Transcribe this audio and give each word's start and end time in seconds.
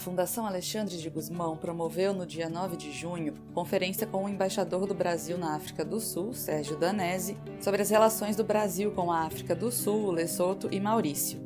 Fundação 0.00 0.46
Alexandre 0.46 0.96
de 0.96 1.10
Guzmão 1.10 1.58
promoveu 1.58 2.14
no 2.14 2.24
dia 2.24 2.48
9 2.48 2.74
de 2.74 2.90
junho 2.90 3.34
conferência 3.52 4.06
com 4.06 4.24
o 4.24 4.28
embaixador 4.30 4.86
do 4.86 4.94
Brasil 4.94 5.36
na 5.36 5.54
África 5.54 5.84
do 5.84 6.00
Sul, 6.00 6.32
Sérgio 6.32 6.74
Danese, 6.74 7.36
sobre 7.60 7.82
as 7.82 7.90
relações 7.90 8.34
do 8.34 8.42
Brasil 8.42 8.92
com 8.92 9.12
a 9.12 9.26
África 9.26 9.54
do 9.54 9.70
Sul, 9.70 10.10
Lesoto 10.10 10.70
e 10.72 10.80
Maurício. 10.80 11.38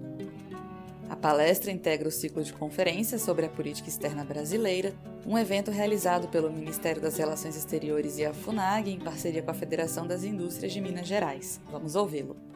A 1.11 1.17
palestra 1.17 1.73
integra 1.73 2.09
o 2.09 2.13
ciclo 2.13 2.45
de 2.45 2.53
conferências 2.53 3.23
sobre 3.23 3.45
a 3.45 3.49
política 3.49 3.89
externa 3.89 4.25
brasileira, 4.25 4.95
um 5.27 5.37
evento 5.37 5.73
realizado 5.73 6.29
pelo 6.29 6.53
Ministério 6.53 7.03
das 7.03 7.17
Relações 7.17 7.57
Exteriores 7.57 8.19
e 8.19 8.25
a 8.25 8.33
FUNAG 8.33 8.89
em 8.89 9.01
parceria 9.01 9.43
com 9.43 9.51
a 9.51 9.55
Federação 9.55 10.07
das 10.07 10.23
Indústrias 10.23 10.73
de 10.73 10.81
Minas 10.81 11.09
Gerais. 11.09 11.61
Vamos 11.73 11.97
ouvi-lo. 11.97 12.54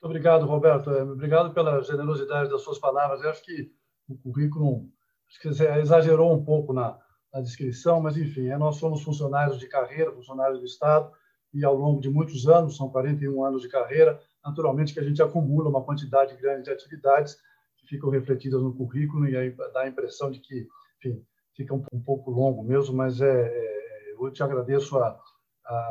Obrigado, 0.00 0.46
Roberto. 0.46 0.90
É, 0.90 1.02
obrigado 1.02 1.52
pela 1.52 1.82
generosidade 1.82 2.50
das 2.50 2.62
suas 2.62 2.78
palavras. 2.78 3.22
Eu 3.22 3.30
acho 3.30 3.42
que 3.42 3.72
o 4.08 4.16
currículo 4.16 4.88
acho 5.28 5.40
que 5.40 5.48
exagerou 5.48 6.32
um 6.32 6.44
pouco 6.44 6.72
na, 6.72 6.98
na 7.32 7.40
descrição, 7.40 8.00
mas, 8.00 8.16
enfim, 8.16 8.48
é, 8.48 8.56
nós 8.56 8.76
somos 8.76 9.02
funcionários 9.02 9.58
de 9.58 9.66
carreira, 9.66 10.12
funcionários 10.12 10.60
do 10.60 10.66
Estado, 10.66 11.10
e 11.52 11.64
ao 11.64 11.74
longo 11.74 12.00
de 12.00 12.10
muitos 12.10 12.46
anos, 12.46 12.76
são 12.76 12.88
41 12.88 13.44
anos 13.44 13.62
de 13.62 13.68
carreira, 13.68 14.20
naturalmente 14.44 14.92
que 14.92 15.00
a 15.00 15.02
gente 15.02 15.22
acumula 15.22 15.68
uma 15.68 15.82
quantidade 15.82 16.36
grande 16.36 16.64
de 16.64 16.70
atividades 16.70 17.36
que 17.78 17.86
ficam 17.86 18.10
refletidas 18.10 18.62
no 18.62 18.74
currículo 18.74 19.28
e 19.28 19.36
aí 19.36 19.50
dá 19.72 19.80
a 19.80 19.88
impressão 19.88 20.30
de 20.30 20.38
que, 20.40 20.68
enfim, 20.98 21.24
fica 21.54 21.74
um, 21.74 21.82
um 21.92 22.00
pouco 22.00 22.30
longo 22.30 22.62
mesmo, 22.62 22.94
mas 22.94 23.20
é, 23.20 23.48
é, 23.48 24.12
eu 24.12 24.30
te 24.30 24.42
agradeço 24.42 24.98
a, 24.98 25.18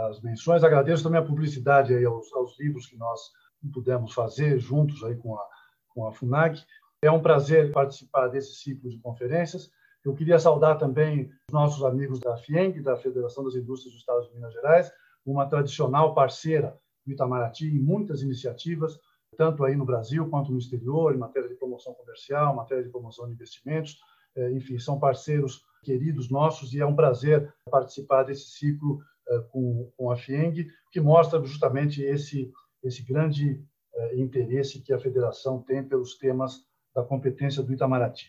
as 0.07 0.21
menções, 0.21 0.63
agradeço 0.63 1.03
também 1.03 1.19
a 1.19 1.25
publicidade 1.25 1.93
aí 1.93 2.05
aos, 2.05 2.31
aos 2.33 2.57
livros 2.59 2.87
que 2.87 2.97
nós 2.97 3.19
pudemos 3.67 4.13
fazer 4.13 4.59
juntos 4.59 5.03
aí 5.03 5.15
com 5.15 5.35
a, 5.35 5.47
com 5.89 6.07
a 6.07 6.11
FUNAG. 6.11 6.63
É 7.01 7.11
um 7.11 7.21
prazer 7.21 7.71
participar 7.71 8.27
desse 8.27 8.55
ciclo 8.55 8.89
de 8.89 8.97
conferências. 8.99 9.71
Eu 10.03 10.13
queria 10.13 10.37
saudar 10.37 10.77
também 10.77 11.31
os 11.47 11.53
nossos 11.53 11.83
amigos 11.83 12.19
da 12.19 12.37
FIENG, 12.37 12.79
da 12.81 12.95
Federação 12.95 13.43
das 13.43 13.55
Indústrias 13.55 13.93
do 13.93 13.99
Estado 13.99 14.27
de 14.27 14.35
Minas 14.35 14.53
Gerais, 14.53 14.91
uma 15.25 15.47
tradicional 15.47 16.13
parceira 16.13 16.77
do 17.05 17.11
Itamaraty 17.11 17.67
em 17.67 17.79
muitas 17.79 18.21
iniciativas, 18.21 18.99
tanto 19.37 19.63
aí 19.63 19.75
no 19.75 19.85
Brasil 19.85 20.27
quanto 20.29 20.51
no 20.51 20.59
exterior, 20.59 21.13
em 21.13 21.17
matéria 21.17 21.49
de 21.49 21.55
promoção 21.55 21.93
comercial, 21.93 22.55
matéria 22.55 22.83
de 22.83 22.89
promoção 22.89 23.27
de 23.27 23.33
investimentos. 23.33 23.99
É, 24.35 24.51
enfim, 24.51 24.77
são 24.77 24.99
parceiros 24.99 25.63
queridos 25.83 26.29
nossos 26.29 26.73
e 26.73 26.79
é 26.79 26.85
um 26.85 26.95
prazer 26.95 27.53
participar 27.69 28.23
desse 28.23 28.49
ciclo 28.49 29.01
é, 29.27 29.39
com 29.49 30.11
a 30.11 30.15
FIENG, 30.15 30.67
que 30.91 30.99
mostra 30.99 31.43
justamente 31.43 32.01
esse 32.01 32.51
esse 32.87 33.03
grande 33.03 33.63
eh, 33.95 34.19
interesse 34.19 34.81
que 34.81 34.93
a 34.93 34.99
federação 34.99 35.61
tem 35.61 35.83
pelos 35.83 36.17
temas 36.17 36.65
da 36.93 37.03
competência 37.03 37.61
do 37.63 37.73
Itamaraty. 37.73 38.27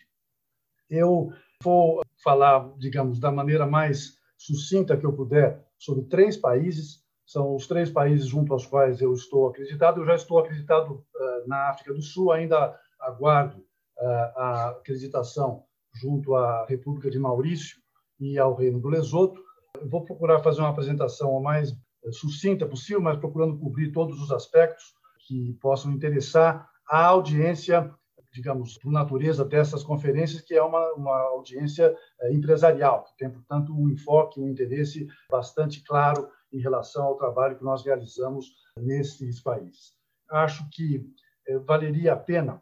Eu 0.89 1.31
vou 1.63 2.01
falar, 2.23 2.73
digamos, 2.77 3.19
da 3.19 3.31
maneira 3.31 3.65
mais 3.65 4.17
sucinta 4.37 4.97
que 4.97 5.05
eu 5.05 5.13
puder 5.13 5.65
sobre 5.77 6.05
três 6.05 6.37
países. 6.37 7.03
São 7.25 7.55
os 7.55 7.67
três 7.67 7.89
países 7.89 8.27
junto 8.27 8.53
aos 8.53 8.65
quais 8.65 9.01
eu 9.01 9.13
estou 9.13 9.47
acreditado. 9.47 10.01
Eu 10.01 10.05
já 10.05 10.15
estou 10.15 10.39
acreditado 10.39 10.93
uh, 10.93 11.47
na 11.47 11.69
África 11.69 11.93
do 11.93 12.01
Sul, 12.01 12.31
ainda 12.31 12.77
aguardo 12.99 13.57
uh, 13.57 14.39
a 14.39 14.69
acreditação 14.69 15.63
junto 15.93 16.35
à 16.35 16.65
República 16.65 17.09
de 17.09 17.19
Maurício 17.19 17.77
e 18.19 18.37
ao 18.37 18.55
Reino 18.55 18.79
do 18.79 18.87
Lesoto. 18.87 19.41
Vou 19.85 20.05
procurar 20.05 20.39
fazer 20.39 20.61
uma 20.61 20.69
apresentação 20.69 21.31
o 21.31 21.41
mais 21.41 21.75
sucinta 22.11 22.65
possível, 22.65 23.01
mas 23.01 23.17
procurando 23.17 23.57
cobrir 23.57 23.91
todos 23.91 24.21
os 24.21 24.31
aspectos 24.31 24.93
que 25.27 25.53
possam 25.61 25.91
interessar 25.91 26.69
a 26.89 27.05
audiência, 27.05 27.93
digamos, 28.31 28.77
por 28.77 28.91
natureza 28.91 29.43
dessas 29.43 29.83
conferências, 29.83 30.41
que 30.41 30.53
é 30.53 30.63
uma, 30.63 30.93
uma 30.93 31.19
audiência 31.29 31.95
é, 32.21 32.33
empresarial, 32.33 33.03
que 33.03 33.17
tem, 33.17 33.29
portanto, 33.29 33.73
um 33.73 33.89
enfoque, 33.89 34.39
um 34.39 34.47
interesse 34.47 35.07
bastante 35.29 35.83
claro 35.83 36.29
em 36.51 36.59
relação 36.59 37.05
ao 37.05 37.17
trabalho 37.17 37.57
que 37.57 37.63
nós 37.63 37.83
realizamos 37.83 38.53
nesses 38.77 39.41
países. 39.41 39.93
Acho 40.29 40.67
que 40.71 41.05
é, 41.47 41.57
valeria 41.59 42.13
a 42.13 42.17
pena, 42.17 42.61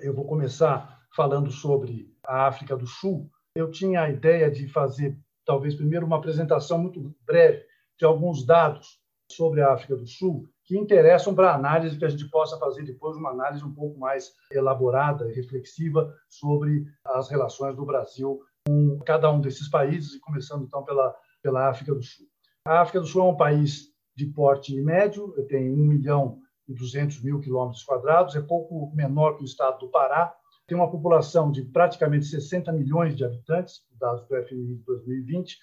eu 0.00 0.14
vou 0.14 0.24
começar 0.26 1.06
falando 1.14 1.50
sobre 1.50 2.14
a 2.24 2.46
África 2.46 2.76
do 2.76 2.86
Sul. 2.86 3.30
Eu 3.54 3.70
tinha 3.70 4.02
a 4.02 4.10
ideia 4.10 4.50
de 4.50 4.68
fazer, 4.68 5.18
talvez, 5.44 5.74
primeiro 5.74 6.06
uma 6.06 6.16
apresentação 6.16 6.78
muito 6.78 7.14
breve 7.26 7.67
de 7.98 8.04
alguns 8.04 8.44
dados 8.44 9.00
sobre 9.30 9.60
a 9.60 9.72
África 9.72 9.96
do 9.96 10.06
Sul 10.06 10.48
que 10.64 10.76
interessam 10.76 11.34
para 11.34 11.50
a 11.50 11.54
análise 11.54 11.98
que 11.98 12.04
a 12.04 12.08
gente 12.08 12.28
possa 12.30 12.58
fazer 12.58 12.82
depois 12.82 13.16
uma 13.16 13.30
análise 13.30 13.64
um 13.64 13.74
pouco 13.74 13.98
mais 13.98 14.32
elaborada 14.50 15.26
reflexiva 15.32 16.14
sobre 16.28 16.86
as 17.04 17.28
relações 17.30 17.74
do 17.76 17.84
Brasil 17.84 18.40
com 18.66 18.98
cada 19.04 19.30
um 19.30 19.40
desses 19.40 19.68
países 19.68 20.14
e 20.14 20.20
começando 20.20 20.64
então 20.64 20.84
pela 20.84 21.14
pela 21.42 21.68
África 21.68 21.94
do 21.94 22.02
Sul. 22.02 22.26
A 22.64 22.80
África 22.80 23.00
do 23.00 23.06
Sul 23.06 23.22
é 23.22 23.24
um 23.24 23.36
país 23.36 23.88
de 24.16 24.26
porte 24.26 24.78
médio, 24.80 25.32
tem 25.48 25.70
1 25.70 25.76
milhão 25.76 26.38
e 26.68 26.74
200 26.74 27.22
mil 27.22 27.40
quilômetros 27.40 27.82
quadrados, 27.84 28.36
é 28.36 28.40
pouco 28.40 28.92
menor 28.94 29.36
que 29.36 29.42
o 29.42 29.46
estado 29.46 29.78
do 29.78 29.88
Pará, 29.88 30.34
tem 30.66 30.76
uma 30.76 30.90
população 30.90 31.50
de 31.50 31.62
praticamente 31.62 32.26
60 32.26 32.70
milhões 32.72 33.16
de 33.16 33.24
habitantes, 33.24 33.82
dados 33.98 34.26
do 34.28 34.36
FMI 34.44 34.76
de 34.76 34.84
2020, 34.84 35.58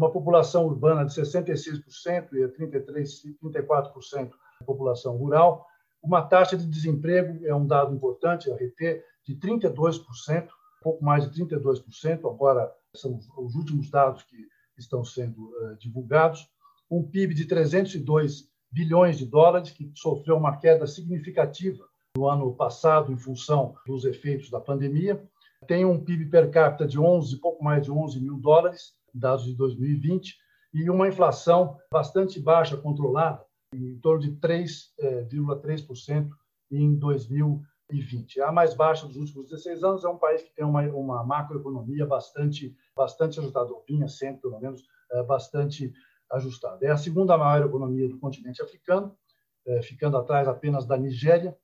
uma 0.00 0.10
população 0.10 0.64
urbana 0.64 1.04
de 1.04 1.12
66% 1.12 2.32
e 2.32 2.48
33, 2.48 3.22
34% 3.44 4.30
da 4.30 4.66
população 4.66 5.14
rural, 5.14 5.66
uma 6.02 6.22
taxa 6.22 6.56
de 6.56 6.66
desemprego, 6.66 7.44
é 7.44 7.54
um 7.54 7.66
dado 7.66 7.94
importante, 7.94 8.50
a 8.50 8.54
RT, 8.54 9.04
de 9.26 9.36
32%, 9.36 10.48
pouco 10.82 11.04
mais 11.04 11.30
de 11.30 11.44
32%, 11.44 12.30
agora 12.30 12.72
são 12.96 13.20
os 13.36 13.54
últimos 13.54 13.90
dados 13.90 14.22
que 14.22 14.48
estão 14.78 15.04
sendo 15.04 15.38
uh, 15.42 15.76
divulgados, 15.78 16.48
um 16.90 17.02
PIB 17.02 17.34
de 17.34 17.44
302 17.44 18.48
bilhões 18.72 19.18
de 19.18 19.26
dólares, 19.26 19.70
que 19.70 19.92
sofreu 19.94 20.38
uma 20.38 20.56
queda 20.56 20.86
significativa 20.86 21.84
no 22.16 22.26
ano 22.26 22.54
passado 22.54 23.12
em 23.12 23.18
função 23.18 23.74
dos 23.86 24.06
efeitos 24.06 24.48
da 24.48 24.58
pandemia, 24.58 25.22
tem 25.70 25.84
um 25.84 26.02
PIB 26.02 26.26
per 26.26 26.50
capita 26.50 26.84
de 26.84 26.98
11, 26.98 27.36
pouco 27.36 27.62
mais 27.62 27.84
de 27.84 27.92
11 27.92 28.20
mil 28.20 28.36
dólares, 28.36 28.92
dados 29.14 29.44
de 29.44 29.54
2020, 29.54 30.36
e 30.74 30.90
uma 30.90 31.06
inflação 31.06 31.78
bastante 31.92 32.40
baixa, 32.40 32.76
controlada, 32.76 33.40
em 33.72 33.96
torno 34.00 34.20
de 34.20 34.32
3,3% 34.32 36.28
eh, 36.28 36.76
em 36.76 36.96
2020. 36.96 38.40
A 38.40 38.50
mais 38.50 38.74
baixa 38.74 39.06
dos 39.06 39.14
últimos 39.14 39.48
16 39.48 39.84
anos 39.84 40.04
é 40.04 40.08
um 40.08 40.18
país 40.18 40.42
que 40.42 40.52
tem 40.56 40.64
uma, 40.64 40.82
uma 40.88 41.22
macroeconomia 41.22 42.04
bastante, 42.04 42.76
bastante 42.96 43.38
ajustada, 43.38 43.70
ou 43.70 43.84
vinha 43.86 44.08
sempre, 44.08 44.42
pelo 44.42 44.58
menos, 44.58 44.82
eh, 45.12 45.22
bastante 45.22 45.92
ajustada. 46.32 46.84
É 46.84 46.90
a 46.90 46.96
segunda 46.96 47.38
maior 47.38 47.64
economia 47.64 48.08
do 48.08 48.18
continente 48.18 48.60
africano, 48.60 49.16
eh, 49.64 49.82
ficando 49.82 50.16
atrás 50.16 50.48
apenas 50.48 50.84
da 50.84 50.98
Nigéria. 50.98 51.56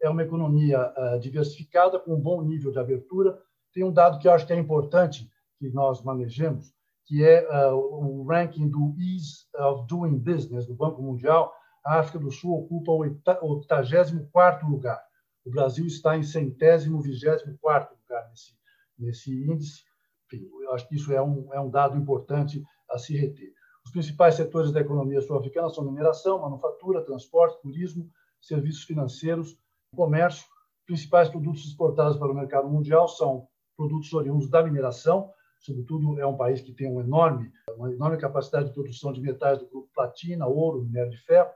É 0.00 0.08
uma 0.08 0.22
economia 0.22 0.94
diversificada, 1.20 1.98
com 1.98 2.14
um 2.14 2.18
bom 2.18 2.40
nível 2.40 2.72
de 2.72 2.78
abertura. 2.78 3.38
Tem 3.72 3.84
um 3.84 3.92
dado 3.92 4.18
que 4.18 4.26
eu 4.26 4.32
acho 4.32 4.46
que 4.46 4.52
é 4.52 4.58
importante 4.58 5.30
que 5.58 5.68
nós 5.70 6.02
manejemos, 6.02 6.74
que 7.06 7.24
é 7.24 7.46
uh, 7.48 7.74
o 7.74 8.24
ranking 8.24 8.68
do 8.68 8.94
Ease 8.98 9.46
of 9.56 9.86
Doing 9.86 10.18
Business 10.18 10.66
do 10.66 10.74
Banco 10.74 11.02
Mundial, 11.02 11.52
a 11.84 11.98
África 11.98 12.18
do 12.18 12.30
Sul 12.30 12.58
ocupa 12.58 12.92
o 12.92 13.00
84º 13.00 14.68
lugar. 14.68 15.02
O 15.44 15.50
Brasil 15.50 15.86
está 15.86 16.16
em 16.16 16.22
centésimo, 16.22 17.00
vigésimo 17.00 17.58
quarto 17.58 17.96
lugar 18.00 18.28
nesse, 18.28 18.54
nesse 18.98 19.32
índice. 19.32 19.84
Enfim, 20.26 20.48
eu 20.62 20.72
acho 20.72 20.86
que 20.88 20.96
isso 20.96 21.12
é 21.12 21.22
um, 21.22 21.52
é 21.52 21.60
um 21.60 21.70
dado 21.70 21.96
importante 21.96 22.62
a 22.88 22.98
se 22.98 23.16
reter. 23.16 23.52
Os 23.84 23.90
principais 23.90 24.34
setores 24.34 24.70
da 24.70 24.80
economia 24.80 25.20
sul-africana 25.20 25.70
são 25.70 25.84
mineração, 25.84 26.40
manufatura, 26.40 27.04
transporte, 27.04 27.60
turismo, 27.62 28.08
serviços 28.40 28.84
financeiros, 28.84 29.58
comércio. 29.96 30.44
Os 30.80 30.84
principais 30.86 31.28
produtos 31.28 31.64
exportados 31.64 32.16
para 32.16 32.30
o 32.30 32.34
mercado 32.34 32.68
mundial 32.68 33.08
são 33.08 33.48
produtos 33.80 34.12
oriundos 34.12 34.50
da 34.50 34.62
mineração, 34.62 35.32
sobretudo 35.58 36.20
é 36.20 36.26
um 36.26 36.36
país 36.36 36.60
que 36.60 36.70
tem 36.70 36.86
um 36.86 37.00
enorme, 37.00 37.50
uma 37.78 37.90
enorme 37.90 38.18
capacidade 38.18 38.68
de 38.68 38.74
produção 38.74 39.10
de 39.10 39.22
metais 39.22 39.58
do 39.58 39.66
grupo 39.66 39.88
platina, 39.94 40.46
ouro, 40.46 40.82
minério 40.82 41.10
de 41.10 41.16
ferro. 41.16 41.48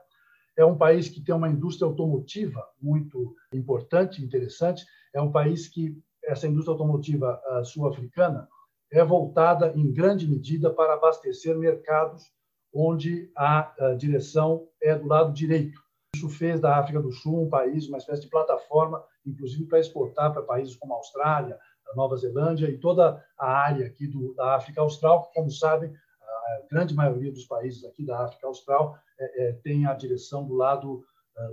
É 0.57 0.65
um 0.65 0.75
país 0.75 1.07
que 1.07 1.21
tem 1.21 1.35
uma 1.35 1.47
indústria 1.47 1.87
automotiva 1.87 2.67
muito 2.81 3.35
importante, 3.53 4.23
interessante. 4.23 4.83
É 5.13 5.21
um 5.21 5.31
país 5.31 5.67
que 5.67 5.95
essa 6.23 6.47
indústria 6.47 6.73
automotiva 6.73 7.39
sul-africana 7.63 8.47
é 8.91 9.03
voltada 9.03 9.71
em 9.75 9.93
grande 9.93 10.27
medida 10.27 10.71
para 10.71 10.95
abastecer 10.95 11.55
mercados 11.55 12.23
onde 12.73 13.29
a 13.37 13.71
direção 13.99 14.67
é 14.81 14.95
do 14.95 15.07
lado 15.07 15.31
direito. 15.31 15.79
Isso 16.15 16.29
fez 16.29 16.59
da 16.59 16.77
África 16.77 17.01
do 17.01 17.11
Sul 17.11 17.43
um 17.43 17.49
país, 17.49 17.87
uma 17.87 17.97
espécie 17.97 18.21
de 18.21 18.29
plataforma, 18.29 19.03
inclusive 19.25 19.65
para 19.65 19.79
exportar 19.79 20.33
para 20.33 20.41
países 20.41 20.75
como 20.75 20.93
a 20.93 20.97
Austrália, 20.97 21.59
a 21.91 21.95
Nova 21.95 22.17
Zelândia 22.17 22.69
e 22.69 22.77
toda 22.77 23.23
a 23.37 23.47
área 23.47 23.85
aqui 23.87 24.07
do, 24.07 24.33
da 24.33 24.55
África 24.55 24.81
Austral, 24.81 25.31
como 25.33 25.49
sabem, 25.51 25.93
a 26.21 26.67
grande 26.69 26.93
maioria 26.93 27.31
dos 27.31 27.45
países 27.45 27.83
aqui 27.85 28.05
da 28.05 28.23
África 28.23 28.47
Austral 28.47 28.97
é, 29.19 29.49
é, 29.49 29.53
tem 29.53 29.85
a 29.85 29.93
direção 29.93 30.45
do 30.45 30.53
lado 30.55 31.03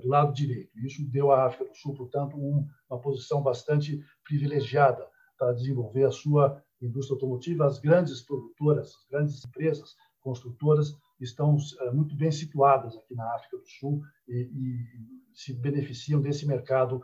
do 0.00 0.08
lado 0.08 0.32
direito. 0.32 0.79
Isso 0.79 1.05
deu 1.11 1.32
à 1.32 1.46
África 1.46 1.64
do 1.64 1.76
Sul, 1.76 1.94
portanto, 1.94 2.37
uma 2.37 3.00
posição 3.00 3.43
bastante 3.43 4.00
privilegiada 4.25 5.05
para 5.37 5.52
desenvolver 5.52 6.05
a 6.05 6.12
sua 6.12 6.62
indústria 6.81 7.17
automotiva. 7.17 7.67
As 7.67 7.81
grandes 7.81 8.23
produtoras, 8.23 8.94
as 8.94 9.08
grandes 9.11 9.44
empresas 9.44 9.96
construtoras 10.20 10.96
estão 11.20 11.56
muito 11.93 12.14
bem 12.14 12.31
situadas 12.31 12.96
aqui 12.96 13.14
na 13.14 13.34
África 13.34 13.56
do 13.56 13.69
Sul 13.69 14.02
e, 14.29 14.34
e 14.34 15.37
se 15.37 15.52
beneficiam 15.52 16.20
desse 16.20 16.46
mercado 16.46 17.02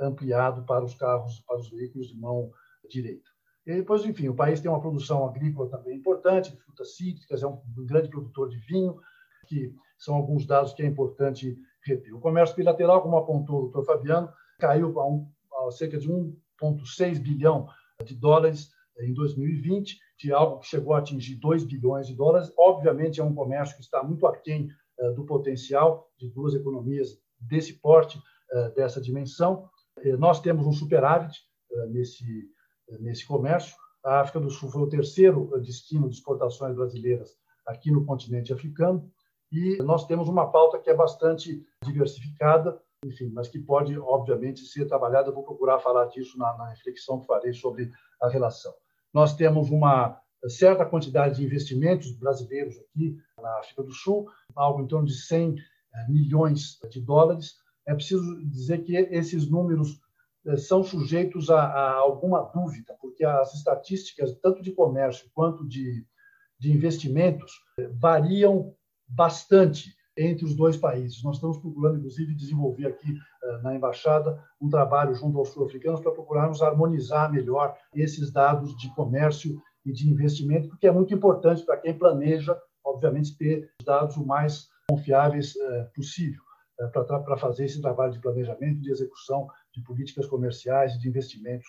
ampliado 0.00 0.64
para 0.64 0.84
os 0.84 0.94
carros, 0.94 1.40
para 1.40 1.58
os 1.58 1.70
veículos 1.70 2.08
de 2.08 2.16
mão 2.18 2.52
direita. 2.90 3.30
E 3.66 3.74
depois, 3.74 4.04
enfim, 4.04 4.28
o 4.28 4.34
país 4.34 4.60
tem 4.60 4.70
uma 4.70 4.80
produção 4.80 5.26
agrícola 5.28 5.70
também 5.70 5.96
importante, 5.96 6.50
de 6.50 6.56
frutas 6.56 6.96
cítricas, 6.96 7.42
é 7.42 7.46
um 7.46 7.60
grande 7.86 8.08
produtor 8.08 8.48
de 8.48 8.58
vinho, 8.58 8.98
que 9.46 9.74
são 9.98 10.14
alguns 10.14 10.46
dados 10.46 10.72
que 10.72 10.82
é 10.82 10.86
importante 10.86 11.56
reter. 11.84 12.14
O 12.14 12.20
comércio 12.20 12.56
bilateral, 12.56 13.02
como 13.02 13.16
apontou 13.16 13.58
o 13.58 13.62
doutor 13.62 13.84
Fabiano, 13.84 14.32
caiu 14.58 14.98
a, 14.98 15.06
um, 15.06 15.30
a 15.66 15.70
cerca 15.70 15.98
de 15.98 16.08
1,6 16.08 17.18
bilhão 17.18 17.68
de 18.04 18.14
dólares 18.14 18.70
em 18.98 19.12
2020, 19.14 19.98
de 20.18 20.32
algo 20.32 20.58
que 20.60 20.66
chegou 20.66 20.94
a 20.94 20.98
atingir 20.98 21.36
2 21.36 21.64
bilhões 21.64 22.06
de 22.06 22.14
dólares. 22.14 22.52
Obviamente, 22.58 23.20
é 23.20 23.24
um 23.24 23.34
comércio 23.34 23.76
que 23.76 23.82
está 23.82 24.02
muito 24.02 24.26
aquém 24.26 24.68
uh, 24.98 25.14
do 25.14 25.24
potencial 25.24 26.10
de 26.18 26.28
duas 26.30 26.54
economias 26.54 27.18
desse 27.38 27.74
porte, 27.74 28.18
uh, 28.18 28.74
dessa 28.74 29.00
dimensão. 29.00 29.68
Nós 30.18 30.40
temos 30.40 30.66
um 30.66 30.72
superávit 30.72 31.38
nesse, 31.90 32.24
nesse 32.98 33.26
comércio. 33.26 33.74
A 34.04 34.20
África 34.20 34.40
do 34.40 34.50
Sul 34.50 34.70
foi 34.70 34.82
o 34.82 34.88
terceiro 34.88 35.50
destino 35.60 36.08
de 36.08 36.16
exportações 36.16 36.74
brasileiras 36.74 37.36
aqui 37.66 37.90
no 37.90 38.04
continente 38.04 38.52
africano. 38.52 39.10
E 39.52 39.76
nós 39.82 40.06
temos 40.06 40.28
uma 40.28 40.50
pauta 40.50 40.78
que 40.78 40.88
é 40.88 40.94
bastante 40.94 41.64
diversificada, 41.84 42.80
enfim, 43.04 43.30
mas 43.32 43.48
que 43.48 43.58
pode, 43.58 43.98
obviamente, 43.98 44.60
ser 44.60 44.86
trabalhada. 44.86 45.28
Eu 45.28 45.34
vou 45.34 45.44
procurar 45.44 45.80
falar 45.80 46.06
disso 46.06 46.38
na, 46.38 46.56
na 46.56 46.68
reflexão 46.68 47.20
que 47.20 47.26
farei 47.26 47.52
sobre 47.52 47.90
a 48.20 48.28
relação. 48.28 48.72
Nós 49.12 49.34
temos 49.34 49.70
uma 49.70 50.20
certa 50.48 50.86
quantidade 50.86 51.36
de 51.36 51.44
investimentos 51.44 52.12
brasileiros 52.12 52.78
aqui 52.78 53.18
na 53.40 53.58
África 53.58 53.82
do 53.82 53.92
Sul, 53.92 54.28
algo 54.54 54.82
em 54.82 54.86
torno 54.86 55.06
de 55.06 55.14
100 55.14 55.56
eh, 55.92 56.06
milhões 56.08 56.78
de 56.88 57.00
dólares. 57.00 57.56
É 57.86 57.94
preciso 57.94 58.40
dizer 58.46 58.78
que 58.84 58.96
esses 58.96 59.50
números 59.50 59.90
eh, 59.90 60.09
são 60.56 60.82
sujeitos 60.82 61.50
a, 61.50 61.62
a 61.62 61.94
alguma 61.94 62.40
dúvida, 62.54 62.96
porque 63.00 63.24
as 63.24 63.54
estatísticas, 63.54 64.36
tanto 64.40 64.62
de 64.62 64.72
comércio 64.72 65.30
quanto 65.34 65.66
de, 65.66 66.04
de 66.58 66.72
investimentos, 66.72 67.52
eh, 67.78 67.88
variam 67.88 68.74
bastante 69.08 69.94
entre 70.16 70.44
os 70.44 70.54
dois 70.54 70.76
países. 70.76 71.22
Nós 71.22 71.36
estamos 71.36 71.58
procurando, 71.58 71.98
inclusive, 71.98 72.34
desenvolver 72.34 72.86
aqui 72.86 73.16
eh, 73.42 73.58
na 73.62 73.74
embaixada 73.74 74.42
um 74.60 74.68
trabalho 74.68 75.14
junto 75.14 75.38
aos 75.38 75.50
sul-africanos 75.50 76.00
para 76.00 76.12
procurarmos 76.12 76.62
harmonizar 76.62 77.30
melhor 77.30 77.76
esses 77.94 78.30
dados 78.32 78.76
de 78.76 78.92
comércio 78.94 79.60
e 79.84 79.92
de 79.92 80.08
investimento, 80.08 80.68
porque 80.68 80.86
é 80.86 80.92
muito 80.92 81.14
importante 81.14 81.64
para 81.64 81.78
quem 81.78 81.96
planeja, 81.96 82.58
obviamente, 82.84 83.36
ter 83.36 83.70
dados 83.84 84.16
o 84.16 84.26
mais 84.26 84.68
confiáveis 84.88 85.54
eh, 85.56 85.88
possível 85.94 86.42
eh, 86.80 86.86
para 86.88 87.36
fazer 87.36 87.64
esse 87.64 87.80
trabalho 87.80 88.12
de 88.12 88.20
planejamento, 88.20 88.80
de 88.80 88.90
execução 88.90 89.48
de 89.72 89.82
políticas 89.82 90.26
comerciais 90.26 90.94
e 90.94 90.98
de 90.98 91.08
investimentos 91.08 91.66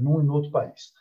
num 0.00 0.20
e 0.20 0.24
no 0.24 0.34
outro 0.34 0.50
país. 0.50 0.92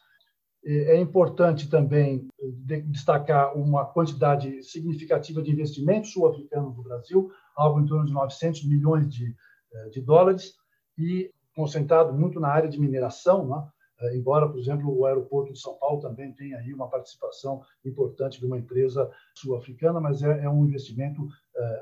É 0.66 0.98
importante 0.98 1.70
também 1.70 2.26
eh, 2.70 2.80
destacar 2.86 3.54
uma 3.58 3.86
quantidade 3.86 4.64
significativa 4.64 5.42
de 5.42 5.52
investimentos 5.52 6.14
sul-africanos 6.14 6.78
no 6.78 6.84
Brasil, 6.84 7.30
algo 7.54 7.82
em 7.82 7.86
torno 7.86 8.06
de 8.06 8.14
900 8.14 8.66
milhões 8.66 9.14
de, 9.14 9.36
eh, 9.74 9.90
de 9.90 10.00
dólares, 10.00 10.54
e 10.98 11.30
concentrado 11.54 12.14
muito 12.14 12.40
na 12.40 12.48
área 12.48 12.70
de 12.70 12.80
mineração, 12.80 13.46
né? 13.46 13.68
Eh, 14.00 14.16
embora, 14.16 14.48
por 14.48 14.58
exemplo, 14.58 14.98
o 14.98 15.06
aeroporto 15.06 15.52
de 15.52 15.60
São 15.60 15.78
Paulo 15.78 16.00
também 16.00 16.32
tenha 16.32 16.58
aí 16.58 16.74
uma 16.74 16.90
participação 16.90 17.62
importante 17.84 18.40
de 18.40 18.46
uma 18.46 18.58
empresa 18.58 19.12
sul-africana, 19.36 20.00
mas 20.00 20.24
é, 20.24 20.46
é, 20.46 20.50
um 20.50 20.66
investimento 20.66 21.28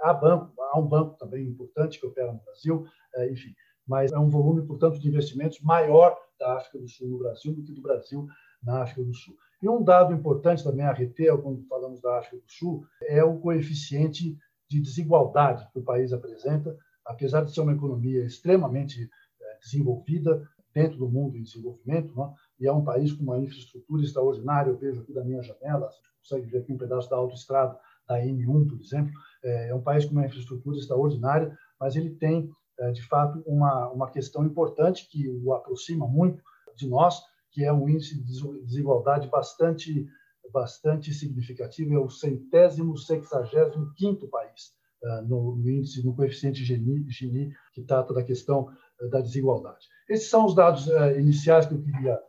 a 0.01 0.12
banco, 0.12 0.51
há 0.59 0.79
um 0.79 0.85
banco 0.85 1.18
também 1.18 1.47
importante 1.47 2.00
que 2.00 2.06
opera 2.06 2.33
no 2.33 2.41
Brasil, 2.44 2.85
enfim, 3.29 3.56
mas 3.92 4.14
é 4.14 4.18
um 4.18 4.30
volume, 4.30 4.66
portanto, 4.66 4.98
de 4.98 5.10
investimentos 5.10 5.60
maior 5.60 6.18
da 6.40 6.56
África 6.56 6.80
do 6.80 6.88
Sul 6.88 7.10
no 7.10 7.20
Brasil 7.20 7.54
do 7.54 7.62
que 7.62 7.74
do 7.74 7.82
Brasil 7.82 8.26
na 8.64 8.84
África 8.84 9.04
do 9.04 9.14
Sul. 9.14 9.36
E 9.62 9.68
um 9.68 9.84
dado 9.84 10.14
importante 10.14 10.64
também 10.64 10.86
a 10.86 10.94
reter, 10.94 11.38
quando 11.40 11.68
falamos 11.68 12.00
da 12.00 12.18
África 12.18 12.38
do 12.38 12.50
Sul, 12.50 12.86
é 13.04 13.22
o 13.22 13.38
coeficiente 13.38 14.38
de 14.70 14.80
desigualdade 14.80 15.68
que 15.74 15.80
o 15.80 15.84
país 15.84 16.14
apresenta, 16.14 16.74
apesar 17.06 17.44
de 17.44 17.54
ser 17.54 17.60
uma 17.60 17.74
economia 17.74 18.24
extremamente 18.24 19.04
eh, 19.04 19.58
desenvolvida 19.62 20.42
dentro 20.74 20.98
do 20.98 21.10
mundo 21.10 21.36
em 21.36 21.44
desenvolvimento, 21.44 22.16
né? 22.16 22.34
e 22.62 22.68
é 22.68 22.72
um 22.72 22.86
país 22.86 23.12
com 23.12 23.24
uma 23.24 23.40
infraestrutura 23.40 24.04
extraordinária. 24.04 24.70
Eu 24.70 24.78
vejo 24.78 25.02
aqui 25.02 25.12
da 25.12 25.26
minha 25.26 25.44
janela, 25.44 25.90
você 25.92 26.00
consegue 26.22 26.50
ver 26.50 26.60
aqui 26.60 26.72
um 26.72 26.78
pedaço 26.78 27.10
da 27.10 27.18
autoestrada 27.18 27.78
da 28.08 28.20
M1, 28.20 28.70
por 28.70 28.80
exemplo. 28.80 29.12
É, 29.44 29.70
é 29.70 29.76
um 29.76 29.82
país 29.82 30.06
com 30.06 30.14
uma 30.14 30.26
infraestrutura 30.26 30.78
extraordinária, 30.78 31.58
mas 31.78 31.98
ele 31.98 32.12
tem, 32.12 32.50
eh, 32.81 32.92
de 32.92 33.01
fato, 33.04 33.44
uma, 33.45 33.89
uma 33.89 34.10
questão 34.10 34.44
importante 34.44 35.07
que 35.07 35.30
o 35.30 35.54
aproxima 35.54 36.07
muito 36.07 36.44
de 36.75 36.89
nós, 36.89 37.22
que 37.51 37.63
é 37.63 37.72
um 37.72 37.88
índice 37.88 38.16
de 38.16 38.63
desigualdade 38.63 39.28
bastante, 39.30 40.07
bastante 40.51 41.13
significativo, 41.13 41.94
é 41.94 42.00
o 42.00 42.10
centésimo, 42.10 42.98
sexagésimo 42.98 43.94
quinto 43.94 44.28
país 44.28 44.74
uh, 45.04 45.22
no, 45.28 45.56
no, 45.57 45.69
índice, 45.69 46.04
no 46.04 46.16
coeficiente 46.16 46.66
Gini, 46.66 47.06
Gini, 47.07 47.54
que 47.74 47.83
trata 47.83 48.16
da 48.16 48.24
questão 48.24 48.68
uh, 49.00 49.10
da 49.10 49.22
desigualdade. 49.22 49.88
Esses 50.10 50.30
são 50.30 50.45
os 50.45 50.56
dados 50.56 50.88
uh, 50.88 51.19
iniciais 51.19 51.68
que 51.68 51.75
eu 51.75 51.81
queria 51.81 52.19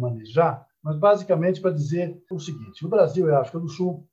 manejar, 0.00 0.66
mas 0.82 0.98
basicamente 0.98 1.60
para 1.60 1.70
dizer 1.70 2.18
o 2.30 2.38
seguinte: 2.38 2.86
o 2.86 2.88
Brasil 2.88 3.28
e 3.28 3.30
a 3.30 3.40
África 3.40 3.60
do 3.60 3.68
Sul 3.68 4.08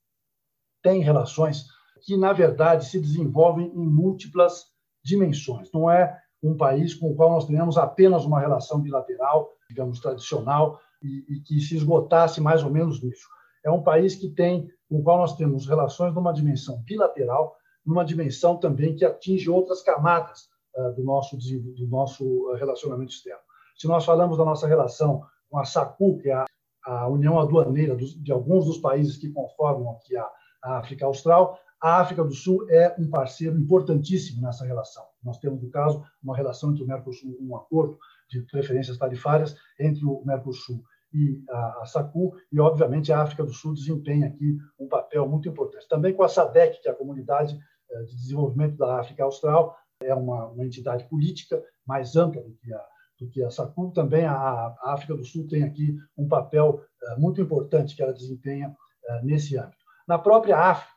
têm 0.82 1.00
relações 1.02 1.64
que, 2.02 2.18
na 2.18 2.34
verdade, 2.34 2.84
se 2.84 3.00
desenvolvem 3.00 3.68
em 3.68 3.86
múltiplas 3.86 4.73
dimensões. 5.04 5.70
Não 5.72 5.90
é 5.90 6.18
um 6.42 6.56
país 6.56 6.94
com 6.94 7.10
o 7.10 7.14
qual 7.14 7.30
nós 7.30 7.46
tenhamos 7.46 7.78
apenas 7.78 8.24
uma 8.24 8.40
relação 8.40 8.80
bilateral, 8.80 9.50
digamos, 9.68 10.00
tradicional, 10.00 10.80
e, 11.02 11.24
e, 11.28 11.40
que 11.40 11.60
se 11.60 11.76
esgotasse 11.76 12.40
mais 12.40 12.62
ou 12.62 12.70
menos 12.70 13.02
nisso. 13.02 13.28
É 13.64 13.70
um 13.70 13.82
país 13.82 14.14
que 14.14 14.28
tem, 14.28 14.68
com 14.88 14.98
o 14.98 15.02
qual 15.02 15.18
nós 15.18 15.36
temos 15.36 15.66
relações 15.66 16.14
numa 16.14 16.32
dimensão 16.32 16.82
bilateral, 16.82 17.56
numa 17.84 18.04
dimensão 18.04 18.56
também 18.56 18.94
que 18.94 19.04
atinge 19.04 19.50
outras 19.50 19.82
camadas 19.82 20.48
uh, 20.76 20.92
do, 20.94 21.04
nosso, 21.04 21.36
do 21.36 21.86
nosso 21.88 22.52
relacionamento 22.54 23.12
externo. 23.12 23.40
Se 23.76 23.86
nós 23.86 24.04
falamos 24.04 24.38
da 24.38 24.44
nossa 24.44 24.66
relação 24.66 25.22
com 25.50 25.58
a 25.58 25.64
SACU, 25.64 26.18
que 26.18 26.30
é 26.30 26.34
a, 26.34 26.46
a 26.86 27.08
União 27.08 27.38
Aduaneira 27.38 27.94
dos, 27.94 28.14
de 28.22 28.32
alguns 28.32 28.66
dos 28.66 28.78
países 28.78 29.16
que 29.16 29.30
conformam 29.30 29.92
aqui 29.92 30.16
a, 30.16 30.28
a 30.62 30.78
África 30.78 31.04
Austral, 31.06 31.58
a 31.84 32.00
África 32.00 32.24
do 32.24 32.32
Sul 32.32 32.66
é 32.70 32.96
um 32.98 33.10
parceiro 33.10 33.58
importantíssimo 33.58 34.40
nessa 34.40 34.64
relação. 34.64 35.04
Nós 35.22 35.36
temos, 35.36 35.60
no 35.62 35.68
caso, 35.68 36.02
uma 36.22 36.34
relação 36.34 36.70
entre 36.70 36.82
o 36.82 36.86
Mercosul, 36.86 37.36
um 37.38 37.54
acordo 37.54 37.98
de 38.26 38.40
preferências 38.40 38.96
tarifárias 38.96 39.54
entre 39.78 40.02
o 40.06 40.22
Mercosul 40.24 40.82
e 41.12 41.44
a, 41.46 41.84
SACU, 41.84 42.32
e, 42.50 42.58
obviamente, 42.58 43.12
a 43.12 43.20
África 43.20 43.44
do 43.44 43.52
Sul 43.52 43.74
desempenha 43.74 44.28
aqui 44.28 44.56
um 44.78 44.88
papel 44.88 45.28
muito 45.28 45.46
importante. 45.46 45.86
Também 45.86 46.14
com 46.14 46.22
a 46.22 46.28
SADEC, 46.28 46.80
que 46.80 46.88
é 46.88 46.90
a 46.90 46.96
Comunidade 46.96 47.54
eh, 47.90 48.02
de 48.04 48.16
Desenvolvimento 48.16 48.78
da 48.78 49.00
África 49.00 49.22
Austral, 49.22 49.76
é 50.02 50.14
uma, 50.14 50.46
uma 50.46 50.64
entidade 50.64 51.04
política 51.04 51.62
mais 51.86 52.16
ampla 52.16 52.40
do 52.40 52.54
que 52.54 52.72
a, 52.72 52.84
do 53.20 53.28
que 53.28 53.44
a 53.44 53.50
SACU. 53.50 53.92
Também 53.92 54.24
a, 54.24 54.34
a 54.34 54.94
África 54.94 55.14
do 55.14 55.24
Sul 55.24 55.46
tem 55.46 55.62
aqui 55.62 55.94
um 56.16 56.26
papel 56.26 56.80
uh, 56.80 57.20
muito 57.20 57.42
importante 57.42 57.94
que 57.94 58.02
ela 58.02 58.14
desempenha 58.14 58.70
uh, 58.70 59.26
nesse 59.26 59.58
âmbito. 59.58 59.84
Na 60.06 60.18
própria 60.18 60.58
África, 60.58 60.93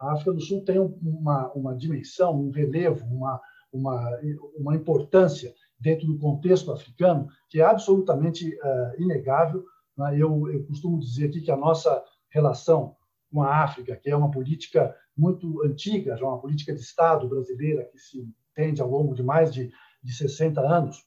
a 0.00 0.12
África 0.12 0.32
do 0.32 0.40
Sul 0.40 0.64
tem 0.64 0.78
uma, 0.78 1.52
uma 1.52 1.76
dimensão, 1.76 2.40
um 2.40 2.50
relevo, 2.50 3.04
uma, 3.04 3.40
uma, 3.70 4.18
uma 4.56 4.74
importância 4.74 5.54
dentro 5.78 6.06
do 6.06 6.18
contexto 6.18 6.72
africano 6.72 7.28
que 7.48 7.60
é 7.60 7.64
absolutamente 7.64 8.48
uh, 8.48 9.02
inegável. 9.02 9.62
Né? 9.96 10.14
Eu, 10.18 10.50
eu 10.50 10.64
costumo 10.64 10.98
dizer 10.98 11.28
aqui 11.28 11.42
que 11.42 11.50
a 11.50 11.56
nossa 11.56 12.02
relação 12.30 12.96
com 13.30 13.42
a 13.42 13.62
África, 13.62 13.94
que 13.94 14.10
é 14.10 14.16
uma 14.16 14.30
política 14.30 14.94
muito 15.16 15.62
antiga, 15.62 16.16
já 16.16 16.26
uma 16.26 16.40
política 16.40 16.74
de 16.74 16.80
Estado 16.80 17.28
brasileira 17.28 17.84
que 17.84 17.98
se 17.98 18.26
tende 18.54 18.80
ao 18.80 18.90
longo 18.90 19.14
de 19.14 19.22
mais 19.22 19.52
de, 19.52 19.70
de 20.02 20.12
60 20.14 20.60
anos, 20.60 21.04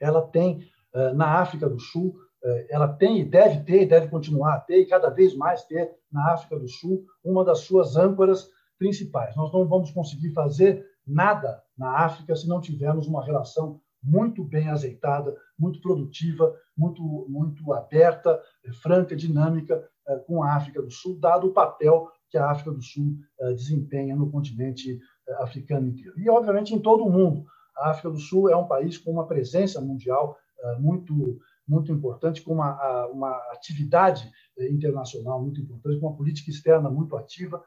ela 0.00 0.20
tem, 0.20 0.68
uh, 0.94 1.14
na 1.14 1.38
África 1.38 1.68
do 1.68 1.78
Sul, 1.78 2.16
eh, 2.18 2.29
ela 2.68 2.88
tem 2.88 3.20
e 3.20 3.24
deve 3.24 3.60
ter, 3.64 3.86
deve 3.86 4.08
continuar 4.08 4.54
a 4.54 4.60
ter, 4.60 4.80
e 4.80 4.86
cada 4.86 5.10
vez 5.10 5.36
mais 5.36 5.62
ter 5.64 5.90
na 6.10 6.32
África 6.32 6.58
do 6.58 6.68
Sul, 6.68 7.04
uma 7.22 7.44
das 7.44 7.60
suas 7.60 7.96
âncoras 7.96 8.48
principais. 8.78 9.36
Nós 9.36 9.52
não 9.52 9.68
vamos 9.68 9.90
conseguir 9.90 10.32
fazer 10.32 10.86
nada 11.06 11.62
na 11.76 11.98
África 11.98 12.34
se 12.34 12.48
não 12.48 12.60
tivermos 12.60 13.06
uma 13.06 13.24
relação 13.24 13.80
muito 14.02 14.42
bem 14.42 14.68
azeitada, 14.68 15.36
muito 15.58 15.80
produtiva, 15.80 16.54
muito, 16.76 17.02
muito 17.28 17.72
aberta, 17.74 18.40
eh, 18.64 18.72
franca, 18.72 19.14
dinâmica 19.14 19.86
eh, 20.08 20.16
com 20.26 20.42
a 20.42 20.54
África 20.56 20.80
do 20.80 20.90
Sul, 20.90 21.18
dado 21.20 21.48
o 21.48 21.52
papel 21.52 22.08
que 22.30 22.38
a 22.38 22.50
África 22.50 22.70
do 22.70 22.80
Sul 22.80 23.16
desempenha 23.56 24.14
no 24.14 24.30
continente 24.30 25.00
africano 25.40 25.88
inteiro. 25.88 26.14
E, 26.16 26.30
obviamente, 26.30 26.72
em 26.72 26.78
todo 26.78 27.04
o 27.04 27.10
mundo. 27.10 27.44
A 27.76 27.90
África 27.90 28.08
do 28.08 28.20
Sul 28.20 28.48
é 28.48 28.54
um 28.56 28.68
país 28.68 28.96
com 28.96 29.10
uma 29.10 29.26
presença 29.26 29.80
mundial 29.80 30.38
muito, 30.78 31.40
muito 31.70 31.92
importante, 31.92 32.42
com 32.42 32.54
uma, 32.54 33.06
uma 33.06 33.30
atividade 33.52 34.30
internacional 34.58 35.40
muito 35.40 35.60
importante, 35.60 36.00
com 36.00 36.08
uma 36.08 36.16
política 36.16 36.50
externa 36.50 36.90
muito 36.90 37.16
ativa. 37.16 37.62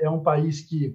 É 0.00 0.10
um 0.10 0.22
país 0.22 0.60
que 0.60 0.94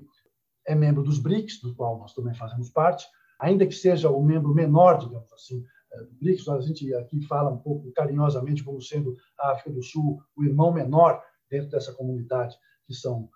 é 0.68 0.76
membro 0.76 1.02
dos 1.02 1.18
BRICS, 1.18 1.60
do 1.62 1.74
qual 1.74 1.98
nós 1.98 2.14
também 2.14 2.36
fazemos 2.36 2.70
parte, 2.70 3.08
ainda 3.40 3.66
que 3.66 3.74
seja 3.74 4.10
o 4.10 4.24
membro 4.24 4.54
menor, 4.54 5.00
digamos 5.00 5.34
assim, 5.34 5.64
do 6.10 6.16
BRICS, 6.20 6.48
a 6.48 6.62
gente 6.62 6.94
aqui 6.94 7.22
fala 7.24 7.50
um 7.50 7.58
pouco 7.58 7.92
carinhosamente 7.92 8.64
como 8.64 8.82
sendo 8.82 9.16
a 9.40 9.52
África 9.52 9.72
do 9.72 9.84
Sul 9.84 10.22
o 10.36 10.44
irmão 10.44 10.72
menor 10.72 11.24
dentro 11.50 11.70
dessa 11.70 11.94
comunidade 11.94 12.56
que 12.86 12.94
são 12.94 13.30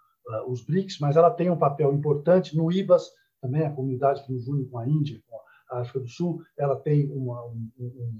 os 0.48 0.64
BRICS, 0.64 1.00
mas 1.00 1.16
ela 1.16 1.32
tem 1.32 1.50
um 1.50 1.58
papel 1.58 1.94
importante 1.94 2.56
no 2.56 2.72
IBAS, 2.72 3.10
também 3.42 3.64
a 3.64 3.72
comunidade 3.72 4.24
que 4.24 4.34
nos 4.34 4.48
une 4.48 4.66
com 4.66 4.78
a 4.78 4.88
Índia, 4.88 5.22
com 5.28 5.38
a 5.72 5.82
África 5.82 6.00
do 6.00 6.08
Sul, 6.08 6.42
ela 6.58 6.76
tem 6.76 7.10
uma, 7.12 7.46
um, 7.46 7.70
um, 7.80 8.20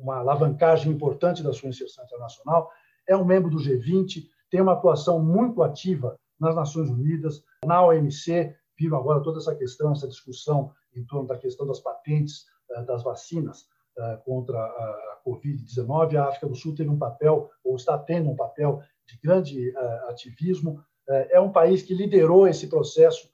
uma 0.00 0.18
alavancagem 0.18 0.92
importante 0.92 1.42
da 1.42 1.52
sua 1.52 1.68
inserção 1.68 2.04
internacional, 2.04 2.70
é 3.06 3.16
um 3.16 3.24
membro 3.24 3.50
do 3.50 3.58
G20, 3.58 4.24
tem 4.50 4.60
uma 4.60 4.72
atuação 4.72 5.22
muito 5.22 5.62
ativa 5.62 6.16
nas 6.38 6.54
Nações 6.54 6.88
Unidas, 6.90 7.42
na 7.64 7.84
OMC, 7.84 8.54
viram 8.78 8.98
agora 8.98 9.22
toda 9.22 9.38
essa 9.38 9.54
questão, 9.54 9.92
essa 9.92 10.08
discussão 10.08 10.72
em 10.94 11.04
torno 11.04 11.28
da 11.28 11.36
questão 11.36 11.66
das 11.66 11.80
patentes 11.80 12.44
uh, 12.70 12.84
das 12.84 13.02
vacinas 13.02 13.62
uh, 13.98 14.22
contra 14.24 14.58
a 14.58 15.18
Covid-19. 15.26 16.16
A 16.16 16.28
África 16.28 16.48
do 16.48 16.54
Sul 16.54 16.74
teve 16.74 16.90
um 16.90 16.98
papel, 16.98 17.50
ou 17.62 17.76
está 17.76 17.98
tendo 17.98 18.30
um 18.30 18.36
papel 18.36 18.82
de 19.06 19.18
grande 19.18 19.70
uh, 19.70 20.10
ativismo. 20.10 20.82
é 21.06 21.38
um 21.38 21.52
país 21.52 21.82
que 21.82 21.94
liderou 21.94 22.48
esse 22.48 22.66
processo 22.66 23.28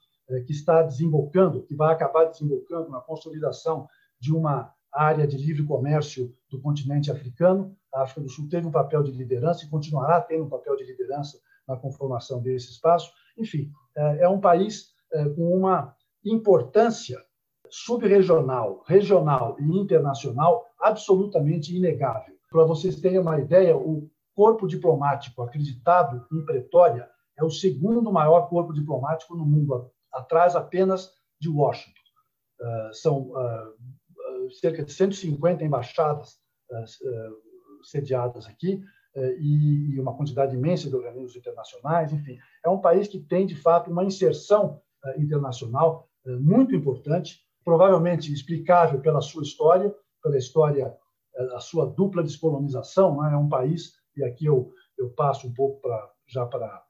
que 0.45 0.51
está 0.51 0.81
desembocando, 0.81 1.63
que 1.63 1.75
vai 1.75 1.93
acabar 1.93 2.25
desembocando 2.25 2.89
na 2.89 2.99
consolidação 2.99 3.87
de 4.19 4.33
uma 4.33 4.73
área 4.91 5.25
de 5.25 5.37
livre 5.37 5.63
comércio 5.63 6.35
do 6.51 6.61
continente 6.61 7.09
africano. 7.09 7.75
A 7.93 8.03
África 8.03 8.21
do 8.21 8.29
Sul 8.29 8.49
teve 8.49 8.67
um 8.67 8.71
papel 8.71 9.01
de 9.01 9.11
liderança 9.11 9.65
e 9.65 9.69
continuará 9.69 10.19
tendo 10.21 10.43
um 10.43 10.49
papel 10.49 10.75
de 10.75 10.83
liderança 10.83 11.39
na 11.67 11.77
conformação 11.77 12.41
desse 12.41 12.71
espaço. 12.71 13.11
Enfim, 13.37 13.71
é 13.95 14.27
um 14.27 14.39
país 14.39 14.93
com 15.35 15.57
uma 15.57 15.95
importância 16.23 17.17
subregional, 17.69 18.83
regional 18.85 19.55
e 19.59 19.63
internacional 19.63 20.65
absolutamente 20.79 21.75
inegável. 21.75 22.35
Para 22.49 22.65
vocês 22.65 22.99
terem 22.99 23.19
uma 23.19 23.39
ideia, 23.39 23.77
o 23.77 24.09
corpo 24.35 24.67
diplomático 24.67 25.41
acreditado 25.41 26.25
em 26.31 26.43
Pretória 26.43 27.09
é 27.37 27.43
o 27.43 27.49
segundo 27.49 28.11
maior 28.11 28.49
corpo 28.49 28.73
diplomático 28.73 29.35
no 29.35 29.45
mundo, 29.45 29.89
atrás 30.11 30.55
apenas 30.55 31.11
de 31.39 31.49
Washington. 31.49 32.01
Uh, 32.59 32.93
são 32.93 33.31
cerca 34.49 34.83
de 34.83 34.91
150 34.91 35.63
embaixadas 35.63 36.39
uh, 36.71 37.83
sediadas 37.83 38.45
aqui 38.47 38.81
e 39.39 39.99
uma 39.99 40.15
quantidade 40.15 40.55
imensa 40.55 40.89
de 40.89 40.95
organismos 40.95 41.35
internacionais. 41.35 42.13
Enfim, 42.13 42.37
é 42.63 42.69
um 42.69 42.79
país 42.79 43.09
que 43.09 43.19
tem, 43.19 43.45
de 43.45 43.55
fato, 43.55 43.91
uma 43.91 44.05
inserção 44.05 44.81
internacional 45.17 46.07
muito 46.25 46.73
importante, 46.73 47.41
provavelmente 47.65 48.31
explicável 48.31 49.01
pela 49.01 49.19
sua 49.19 49.43
história, 49.43 49.93
pela 50.23 50.37
história, 50.37 50.95
a 51.53 51.59
sua 51.59 51.87
dupla 51.87 52.23
descolonização. 52.23 53.21
Né? 53.21 53.33
É 53.33 53.37
um 53.37 53.49
país, 53.49 53.95
e 54.15 54.23
aqui 54.23 54.45
eu, 54.45 54.71
eu 54.97 55.09
passo 55.09 55.45
um 55.45 55.53
pouco 55.53 55.81
já 56.27 56.45
para 56.45 56.81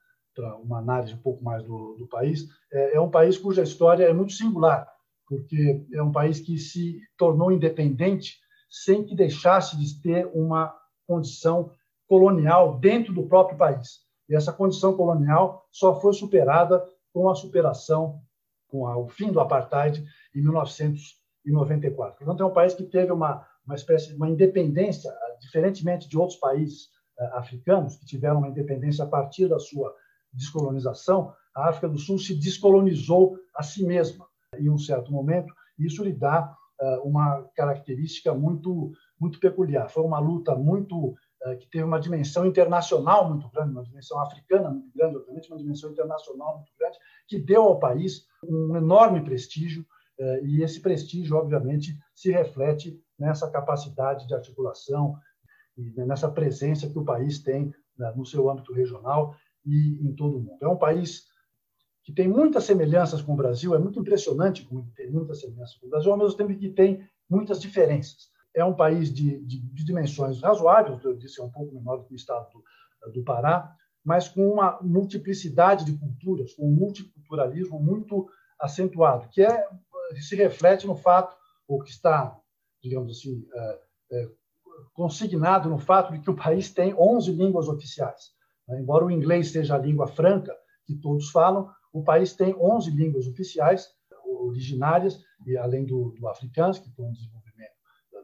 uma 0.62 0.80
análise 0.80 1.14
um 1.14 1.22
pouco 1.22 1.44
mais 1.44 1.64
do, 1.64 1.96
do 1.98 2.08
país, 2.08 2.48
é, 2.72 2.96
é, 2.96 3.02
um 3.02 3.10
país 3.10 3.38
cuja 3.38 3.64
história 3.64 4.06
é 4.06 4.14
muito 4.14 4.34
singular, 4.34 4.88
porque 5.32 5.88
é 5.94 6.04
um 6.04 6.12
país 6.12 6.42
que 6.42 6.58
se 6.58 7.00
tornou 7.18 7.54
independente 7.54 8.38
sem 8.70 9.06
que 9.06 9.16
deixasse 9.16 9.78
de 9.78 10.02
ter 10.02 10.30
uma 10.34 10.76
condição 11.08 11.72
colonial 12.06 12.78
dentro 12.78 13.14
do 13.14 13.24
próprio 13.24 13.58
país. 13.58 14.02
E 14.28 14.36
essa 14.36 14.52
condição 14.52 14.94
colonial 14.94 15.66
só 15.72 15.98
foi 16.02 16.12
superada 16.12 16.86
com 17.14 17.30
a 17.30 17.36
superação, 17.36 18.20
com 18.68 18.84
o 18.84 19.08
fim 19.08 19.32
do 19.32 19.40
apartheid 19.40 20.04
em 20.36 20.42
1994. 20.42 22.18
Portanto, 22.18 22.44
é 22.44 22.46
um 22.46 22.54
país 22.54 22.74
que 22.74 22.84
teve 22.84 23.14
uma, 23.14 23.48
uma 23.66 23.76
espécie 23.76 24.10
de 24.10 24.16
uma 24.16 24.30
independência, 24.30 25.10
diferentemente 25.40 26.10
de 26.10 26.18
outros 26.18 26.38
países 26.38 26.88
uh, 27.18 27.38
africanos 27.38 27.96
que 27.96 28.06
tiveram 28.06 28.40
uma 28.40 28.50
independência 28.50 29.06
a 29.06 29.08
partir 29.08 29.48
da 29.48 29.60
sua 29.60 29.96
descolonização, 30.34 31.34
a 31.56 31.70
África 31.70 31.88
do 31.88 31.98
Sul 31.98 32.20
se 32.20 32.36
descolonizou 32.36 33.38
a 33.56 33.64
si 33.64 33.86
mesma 33.86 34.30
em 34.58 34.70
um 34.70 34.78
certo 34.78 35.12
momento. 35.12 35.54
Isso 35.78 36.04
lhe 36.04 36.14
dá 36.14 36.56
uh, 36.82 37.08
uma 37.08 37.44
característica 37.56 38.34
muito 38.34 38.92
muito 39.20 39.40
peculiar. 39.40 39.90
Foi 39.90 40.04
uma 40.04 40.20
luta 40.20 40.56
muito 40.56 41.10
uh, 41.10 41.58
que 41.60 41.70
teve 41.70 41.84
uma 41.84 42.00
dimensão 42.00 42.46
internacional 42.46 43.30
muito 43.30 43.50
grande, 43.50 43.72
uma 43.72 43.84
dimensão 43.84 44.20
africana 44.20 44.70
muito 44.70 44.92
grande, 44.94 45.18
obviamente 45.18 45.50
uma 45.50 45.60
dimensão 45.60 45.92
internacional 45.92 46.58
muito 46.58 46.72
grande, 46.78 46.98
que 47.28 47.40
deu 47.40 47.64
ao 47.64 47.80
país 47.80 48.26
um 48.44 48.76
enorme 48.76 49.22
prestígio 49.22 49.86
uh, 50.20 50.46
e 50.46 50.64
esse 50.64 50.82
prestígio, 50.82 51.38
obviamente, 51.38 51.98
se 52.16 52.32
reflete 52.32 53.00
nessa 53.18 53.50
capacidade 53.50 54.28
de 54.28 54.34
articulação 54.34 55.16
e 55.78 55.92
nessa 56.04 56.30
presença 56.30 56.90
que 56.90 57.00
o 57.00 57.06
país 57.06 57.40
tem 57.40 57.74
no 58.16 58.26
seu 58.26 58.50
âmbito 58.50 58.74
regional 58.74 59.36
e 59.64 60.00
em 60.02 60.14
todo 60.16 60.38
o 60.38 60.42
mundo. 60.42 60.58
É 60.60 60.68
um 60.68 60.78
país 60.78 61.28
que 62.04 62.14
tem 62.14 62.28
muitas 62.28 62.64
semelhanças 62.64 63.22
com 63.22 63.34
o 63.34 63.36
Brasil, 63.36 63.76
é 63.76 63.80
muito 63.80 64.00
impressionante 64.00 64.66
como 64.66 64.92
tem 64.96 65.10
muitas 65.10 65.40
semelhanças 65.40 65.76
com 65.78 65.88
o 65.88 65.90
Brasil, 65.90 66.12
ao 66.12 66.18
mesmo 66.18 66.36
tempo 66.36 66.56
que 66.56 66.70
tem 66.70 67.08
muitas 67.30 67.62
diferenças. 67.62 68.30
É 68.54 68.66
um 68.66 68.74
país 68.74 69.14
de, 69.14 69.40
de, 69.46 69.60
de 69.60 69.86
dimensões 69.86 70.42
razoáveis, 70.42 71.04
eu 71.04 71.16
disse, 71.16 71.40
é 71.40 71.44
um 71.44 71.52
pouco 71.52 71.74
menor 71.74 71.98
do 71.98 72.06
que 72.06 72.14
o 72.14 72.16
estado 72.16 72.48
do, 72.52 73.12
do 73.12 73.24
Pará, 73.24 73.76
mas 74.04 74.28
com 74.28 74.48
uma 74.48 74.80
multiplicidade 74.82 75.86
de 75.86 75.98
culturas, 75.98 76.54
com 76.54 76.68
um 76.68 76.76
multiculturalismo 76.76 77.80
muito 77.80 78.28
acentuado, 78.60 79.30
que 79.30 79.44
é 79.44 79.68
se 80.20 80.36
reflete 80.36 80.86
no 80.86 80.96
fato, 80.96 81.36
ou 81.68 81.82
que 81.82 81.90
está, 81.90 82.38
digamos 82.84 83.18
assim, 83.18 83.46
é, 83.54 83.80
é, 84.12 84.30
consignado 84.94 85.70
no 85.70 85.78
fato 85.78 86.12
de 86.12 86.20
que 86.20 86.30
o 86.30 86.36
país 86.36 86.70
tem 86.72 86.94
11 86.94 87.32
línguas 87.32 87.68
oficiais. 87.68 88.32
Né? 88.68 88.82
Embora 88.82 89.06
o 89.06 89.12
inglês 89.12 89.52
seja 89.52 89.76
a 89.76 89.80
língua 89.80 90.08
franca 90.08 90.54
que 90.86 90.96
todos 90.96 91.30
falam, 91.30 91.70
o 91.92 92.04
país 92.04 92.34
tem 92.34 92.56
11 92.56 92.92
línguas 92.92 93.28
oficiais 93.28 93.90
originárias, 94.24 95.24
e 95.46 95.58
além 95.58 95.86
do, 95.86 96.12
do 96.12 96.28
africano, 96.28 96.74
que 96.74 96.90
foi 96.92 97.06
um 97.06 97.12
desenvolvimento 97.12 97.72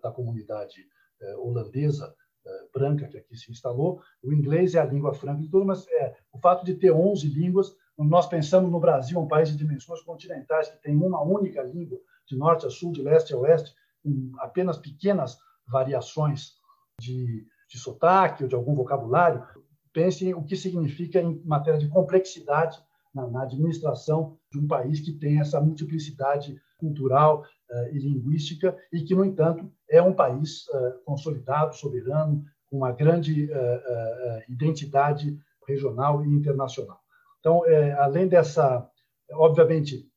da 0.01 0.11
comunidade 0.11 0.85
eh, 1.21 1.35
holandesa 1.37 2.13
eh, 2.45 2.67
branca 2.73 3.07
que 3.07 3.17
aqui 3.17 3.35
se 3.35 3.51
instalou, 3.51 4.01
o 4.23 4.31
inglês 4.31 4.75
é 4.75 4.79
a 4.79 4.85
língua 4.85 5.13
franca 5.13 5.41
de 5.41 5.49
tudo, 5.49 5.65
mas 5.65 5.87
é, 5.87 6.15
o 6.31 6.39
fato 6.39 6.65
de 6.65 6.75
ter 6.75 6.91
11 6.91 7.27
línguas, 7.27 7.75
nós 7.97 8.27
pensamos 8.27 8.71
no 8.71 8.79
Brasil, 8.79 9.19
um 9.19 9.27
país 9.27 9.49
de 9.49 9.57
dimensões 9.57 10.01
continentais, 10.01 10.69
que 10.69 10.81
tem 10.81 10.95
uma 10.95 11.21
única 11.21 11.63
língua, 11.63 11.99
de 12.27 12.37
norte 12.37 12.65
a 12.65 12.69
sul, 12.69 12.91
de 12.91 13.01
leste 13.01 13.33
a 13.33 13.37
oeste, 13.37 13.73
com 14.03 14.31
apenas 14.39 14.77
pequenas 14.77 15.37
variações 15.67 16.53
de, 16.99 17.45
de 17.69 17.79
sotaque 17.79 18.43
ou 18.43 18.49
de 18.49 18.55
algum 18.55 18.75
vocabulário, 18.75 19.43
pensem 19.91 20.33
o 20.33 20.43
que 20.43 20.55
significa 20.55 21.19
em 21.19 21.41
matéria 21.43 21.79
de 21.79 21.89
complexidade 21.89 22.79
na, 23.13 23.27
na 23.27 23.43
administração 23.43 24.37
de 24.51 24.59
um 24.59 24.67
país 24.67 24.99
que 24.99 25.13
tem 25.13 25.39
essa 25.39 25.59
multiplicidade 25.59 26.59
cultural 26.77 27.41
uh, 27.41 27.95
e 27.95 27.99
linguística 27.99 28.77
e 28.91 29.01
que, 29.01 29.15
no 29.15 29.25
entanto, 29.25 29.71
é 29.89 30.01
um 30.01 30.13
país 30.13 30.67
uh, 30.67 31.03
consolidado, 31.05 31.75
soberano, 31.75 32.43
com 32.69 32.77
uma 32.77 32.91
grande 32.91 33.45
uh, 33.51 34.43
identidade 34.49 35.37
regional 35.67 36.23
e 36.25 36.29
internacional. 36.29 36.99
Então, 37.39 37.61
além 37.99 38.27
dessa, 38.27 38.89
obviamente, 39.31 40.09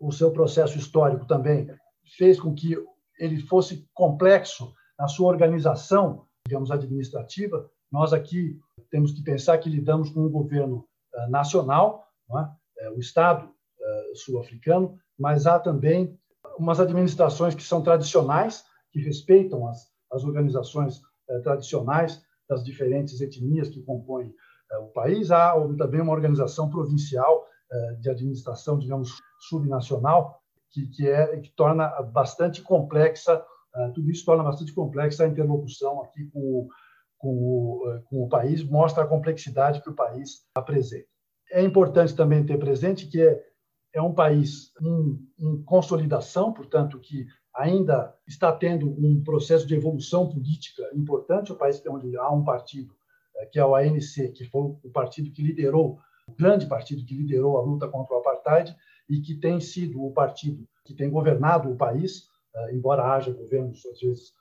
o 0.00 0.10
seu 0.10 0.32
processo 0.32 0.78
histórico 0.78 1.26
também 1.26 1.68
fez 2.16 2.40
com 2.40 2.54
que 2.54 2.76
ele 3.18 3.40
fosse 3.40 3.86
complexo 3.92 4.72
na 4.98 5.06
sua 5.06 5.28
organização, 5.28 6.26
digamos, 6.46 6.70
administrativa. 6.70 7.70
Nós 7.92 8.12
aqui 8.12 8.58
temos 8.90 9.12
que 9.12 9.22
pensar 9.22 9.58
que 9.58 9.68
lidamos 9.68 10.10
com 10.10 10.20
um 10.20 10.30
governo 10.30 10.84
eh, 10.84 10.89
nacional, 11.28 12.04
é? 12.36 12.84
é? 12.84 12.90
o 12.90 12.98
Estado 12.98 13.50
eh, 13.80 14.12
sul-africano, 14.14 14.98
mas 15.18 15.46
há 15.46 15.58
também 15.58 16.18
umas 16.58 16.80
administrações 16.80 17.54
que 17.54 17.62
são 17.62 17.82
tradicionais, 17.82 18.64
que 18.92 19.00
respeitam 19.00 19.68
as, 19.68 19.88
as 20.12 20.24
organizações 20.24 21.00
eh, 21.28 21.38
tradicionais 21.40 22.22
das 22.48 22.64
diferentes 22.64 23.20
etnias 23.20 23.68
que 23.68 23.82
compõem 23.82 24.34
o 24.82 24.86
país. 24.86 25.30
Há 25.30 25.52
também 25.76 26.00
uma 26.00 26.12
organização 26.12 26.70
provincial 26.70 27.44
de 28.00 28.10
administração, 28.10 28.78
digamos, 28.78 29.10
subnacional, 29.48 30.40
que, 30.70 30.86
que, 30.88 31.08
é, 31.08 31.38
que 31.38 31.50
torna 31.54 31.88
bastante 32.02 32.60
complexa, 32.62 33.44
tudo 33.94 34.10
isso 34.10 34.24
torna 34.24 34.42
bastante 34.42 34.72
complexa 34.72 35.24
a 35.24 35.28
interlocução 35.28 36.02
aqui 36.02 36.24
com 36.32 36.68
com 37.20 37.28
o, 37.28 37.90
eh, 37.90 38.02
com 38.06 38.24
o 38.24 38.28
país, 38.28 38.64
mostra 38.64 39.04
a 39.04 39.06
complexidade 39.06 39.82
que 39.82 39.90
o 39.90 39.94
país 39.94 40.46
apresenta. 40.54 41.06
É 41.52 41.62
importante 41.62 42.16
também 42.16 42.44
ter 42.44 42.58
presente 42.58 43.06
que 43.06 43.20
é, 43.20 43.44
é 43.92 44.00
um 44.00 44.14
país 44.14 44.72
em, 44.80 45.18
em 45.38 45.62
consolidação, 45.62 46.52
portanto, 46.52 46.98
que 46.98 47.26
ainda 47.54 48.14
está 48.26 48.50
tendo 48.50 48.88
um 48.88 49.22
processo 49.22 49.66
de 49.66 49.74
evolução 49.74 50.30
política 50.30 50.82
importante. 50.94 51.52
O 51.52 51.56
país 51.56 51.82
onde 51.86 52.16
há 52.16 52.30
um 52.30 52.42
partido, 52.42 52.94
eh, 53.36 53.46
que 53.46 53.58
é 53.58 53.64
o 53.64 53.76
ANC, 53.76 54.32
que 54.32 54.44
foi 54.46 54.62
o 54.82 54.90
partido 54.90 55.30
que 55.30 55.42
liderou, 55.42 55.98
o 56.26 56.32
grande 56.32 56.66
partido 56.66 57.04
que 57.04 57.14
liderou 57.14 57.58
a 57.58 57.62
luta 57.62 57.86
contra 57.86 58.16
o 58.16 58.18
apartheid 58.18 58.74
e 59.10 59.20
que 59.20 59.34
tem 59.34 59.60
sido 59.60 60.02
o 60.02 60.12
partido 60.12 60.66
que 60.86 60.94
tem 60.94 61.10
governado 61.10 61.70
o 61.70 61.76
país, 61.76 62.28
eh, 62.54 62.74
embora 62.74 63.12
haja 63.12 63.30
governos, 63.30 63.84
às 63.86 64.00
vezes, 64.00 64.40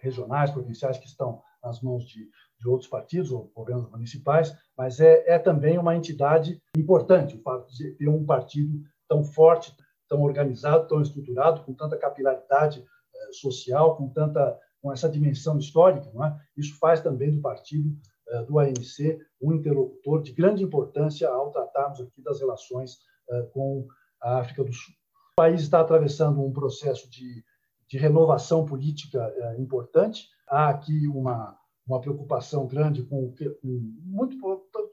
regionais, 0.00 0.52
provinciais, 0.52 0.96
que 0.96 1.06
estão 1.06 1.42
nas 1.68 1.80
mãos 1.82 2.04
de, 2.04 2.28
de 2.58 2.68
outros 2.68 2.88
partidos 2.88 3.30
ou 3.30 3.52
governos 3.54 3.90
municipais, 3.90 4.56
mas 4.76 4.98
é, 5.00 5.24
é 5.26 5.38
também 5.38 5.78
uma 5.78 5.94
entidade 5.94 6.60
importante 6.76 7.36
o 7.36 7.42
fato 7.42 7.70
de 7.72 7.92
ter 7.92 8.08
um 8.08 8.24
partido 8.24 8.80
tão 9.06 9.22
forte, 9.22 9.74
tão 10.08 10.22
organizado, 10.22 10.88
tão 10.88 11.02
estruturado, 11.02 11.62
com 11.62 11.74
tanta 11.74 11.96
capilaridade 11.96 12.80
eh, 12.80 13.32
social, 13.32 13.96
com 13.96 14.08
tanta 14.08 14.58
com 14.80 14.92
essa 14.92 15.08
dimensão 15.08 15.58
histórica, 15.58 16.08
não 16.14 16.24
é? 16.24 16.40
Isso 16.56 16.78
faz 16.78 17.00
também 17.00 17.32
do 17.32 17.40
partido 17.40 17.90
eh, 18.28 18.44
do 18.44 18.58
ANC 18.58 19.18
um 19.40 19.52
interlocutor 19.52 20.22
de 20.22 20.32
grande 20.32 20.62
importância 20.62 21.28
ao 21.28 21.50
tratarmos 21.50 22.00
aqui 22.00 22.22
das 22.22 22.40
relações 22.40 22.98
eh, 23.30 23.42
com 23.52 23.86
a 24.22 24.38
África 24.38 24.64
do 24.64 24.72
Sul. 24.72 24.94
O 25.32 25.36
país 25.36 25.62
está 25.62 25.80
atravessando 25.80 26.44
um 26.44 26.52
processo 26.52 27.10
de, 27.10 27.44
de 27.88 27.98
renovação 27.98 28.64
política 28.64 29.32
importante. 29.58 30.28
Há 30.50 30.68
aqui 30.70 31.06
uma 31.08 31.56
uma 31.88 32.00
preocupação 32.02 32.66
grande 32.66 33.02
com 33.02 33.24
o 33.24 33.32
que 33.32 33.50
muito 33.62 34.36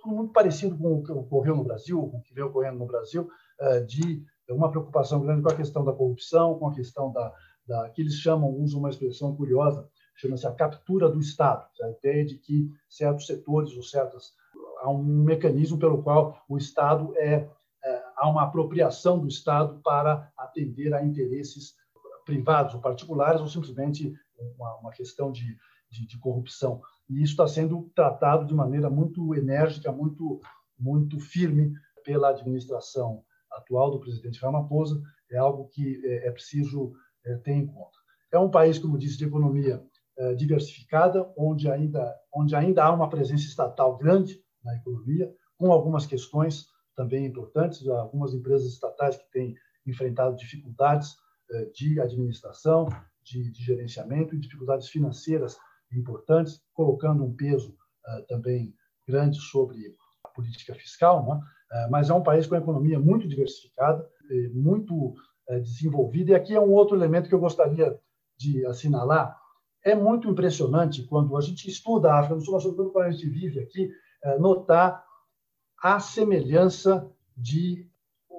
muito 0.05 0.31
parecido 0.31 0.77
com 0.77 0.93
o 0.93 1.03
que 1.03 1.11
ocorreu 1.11 1.55
no 1.55 1.63
Brasil, 1.63 2.01
com 2.07 2.17
o 2.17 2.21
que 2.21 2.33
vem 2.33 2.43
ocorrendo 2.43 2.79
no 2.79 2.85
Brasil, 2.85 3.29
de 3.85 4.23
é 4.47 4.53
uma 4.53 4.69
preocupação 4.69 5.19
grande 5.19 5.41
com 5.41 5.49
a 5.49 5.55
questão 5.55 5.83
da 5.83 5.91
corrupção, 5.91 6.57
com 6.57 6.67
a 6.69 6.73
questão 6.73 7.11
da, 7.11 7.33
da 7.67 7.89
que 7.89 8.01
eles 8.01 8.13
chamam, 8.13 8.49
usam 8.49 8.79
uma 8.79 8.89
expressão 8.89 9.35
curiosa, 9.35 9.89
chama-se 10.15 10.47
a 10.47 10.51
captura 10.51 11.09
do 11.09 11.19
Estado, 11.19 11.67
a 11.81 11.89
ideia 11.89 12.23
de 12.23 12.37
que 12.37 12.69
certos 12.87 13.25
setores 13.25 13.75
ou 13.75 13.83
certas 13.83 14.33
há 14.79 14.89
um 14.89 15.03
mecanismo 15.03 15.77
pelo 15.77 16.01
qual 16.01 16.37
o 16.47 16.57
Estado 16.57 17.13
é, 17.17 17.49
é 17.83 18.03
há 18.15 18.29
uma 18.29 18.43
apropriação 18.43 19.19
do 19.19 19.27
Estado 19.27 19.81
para 19.83 20.31
atender 20.37 20.93
a 20.93 21.03
interesses 21.03 21.73
privados 22.23 22.73
ou 22.73 22.81
particulares 22.81 23.41
ou 23.41 23.47
simplesmente 23.47 24.13
uma, 24.57 24.77
uma 24.79 24.91
questão 24.91 25.31
de, 25.31 25.57
de, 25.89 26.07
de, 26.07 26.19
corrupção. 26.19 26.81
E 27.09 27.21
isso 27.21 27.33
está 27.33 27.47
sendo 27.47 27.89
tratado 27.95 28.45
de 28.45 28.53
maneira 28.53 28.89
muito 28.89 29.33
enérgica, 29.35 29.91
muito 29.91 30.39
muito 30.77 31.19
firme 31.19 31.73
pela 32.03 32.29
administração 32.29 33.23
atual 33.51 33.91
do 33.91 33.99
presidente 33.99 34.39
Ramaphosa 34.41 35.01
é 35.31 35.37
algo 35.37 35.67
que 35.69 36.01
é, 36.05 36.27
é 36.27 36.31
preciso 36.31 36.93
é, 37.25 37.35
ter 37.37 37.53
em 37.53 37.65
conta. 37.65 37.97
É 38.31 38.39
um 38.39 38.49
país, 38.49 38.77
como 38.77 38.97
disse, 38.97 39.17
de 39.17 39.25
economia 39.25 39.81
é, 40.17 40.33
diversificada, 40.35 41.31
onde 41.37 41.69
ainda, 41.69 42.13
onde 42.33 42.55
ainda 42.55 42.83
há 42.83 42.91
uma 42.91 43.09
presença 43.09 43.45
estatal 43.45 43.97
grande 43.97 44.39
na 44.63 44.75
economia, 44.75 45.33
com 45.57 45.71
algumas 45.71 46.05
questões 46.05 46.67
também 46.95 47.25
importantes, 47.25 47.87
algumas 47.87 48.33
empresas 48.33 48.67
estatais 48.67 49.17
que 49.17 49.29
têm 49.31 49.55
enfrentado 49.85 50.35
dificuldades 50.35 51.15
de 51.75 51.99
administração, 52.01 52.87
de, 53.25 53.51
de 53.51 53.63
gerenciamento 53.63 54.35
e 54.35 54.39
dificuldades 54.39 54.87
financeiras 54.89 55.57
importantes, 55.91 56.61
colocando 56.73 57.23
um 57.23 57.35
peso 57.35 57.75
também 58.27 58.73
grande 59.07 59.39
sobre 59.39 59.95
a 60.23 60.29
política 60.29 60.75
fiscal, 60.75 61.25
não 61.25 61.35
é? 61.35 61.39
É, 61.71 61.89
mas 61.89 62.09
é 62.09 62.13
um 62.13 62.23
país 62.23 62.47
com 62.47 62.55
economia 62.55 62.99
muito 62.99 63.27
diversificada, 63.27 64.07
muito 64.53 65.15
é, 65.47 65.59
desenvolvida. 65.59 66.31
E 66.31 66.35
aqui 66.35 66.53
é 66.53 66.59
um 66.59 66.71
outro 66.71 66.95
elemento 66.95 67.27
que 67.27 67.35
eu 67.35 67.39
gostaria 67.39 67.99
de 68.37 68.65
assinalar. 68.65 69.37
É 69.83 69.95
muito 69.95 70.29
impressionante 70.29 71.03
quando 71.03 71.35
a 71.37 71.41
gente 71.41 71.69
estuda 71.69 72.11
a 72.11 72.19
África 72.19 72.35
do 72.35 72.41
Sul, 72.41 72.59
sobretudo 72.59 72.91
quando 72.91 73.05
a 73.05 73.11
gente 73.11 73.27
vive 73.29 73.59
aqui, 73.59 73.91
é, 74.23 74.37
notar 74.37 75.03
a 75.81 75.99
semelhança 75.99 77.11
de 77.35 77.89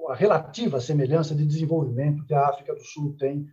a 0.09 0.15
relativa 0.15 0.79
semelhança 0.79 1.35
de 1.35 1.45
desenvolvimento 1.45 2.25
que 2.25 2.33
a 2.33 2.47
África 2.47 2.73
do 2.73 2.81
Sul 2.81 3.17
tem 3.17 3.45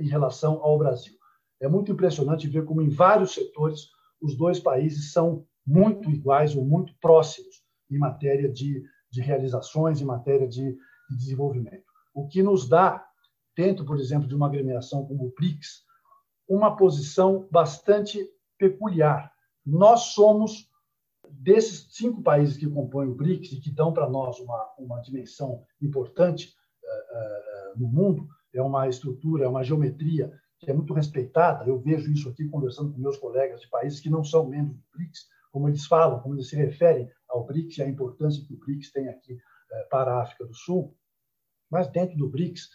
em 0.00 0.08
relação 0.08 0.62
ao 0.62 0.78
Brasil. 0.78 1.14
É 1.60 1.68
muito 1.68 1.92
impressionante 1.92 2.48
ver 2.48 2.64
como 2.64 2.82
em 2.82 2.88
vários 2.88 3.34
setores 3.34 3.88
os 4.20 4.36
dois 4.36 4.58
países 4.58 5.12
são 5.12 5.46
muito 5.66 6.10
iguais 6.10 6.54
ou 6.54 6.64
muito 6.64 6.94
próximos 7.00 7.62
em 7.90 7.98
matéria 7.98 8.50
de 8.50 8.82
de 9.16 9.20
realizações 9.20 10.00
em 10.00 10.04
matéria 10.04 10.46
de, 10.46 10.72
de 11.08 11.16
desenvolvimento. 11.16 11.84
O 12.14 12.28
que 12.28 12.42
nos 12.42 12.68
dá, 12.68 13.06
dentro, 13.56 13.84
por 13.84 13.98
exemplo, 13.98 14.28
de 14.28 14.34
uma 14.34 14.46
agremiação 14.46 15.06
como 15.06 15.26
o 15.26 15.32
BRICS, 15.34 15.84
uma 16.48 16.76
posição 16.76 17.48
bastante 17.50 18.24
peculiar. 18.58 19.32
Nós 19.64 20.12
somos, 20.14 20.70
desses 21.28 21.88
cinco 21.90 22.22
países 22.22 22.56
que 22.56 22.68
compõem 22.68 23.08
o 23.08 23.14
BRICS 23.14 23.52
e 23.52 23.60
que 23.60 23.70
dão 23.70 23.92
para 23.92 24.08
nós 24.08 24.38
uma, 24.38 24.74
uma 24.78 25.00
dimensão 25.00 25.64
importante 25.80 26.54
uh, 26.84 27.76
uh, 27.76 27.80
no 27.80 27.88
mundo, 27.88 28.28
é 28.58 28.62
uma 28.62 28.88
estrutura, 28.88 29.44
é 29.44 29.48
uma 29.48 29.62
geometria 29.62 30.32
que 30.58 30.70
é 30.70 30.74
muito 30.74 30.94
respeitada. 30.94 31.64
Eu 31.66 31.78
vejo 31.78 32.10
isso 32.10 32.28
aqui 32.28 32.48
conversando 32.48 32.92
com 32.92 32.98
meus 32.98 33.16
colegas 33.16 33.60
de 33.60 33.68
países 33.68 34.00
que 34.00 34.10
não 34.10 34.24
são 34.24 34.48
membros 34.48 34.76
do 34.76 34.84
BRICS, 34.94 35.26
como 35.52 35.68
eles 35.68 35.86
falam, 35.86 36.20
como 36.20 36.34
eles 36.34 36.48
se 36.48 36.56
referem 36.56 37.10
ao 37.28 37.44
BRICS 37.44 37.78
e 37.78 37.82
a 37.82 37.88
importância 37.88 38.44
que 38.44 38.54
o 38.54 38.58
BRICS 38.58 38.92
tem 38.92 39.08
aqui 39.08 39.38
eh, 39.72 39.82
para 39.90 40.14
a 40.14 40.22
África 40.22 40.44
do 40.46 40.54
Sul. 40.54 40.94
Mas 41.70 41.88
dentro 41.88 42.16
do 42.16 42.28
BRICS, 42.28 42.70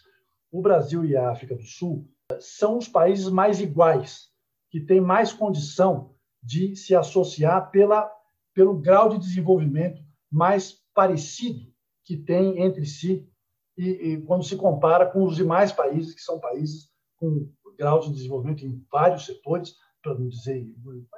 o 0.50 0.60
Brasil 0.60 1.04
e 1.04 1.16
a 1.16 1.30
África 1.30 1.54
do 1.54 1.64
Sul 1.64 2.08
eh, 2.30 2.38
são 2.40 2.78
os 2.78 2.88
países 2.88 3.28
mais 3.28 3.60
iguais, 3.60 4.30
que 4.70 4.80
têm 4.80 5.00
mais 5.00 5.32
condição 5.32 6.14
de 6.42 6.74
se 6.74 6.94
associar 6.94 7.70
pela, 7.70 8.10
pelo 8.54 8.78
grau 8.78 9.08
de 9.08 9.18
desenvolvimento 9.18 10.02
mais 10.30 10.82
parecido 10.94 11.72
que 12.04 12.16
tem 12.16 12.62
entre 12.62 12.84
si 12.84 13.28
e, 13.76 13.88
e 13.88 14.22
quando 14.22 14.44
se 14.44 14.56
compara 14.56 15.06
com 15.06 15.24
os 15.24 15.36
demais 15.36 15.72
países, 15.72 16.14
que 16.14 16.20
são 16.20 16.38
países 16.38 16.90
com 17.18 17.48
grau 17.78 18.00
de 18.00 18.12
desenvolvimento 18.12 18.64
em 18.64 18.84
vários 18.90 19.26
setores, 19.26 19.74
para 20.02 20.14
não 20.14 20.28
dizer, 20.28 20.66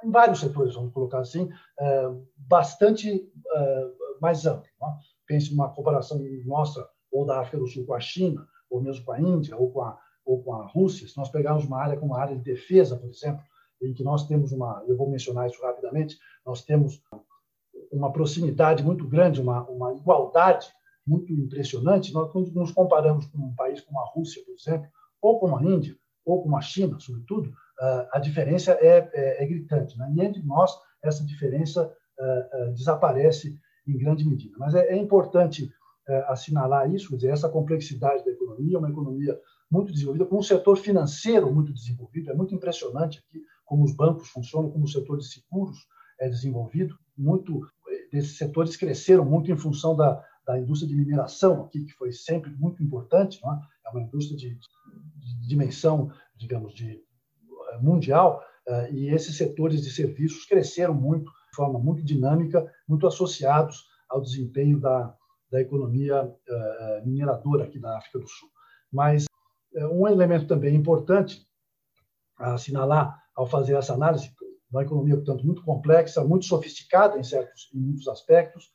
em 0.03 0.11
vários 0.11 0.39
setores, 0.39 0.75
vamos 0.75 0.93
colocar 0.93 1.19
assim, 1.19 1.49
é, 1.79 2.09
bastante 2.37 3.31
é, 3.53 3.87
mais 4.21 4.45
amplo. 4.45 4.69
Né? 4.79 4.97
Pense 5.27 5.51
numa 5.51 5.69
comparação 5.69 6.19
nossa, 6.45 6.87
ou 7.11 7.25
da 7.25 7.39
África 7.39 7.57
do 7.57 7.67
Sul 7.67 7.85
com 7.85 7.93
a 7.93 7.99
China, 7.99 8.47
ou 8.69 8.81
mesmo 8.81 9.03
com 9.03 9.11
a 9.11 9.19
Índia, 9.19 9.57
ou 9.57 9.71
com 9.71 9.81
a, 9.81 9.99
ou 10.23 10.43
com 10.43 10.53
a 10.53 10.65
Rússia, 10.67 11.07
se 11.07 11.17
nós 11.17 11.29
pegarmos 11.29 11.65
uma 11.65 11.81
área 11.81 11.97
como 11.97 12.15
a 12.15 12.21
área 12.21 12.35
de 12.35 12.43
defesa, 12.43 12.95
por 12.95 13.09
exemplo, 13.09 13.43
em 13.81 13.93
que 13.93 14.03
nós 14.03 14.27
temos 14.27 14.51
uma, 14.51 14.83
eu 14.87 14.95
vou 14.95 15.09
mencionar 15.09 15.49
isso 15.49 15.61
rapidamente, 15.61 16.17
nós 16.45 16.63
temos 16.63 17.01
uma 17.91 18.11
proximidade 18.11 18.83
muito 18.83 19.07
grande, 19.07 19.41
uma, 19.41 19.63
uma 19.63 19.93
igualdade 19.93 20.67
muito 21.05 21.31
impressionante. 21.33 22.13
Nós, 22.13 22.31
quando 22.31 22.51
nos 22.51 22.71
comparamos 22.71 23.25
com 23.27 23.37
um 23.37 23.55
país 23.55 23.81
como 23.81 23.99
a 23.99 24.05
Rússia, 24.05 24.41
por 24.45 24.55
exemplo, 24.55 24.89
ou 25.21 25.39
com 25.39 25.55
a 25.55 25.63
Índia, 25.63 25.95
ou 26.25 26.43
com 26.43 26.55
a 26.57 26.61
China, 26.61 26.99
sobretudo, 26.99 27.53
a 28.11 28.19
diferença 28.19 28.71
é, 28.73 29.09
é, 29.13 29.43
é 29.43 29.45
gritante. 29.45 29.97
Né? 29.97 30.13
E 30.15 30.21
entre 30.21 30.41
nós, 30.43 30.71
essa 31.03 31.23
diferença 31.25 31.93
desaparece 32.73 33.59
em 33.87 33.97
grande 33.97 34.27
medida. 34.27 34.55
Mas 34.57 34.73
é, 34.73 34.87
é 34.87 34.97
importante 34.97 35.69
assinalar 36.27 36.91
isso, 36.93 37.09
quer 37.09 37.15
dizer, 37.15 37.31
essa 37.31 37.49
complexidade 37.49 38.23
da 38.23 38.31
economia, 38.31 38.79
uma 38.79 38.89
economia 38.89 39.39
muito 39.69 39.91
desenvolvida, 39.91 40.25
com 40.25 40.37
um 40.37 40.43
setor 40.43 40.77
financeiro 40.77 41.51
muito 41.53 41.73
desenvolvido. 41.73 42.31
É 42.31 42.33
muito 42.33 42.55
impressionante 42.55 43.19
aqui 43.19 43.43
como 43.65 43.83
os 43.83 43.95
bancos 43.95 44.29
funcionam, 44.29 44.69
como 44.69 44.85
o 44.85 44.87
setor 44.87 45.17
de 45.17 45.27
seguros 45.27 45.77
é 46.19 46.29
desenvolvido. 46.29 46.95
Muito 47.17 47.67
desses 48.11 48.37
setores 48.37 48.77
cresceram 48.77 49.25
muito 49.25 49.51
em 49.51 49.57
função 49.57 49.95
da, 49.95 50.23
da 50.45 50.59
indústria 50.59 50.89
de 50.89 50.95
mineração 50.95 51.63
aqui, 51.63 51.85
que 51.85 51.93
foi 51.93 52.11
sempre 52.11 52.51
muito 52.51 52.83
importante. 52.83 53.39
É? 53.43 53.87
é 53.87 53.89
uma 53.91 54.01
indústria 54.01 54.37
de, 54.37 54.49
de 54.49 55.47
dimensão, 55.47 56.11
digamos, 56.37 56.73
de 56.73 57.03
mundial, 57.81 58.43
eh, 58.67 58.91
e 58.91 59.09
esses 59.09 59.37
setores 59.37 59.81
de 59.81 59.91
serviços 59.91 60.45
cresceram 60.45 60.93
muito, 60.93 61.25
de 61.25 61.55
forma 61.55 61.79
muito 61.79 62.03
dinâmica, 62.03 62.71
muito 62.87 63.07
associados 63.07 63.85
ao 64.09 64.21
desempenho 64.21 64.79
da, 64.79 65.15
da 65.51 65.61
economia 65.61 66.33
eh, 66.47 67.03
mineradora 67.05 67.65
aqui 67.65 67.79
da 67.79 67.97
África 67.97 68.19
do 68.19 68.27
Sul. 68.27 68.49
Mas 68.91 69.25
eh, 69.75 69.87
um 69.87 70.07
elemento 70.07 70.47
também 70.47 70.75
importante 70.75 71.45
a 72.37 72.53
assinalar 72.53 73.23
ao 73.35 73.45
fazer 73.45 73.75
essa 73.75 73.93
análise, 73.93 74.31
uma 74.71 74.83
economia, 74.83 75.15
portanto, 75.15 75.45
muito 75.45 75.63
complexa, 75.63 76.23
muito 76.23 76.45
sofisticada 76.45 77.17
em 77.17 77.23
certos 77.23 77.69
em 77.73 77.79
muitos 77.79 78.07
aspectos, 78.07 78.71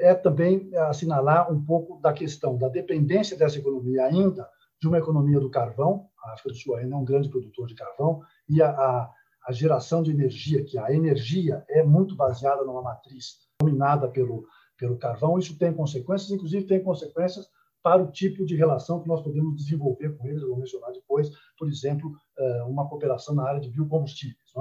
é 0.00 0.14
também 0.14 0.74
assinalar 0.76 1.52
um 1.52 1.64
pouco 1.64 2.00
da 2.00 2.12
questão 2.12 2.56
da 2.56 2.68
dependência 2.68 3.36
dessa 3.36 3.58
economia 3.58 4.04
ainda 4.04 4.48
de 4.80 4.86
uma 4.86 4.98
economia 4.98 5.40
do 5.40 5.50
carvão, 5.50 6.08
a 6.24 6.32
África 6.32 6.50
do 6.50 6.56
Sul 6.56 6.76
ainda 6.76 6.94
é 6.94 6.98
um 6.98 7.04
grande 7.04 7.28
produtor 7.28 7.66
de 7.66 7.74
carvão, 7.74 8.22
e 8.48 8.62
a, 8.62 8.70
a, 8.70 9.10
a 9.46 9.52
geração 9.52 10.02
de 10.02 10.10
energia, 10.10 10.64
que 10.64 10.78
a 10.78 10.92
energia 10.92 11.64
é 11.68 11.82
muito 11.82 12.14
baseada 12.14 12.64
numa 12.64 12.82
matriz 12.82 13.48
dominada 13.60 14.08
pelo, 14.08 14.46
pelo 14.76 14.96
carvão, 14.96 15.38
isso 15.38 15.58
tem 15.58 15.72
consequências, 15.72 16.30
inclusive 16.30 16.66
tem 16.66 16.82
consequências 16.82 17.48
para 17.82 18.02
o 18.02 18.10
tipo 18.10 18.44
de 18.44 18.54
relação 18.56 19.00
que 19.00 19.08
nós 19.08 19.22
podemos 19.22 19.56
desenvolver 19.56 20.16
com 20.16 20.26
eles, 20.26 20.42
eu 20.42 20.48
vou 20.48 20.58
mencionar 20.58 20.92
depois, 20.92 21.30
por 21.56 21.68
exemplo, 21.68 22.12
uma 22.66 22.88
cooperação 22.88 23.34
na 23.34 23.48
área 23.48 23.60
de 23.60 23.70
biocombustíveis. 23.70 24.52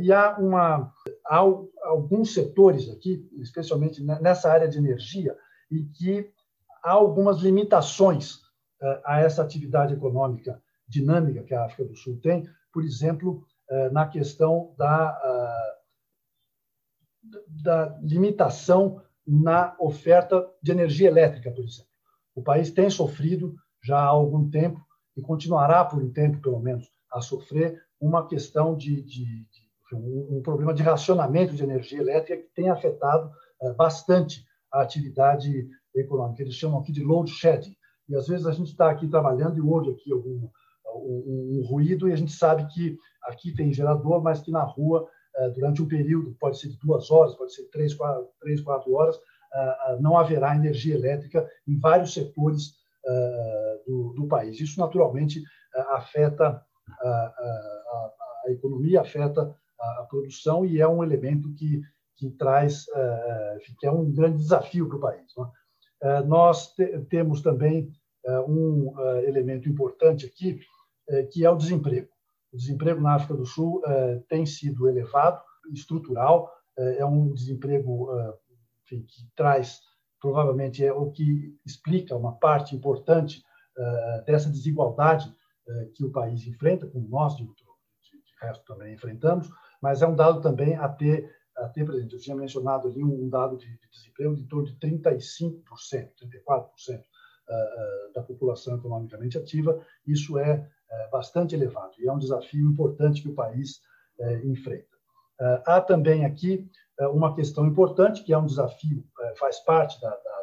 E 0.00 0.12
há, 0.12 0.36
uma, 0.38 0.92
há 1.26 1.38
alguns 1.84 2.34
setores 2.34 2.90
aqui, 2.90 3.26
especialmente 3.38 4.02
nessa 4.02 4.52
área 4.52 4.68
de 4.68 4.78
energia, 4.78 5.34
em 5.70 5.88
que 5.92 6.30
há 6.82 6.92
algumas 6.92 7.38
limitações 7.38 8.40
a 9.04 9.20
essa 9.20 9.42
atividade 9.42 9.94
econômica 9.94 10.60
dinâmica 10.86 11.44
que 11.44 11.54
a 11.54 11.64
África 11.64 11.84
do 11.84 11.96
Sul 11.96 12.18
tem, 12.20 12.48
por 12.72 12.84
exemplo, 12.84 13.46
na 13.92 14.06
questão 14.06 14.74
da, 14.76 15.76
da 17.62 17.98
limitação 18.02 19.00
na 19.26 19.76
oferta 19.78 20.46
de 20.62 20.72
energia 20.72 21.08
elétrica, 21.08 21.50
por 21.52 21.64
exemplo. 21.64 21.90
O 22.34 22.42
país 22.42 22.70
tem 22.70 22.90
sofrido 22.90 23.54
já 23.82 23.98
há 23.98 24.06
algum 24.06 24.50
tempo 24.50 24.84
e 25.16 25.22
continuará 25.22 25.84
por 25.84 26.02
um 26.02 26.12
tempo, 26.12 26.40
pelo 26.40 26.60
menos, 26.60 26.90
a 27.12 27.20
sofrer 27.20 27.80
uma 28.00 28.26
questão 28.26 28.76
de, 28.76 29.02
de, 29.02 29.24
de 29.24 29.69
um, 29.96 30.40
problema 30.42 30.72
de 30.72 30.82
racionamento 30.82 31.54
de 31.54 31.62
energia 31.62 32.00
elétrica 32.00 32.42
que 32.42 32.54
tem 32.54 32.70
afetado 32.70 33.30
é, 33.62 33.72
bastante 33.72 34.44
a 34.72 34.82
atividade 34.82 35.68
econômica. 35.94 36.42
Eles 36.42 36.54
chamam 36.54 36.80
aqui 36.80 36.92
de 36.92 37.02
load 37.02 37.30
shedding. 37.30 37.76
E 38.08 38.14
às 38.14 38.28
vezes 38.28 38.46
a 38.46 38.52
gente 38.52 38.70
está 38.70 38.90
aqui 38.90 39.08
trabalhando 39.08 39.58
e 39.58 39.60
ouve 39.60 39.90
aqui 39.90 40.12
algum 40.12 40.48
um, 40.94 41.60
um, 41.60 41.66
ruído 41.66 42.08
e 42.08 42.12
a 42.12 42.16
gente 42.16 42.32
sabe 42.32 42.66
que 42.72 42.96
aqui 43.24 43.54
tem 43.54 43.72
gerador, 43.72 44.22
mas 44.22 44.40
que 44.40 44.50
na 44.50 44.62
rua 44.62 45.08
é, 45.36 45.48
durante 45.50 45.80
um 45.80 45.88
período, 45.88 46.36
pode 46.40 46.58
ser 46.58 46.68
de 46.68 46.78
duas 46.78 47.10
horas, 47.10 47.34
pode 47.34 47.54
ser 47.54 47.64
três, 47.70 47.94
quatro, 47.94 48.28
três, 48.40 48.60
quatro 48.60 48.92
horas, 48.94 49.16
é, 49.52 49.96
não 50.00 50.18
haverá 50.18 50.54
energia 50.56 50.94
elétrica 50.94 51.48
em 51.66 51.78
vários 51.78 52.12
setores 52.12 52.78
do, 53.86 54.12
do 54.12 54.28
país. 54.28 54.60
Isso, 54.60 54.78
naturalmente, 54.78 55.42
afeta 55.88 56.62
a, 57.00 57.08
a, 57.08 58.12
a 58.46 58.52
economia, 58.52 59.00
afeta 59.00 59.56
a, 59.80 60.06
produção 60.08 60.64
e 60.64 60.80
é 60.80 60.88
um 60.88 61.02
elemento 61.02 61.52
que, 61.54 61.82
que 62.16 62.30
traz, 62.30 62.86
que 63.78 63.86
é 63.86 63.90
um 63.90 64.10
grande 64.10 64.38
desafio 64.38 64.88
para 64.88 64.96
o 64.96 65.00
país. 65.00 65.32
É? 66.02 66.22
Nós 66.22 66.72
te, 66.74 66.98
temos 67.08 67.40
também 67.42 67.92
um 68.46 68.94
elemento 69.24 69.68
importante 69.68 70.26
aqui, 70.26 70.60
que 71.32 71.44
é 71.44 71.50
o 71.50 71.56
desemprego. 71.56 72.08
O 72.52 72.56
desemprego 72.56 73.00
na 73.00 73.14
África 73.14 73.34
do 73.34 73.46
Sul 73.46 73.82
tem 74.28 74.44
sido 74.44 74.88
elevado, 74.88 75.40
estrutural, 75.72 76.52
é 76.76 77.04
um 77.04 77.32
desemprego 77.32 78.10
enfim, 78.84 79.02
que 79.02 79.26
traz 79.34 79.80
provavelmente 80.20 80.84
é 80.84 80.92
o 80.92 81.10
que 81.10 81.58
explica 81.64 82.14
uma 82.14 82.36
parte 82.36 82.76
importante 82.76 83.42
dessa 84.26 84.50
desigualdade 84.50 85.34
que 85.94 86.04
o 86.04 86.10
país 86.10 86.46
enfrenta, 86.46 86.86
como 86.86 87.08
nós, 87.08 87.36
de, 87.36 87.44
de, 87.44 87.54
de, 87.54 88.32
resto, 88.42 88.64
também 88.64 88.94
enfrentamos, 88.94 89.48
mas 89.80 90.02
é 90.02 90.06
um 90.06 90.14
dado 90.14 90.40
também 90.40 90.76
a 90.76 90.88
ter, 90.88 91.34
a 91.56 91.68
ter 91.68 91.84
presente. 91.84 92.14
Eu 92.14 92.20
tinha 92.20 92.36
mencionado 92.36 92.88
ali 92.88 93.02
um, 93.02 93.28
dado 93.28 93.56
de, 93.56 93.66
de 93.66 93.88
desemprego 93.90 94.36
de 94.36 94.44
torno 94.44 94.66
de 94.66 94.76
35%, 94.76 95.62
34% 96.48 96.98
uh, 96.98 98.12
da 98.14 98.22
população 98.22 98.76
economicamente 98.76 99.38
ativa. 99.38 99.80
Isso 100.06 100.38
é 100.38 100.68
bastante 101.12 101.54
elevado 101.54 101.92
e 102.00 102.08
é 102.08 102.12
um 102.12 102.18
desafio 102.18 102.68
importante 102.68 103.22
que 103.22 103.28
o 103.28 103.34
país 103.34 103.80
enfrenta. 104.42 104.88
há 105.64 105.80
também 105.80 106.24
aqui 106.24 106.68
uma 107.12 107.32
questão 107.32 107.64
importante, 107.64 108.24
que 108.24 108.32
é 108.32 108.38
um 108.38 108.44
desafio, 108.44 109.06
faz 109.38 109.60
parte 109.60 110.00
da, 110.00 110.10
da 110.10 110.40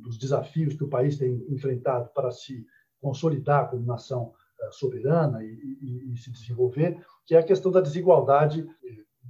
dos 0.00 0.18
desafios 0.18 0.74
que 0.74 0.84
o 0.84 0.88
país 0.88 1.16
tem 1.18 1.44
enfrentado 1.48 2.10
para 2.10 2.30
se 2.30 2.66
consolidar 3.00 3.70
como 3.70 3.84
nação 3.84 4.34
soberana 4.70 5.42
e, 5.42 5.48
e, 5.48 6.12
e 6.12 6.16
se 6.16 6.30
desenvolver, 6.30 7.00
que 7.26 7.34
é 7.34 7.38
a 7.38 7.42
questão 7.42 7.70
da 7.70 7.80
desigualdade, 7.80 8.66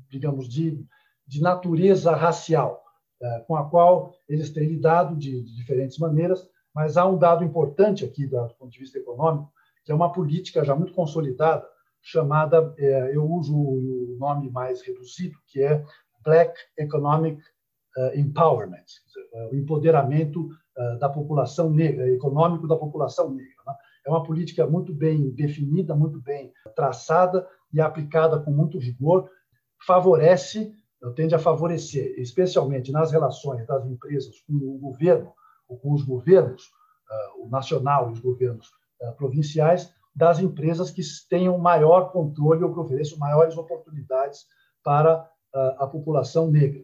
digamos, 0.09 0.49
de, 0.49 0.85
de 1.27 1.41
natureza 1.43 2.15
racial, 2.15 2.83
eh, 3.21 3.45
com 3.47 3.57
a 3.57 3.69
qual 3.69 4.15
eles 4.29 4.51
têm 4.51 4.69
lidado 4.69 5.17
de, 5.17 5.43
de 5.43 5.57
diferentes 5.57 5.99
maneiras, 5.99 6.49
mas 6.75 6.97
há 6.97 7.07
um 7.07 7.19
dado 7.19 7.45
importante 7.45 8.05
aqui 8.05 8.27
do 8.27 8.49
ponto 8.59 8.71
de 8.71 8.79
vista 8.79 8.99
econômico, 8.99 9.53
que 9.85 9.93
é 9.93 9.95
uma 9.95 10.13
política 10.13 10.65
já 10.65 10.75
muito 10.75 10.93
consolidada, 10.93 11.67
chamada, 12.01 12.73
eh, 12.79 13.11
eu 13.15 13.29
uso 13.29 13.55
o 13.55 14.17
nome 14.19 14.49
mais 14.51 14.81
reduzido, 14.83 15.37
que 15.49 15.63
é 15.63 15.85
Black 16.25 16.55
Economic 16.79 17.43
Empowerment, 18.15 18.85
o 19.51 19.57
empoderamento 19.57 20.51
da 21.01 21.09
população 21.09 21.69
negra, 21.69 22.09
econômico 22.13 22.69
da 22.69 22.77
população 22.77 23.35
negra. 23.35 23.58
É 24.09 24.11
uma 24.11 24.23
política 24.23 24.67
muito 24.67 24.91
bem 24.91 25.29
definida, 25.29 25.95
muito 25.95 26.19
bem 26.19 26.51
traçada 26.75 27.47
e 27.71 27.79
aplicada 27.79 28.41
com 28.41 28.51
muito 28.51 28.79
rigor, 28.79 29.29
favorece, 29.87 30.73
tende 31.15 31.35
a 31.35 31.39
favorecer, 31.39 32.19
especialmente 32.19 32.91
nas 32.91 33.13
relações 33.13 33.67
das 33.67 33.85
empresas 33.85 34.41
com 34.47 34.55
o 34.55 34.79
governo, 34.79 35.31
ou 35.69 35.79
com 35.79 35.93
os 35.93 36.03
governos, 36.03 36.71
o 37.39 37.51
nacional 37.51 38.09
e 38.09 38.15
os 38.15 38.21
governos 38.21 38.71
provinciais, 39.19 39.93
das 40.17 40.41
empresas 40.41 40.91
que 40.91 41.03
tenham 41.29 41.59
maior 41.59 42.11
controle 42.11 42.65
ou 42.65 42.73
que 42.73 42.81
ofereçam 42.81 43.19
maiores 43.19 43.59
oportunidades 43.59 44.47
para 44.83 45.31
a 45.53 45.87
população 45.87 46.51
negra. 46.51 46.83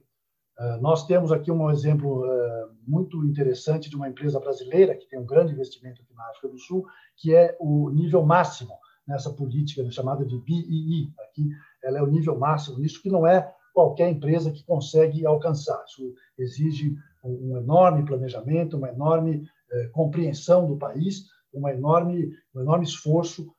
Eh, 0.59 0.77
nós 0.81 1.07
temos 1.07 1.33
aqui 1.33 1.51
um 1.51 1.71
exemplo 1.71 2.25
eh, 2.25 2.67
muito 2.87 3.25
interessante 3.25 3.91
de 3.91 3.97
uma 3.97 4.09
empresa 4.09 4.39
brasileira 4.39 4.95
que 4.95 5.09
tem 5.09 5.19
um 5.19 5.27
grande 5.27 5.53
investimento 5.53 6.01
aqui 6.03 6.15
na 6.15 6.29
África 6.31 6.49
do 6.49 6.59
Sul, 6.59 6.87
que 7.17 7.35
é 7.35 7.57
o 7.59 7.91
nível 7.91 8.25
máximo 8.25 8.79
nessa 9.07 9.31
política 9.31 9.89
chamada 9.91 10.25
de 10.25 10.39
BEE. 10.39 11.13
Aqui 11.21 11.49
ela 11.83 11.99
é 11.99 12.03
o 12.03 12.07
nível 12.07 12.39
máximo, 12.39 12.81
isso 12.81 13.03
que 13.03 13.11
não 13.11 13.27
é 13.27 13.53
qualquer 13.75 14.09
empresa 14.09 14.53
que 14.53 14.65
consegue 14.65 15.27
alcançar. 15.27 15.83
Isso 15.89 16.15
exige 16.39 16.95
um 17.25 17.57
enorme 17.57 18.05
planejamento, 18.05 18.77
uma 18.77 18.91
enorme 18.91 19.45
eh, 19.73 19.89
compreensão 19.93 20.69
do 20.69 20.77
país, 20.77 21.25
uma 21.53 21.73
enorme, 21.73 22.33
um 22.55 22.61
enorme 22.61 22.85
esforço 22.85 23.53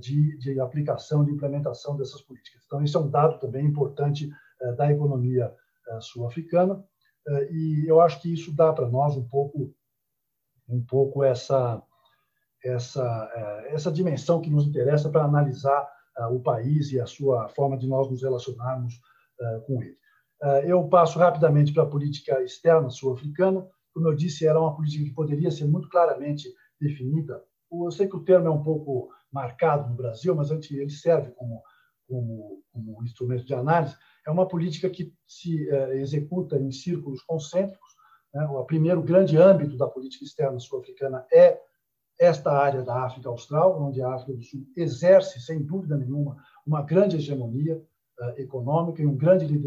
de, 0.00 0.36
de 0.36 0.60
aplicação, 0.60 1.24
de 1.24 1.30
implementação 1.30 1.96
dessas 1.96 2.20
políticas. 2.20 2.62
Então, 2.66 2.82
isso 2.82 2.98
é 2.98 3.00
um 3.00 3.08
dado 3.08 3.38
também 3.38 3.64
importante 3.64 4.28
da 4.76 4.92
economia 4.92 5.50
sul-africana, 6.00 6.84
eh, 7.28 7.52
e 7.52 7.84
eu 7.86 8.00
acho 8.00 8.20
que 8.20 8.32
isso 8.32 8.54
dá 8.54 8.72
para 8.72 8.88
nós 8.88 9.16
um 9.16 9.26
pouco, 9.28 9.74
um 10.68 10.84
pouco 10.84 11.22
essa, 11.22 11.82
essa, 12.64 13.30
eh, 13.34 13.74
essa 13.74 13.92
dimensão 13.92 14.40
que 14.40 14.50
nos 14.50 14.66
interessa 14.66 15.10
para 15.10 15.24
analisar 15.24 15.88
eh, 16.18 16.26
o 16.26 16.40
país 16.40 16.92
e 16.92 17.00
a 17.00 17.06
sua 17.06 17.48
forma 17.50 17.76
de 17.76 17.86
nós 17.86 18.10
nos 18.10 18.22
relacionarmos 18.22 19.00
com 19.66 19.82
ele. 19.82 19.98
Eu 20.64 20.86
passo 20.88 21.18
rapidamente 21.18 21.72
para 21.72 21.82
a 21.82 21.88
política 21.88 22.40
externa 22.42 22.88
sul-africana. 22.90 23.66
Como 23.92 24.06
eu 24.06 24.14
disse, 24.14 24.46
era 24.46 24.60
uma 24.60 24.76
política 24.76 25.02
que 25.02 25.14
poderia 25.14 25.50
ser 25.50 25.64
muito 25.64 25.88
claramente 25.88 26.48
definida. 26.80 27.42
Eu 27.72 27.90
sei 27.90 28.06
que 28.06 28.14
o 28.14 28.22
termo 28.22 28.46
é 28.46 28.50
um 28.50 28.62
pouco 28.62 29.08
marcado 29.32 29.88
no 29.90 29.96
Brasil, 29.96 30.32
mas 30.36 30.48
ele 30.50 30.90
serve 30.90 31.32
como, 31.32 31.60
como, 32.06 32.62
como 32.70 33.02
instrumento 33.02 33.44
de 33.44 33.54
análise 33.54 33.96
é 34.26 34.30
uma 34.30 34.46
política 34.46 34.88
que 34.88 35.12
se 35.26 35.68
é, 35.68 35.96
executa 35.96 36.56
em 36.56 36.70
círculos 36.70 37.22
concêntricos. 37.22 37.90
Né? 38.32 38.44
O 38.46 38.64
primeiro 38.64 39.02
grande 39.02 39.36
âmbito 39.36 39.76
da 39.76 39.86
política 39.86 40.24
externa 40.24 40.58
sul-africana 40.58 41.26
é 41.32 41.60
esta 42.18 42.52
área 42.52 42.82
da 42.82 43.04
África 43.04 43.28
Austral, 43.28 43.82
onde 43.82 44.00
a 44.00 44.14
África 44.14 44.32
do 44.32 44.42
Sul 44.42 44.64
exerce, 44.76 45.40
sem 45.40 45.62
dúvida 45.62 45.96
nenhuma, 45.96 46.36
uma 46.64 46.82
grande 46.82 47.16
hegemonia 47.16 47.82
eh, 48.20 48.42
econômica 48.42 49.02
e 49.02 49.06
um 49.06 49.18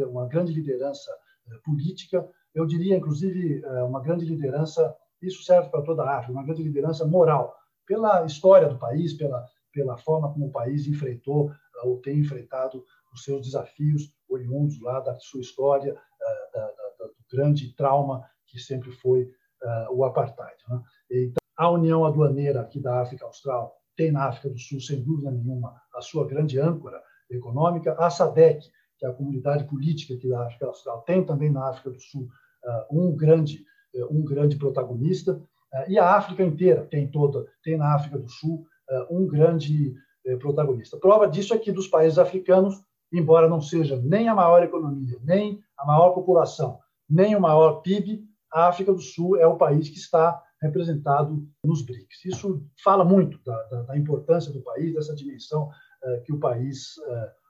uma 0.09 0.27
grande 0.27 0.53
liderança 0.53 1.11
eh, 1.51 1.57
política. 1.65 2.27
Eu 2.53 2.65
diria, 2.65 2.95
inclusive, 2.95 3.61
uma 3.85 3.99
grande 3.99 4.23
liderança, 4.23 4.95
isso 5.21 5.43
serve 5.43 5.69
para 5.69 5.81
toda 5.81 6.03
a 6.03 6.17
África, 6.17 6.31
uma 6.31 6.45
grande 6.45 6.63
liderança 6.63 7.05
moral, 7.05 7.53
pela 7.85 8.25
história 8.25 8.69
do 8.69 8.77
país, 8.77 9.13
pela, 9.13 9.45
pela 9.73 9.97
forma 9.97 10.31
como 10.31 10.47
o 10.47 10.51
país 10.51 10.87
enfrentou 10.87 11.51
ou 11.83 11.99
tem 11.99 12.19
enfrentado 12.19 12.83
os 13.15 13.23
seus 13.23 13.41
desafios 13.41 14.13
oriundos 14.29 14.79
lá 14.81 14.99
da 14.99 15.17
sua 15.19 15.41
história, 15.41 15.91
eh, 15.91 16.49
da, 16.53 16.65
da, 16.65 17.05
do 17.07 17.15
grande 17.31 17.73
trauma 17.75 18.23
que 18.45 18.59
sempre 18.59 18.91
foi 18.91 19.23
uh, 19.23 19.93
o 19.93 20.03
apartheid. 20.03 20.55
Né? 20.69 20.81
Então, 21.09 21.41
a 21.57 21.71
União 21.71 22.05
Aduaneira 22.05 22.61
aqui 22.61 22.79
da 22.79 23.01
África 23.01 23.25
Austral 23.25 23.75
tem 23.95 24.11
na 24.11 24.25
África 24.25 24.49
do 24.49 24.59
Sul, 24.59 24.79
sem 24.81 25.01
dúvida 25.01 25.31
nenhuma, 25.31 25.81
a 25.93 26.01
sua 26.01 26.27
grande 26.27 26.59
âncora 26.59 27.01
econômica. 27.29 27.95
A 27.97 28.09
SADEC, 28.09 28.69
que 28.97 29.05
é 29.05 29.09
a 29.09 29.13
comunidade 29.13 29.63
política 29.65 30.13
aqui 30.13 30.27
da 30.27 30.45
África 30.45 30.67
Austral, 30.67 31.01
tem 31.03 31.25
também 31.25 31.51
na 31.51 31.69
África 31.69 31.91
do 31.91 31.99
Sul 31.99 32.23
uh, 32.63 33.01
um 33.01 33.15
grande 33.15 33.65
um 34.11 34.25
grande 34.25 34.57
protagonista. 34.57 35.33
Uh, 35.33 35.89
e 35.89 35.97
a 35.97 36.15
África 36.15 36.43
inteira 36.43 36.85
tem 36.85 37.09
toda 37.09 37.45
tem 37.63 37.77
na 37.77 37.95
África 37.95 38.17
do 38.19 38.29
Sul 38.29 38.65
um 39.09 39.25
grande 39.25 39.95
protagonista. 40.39 40.95
Prova 40.99 41.27
disso 41.27 41.55
é 41.55 41.57
que 41.57 41.71
dos 41.71 41.87
países 41.87 42.19
africanos 42.19 42.75
embora 43.17 43.49
não 43.49 43.61
seja 43.61 43.99
nem 44.01 44.27
a 44.27 44.35
maior 44.35 44.63
economia, 44.63 45.17
nem 45.23 45.59
a 45.77 45.85
maior 45.85 46.11
população, 46.11 46.79
nem 47.09 47.35
o 47.35 47.41
maior 47.41 47.81
PIB, 47.81 48.23
a 48.51 48.67
África 48.67 48.93
do 48.93 49.01
Sul 49.01 49.37
é 49.37 49.45
o 49.45 49.57
país 49.57 49.89
que 49.89 49.97
está 49.97 50.41
representado 50.61 51.45
nos 51.63 51.81
BRICS. 51.81 52.25
Isso 52.25 52.65
fala 52.83 53.03
muito 53.03 53.37
da, 53.43 53.63
da, 53.63 53.81
da 53.83 53.97
importância 53.97 54.51
do 54.51 54.61
país, 54.61 54.93
dessa 54.93 55.15
dimensão 55.15 55.67
uh, 55.67 56.23
que 56.23 56.33
o 56.33 56.39
país 56.39 56.97
uh, 56.97 57.45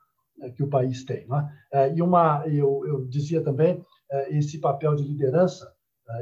que 0.54 0.62
o 0.62 0.68
país 0.68 1.02
tem. 1.02 1.26
Né? 1.26 1.94
E 1.96 2.02
uma, 2.02 2.46
eu, 2.46 2.82
eu 2.86 3.06
dizia 3.06 3.42
também 3.42 3.82
esse 4.28 4.58
papel 4.58 4.94
de 4.94 5.02
liderança 5.02 5.72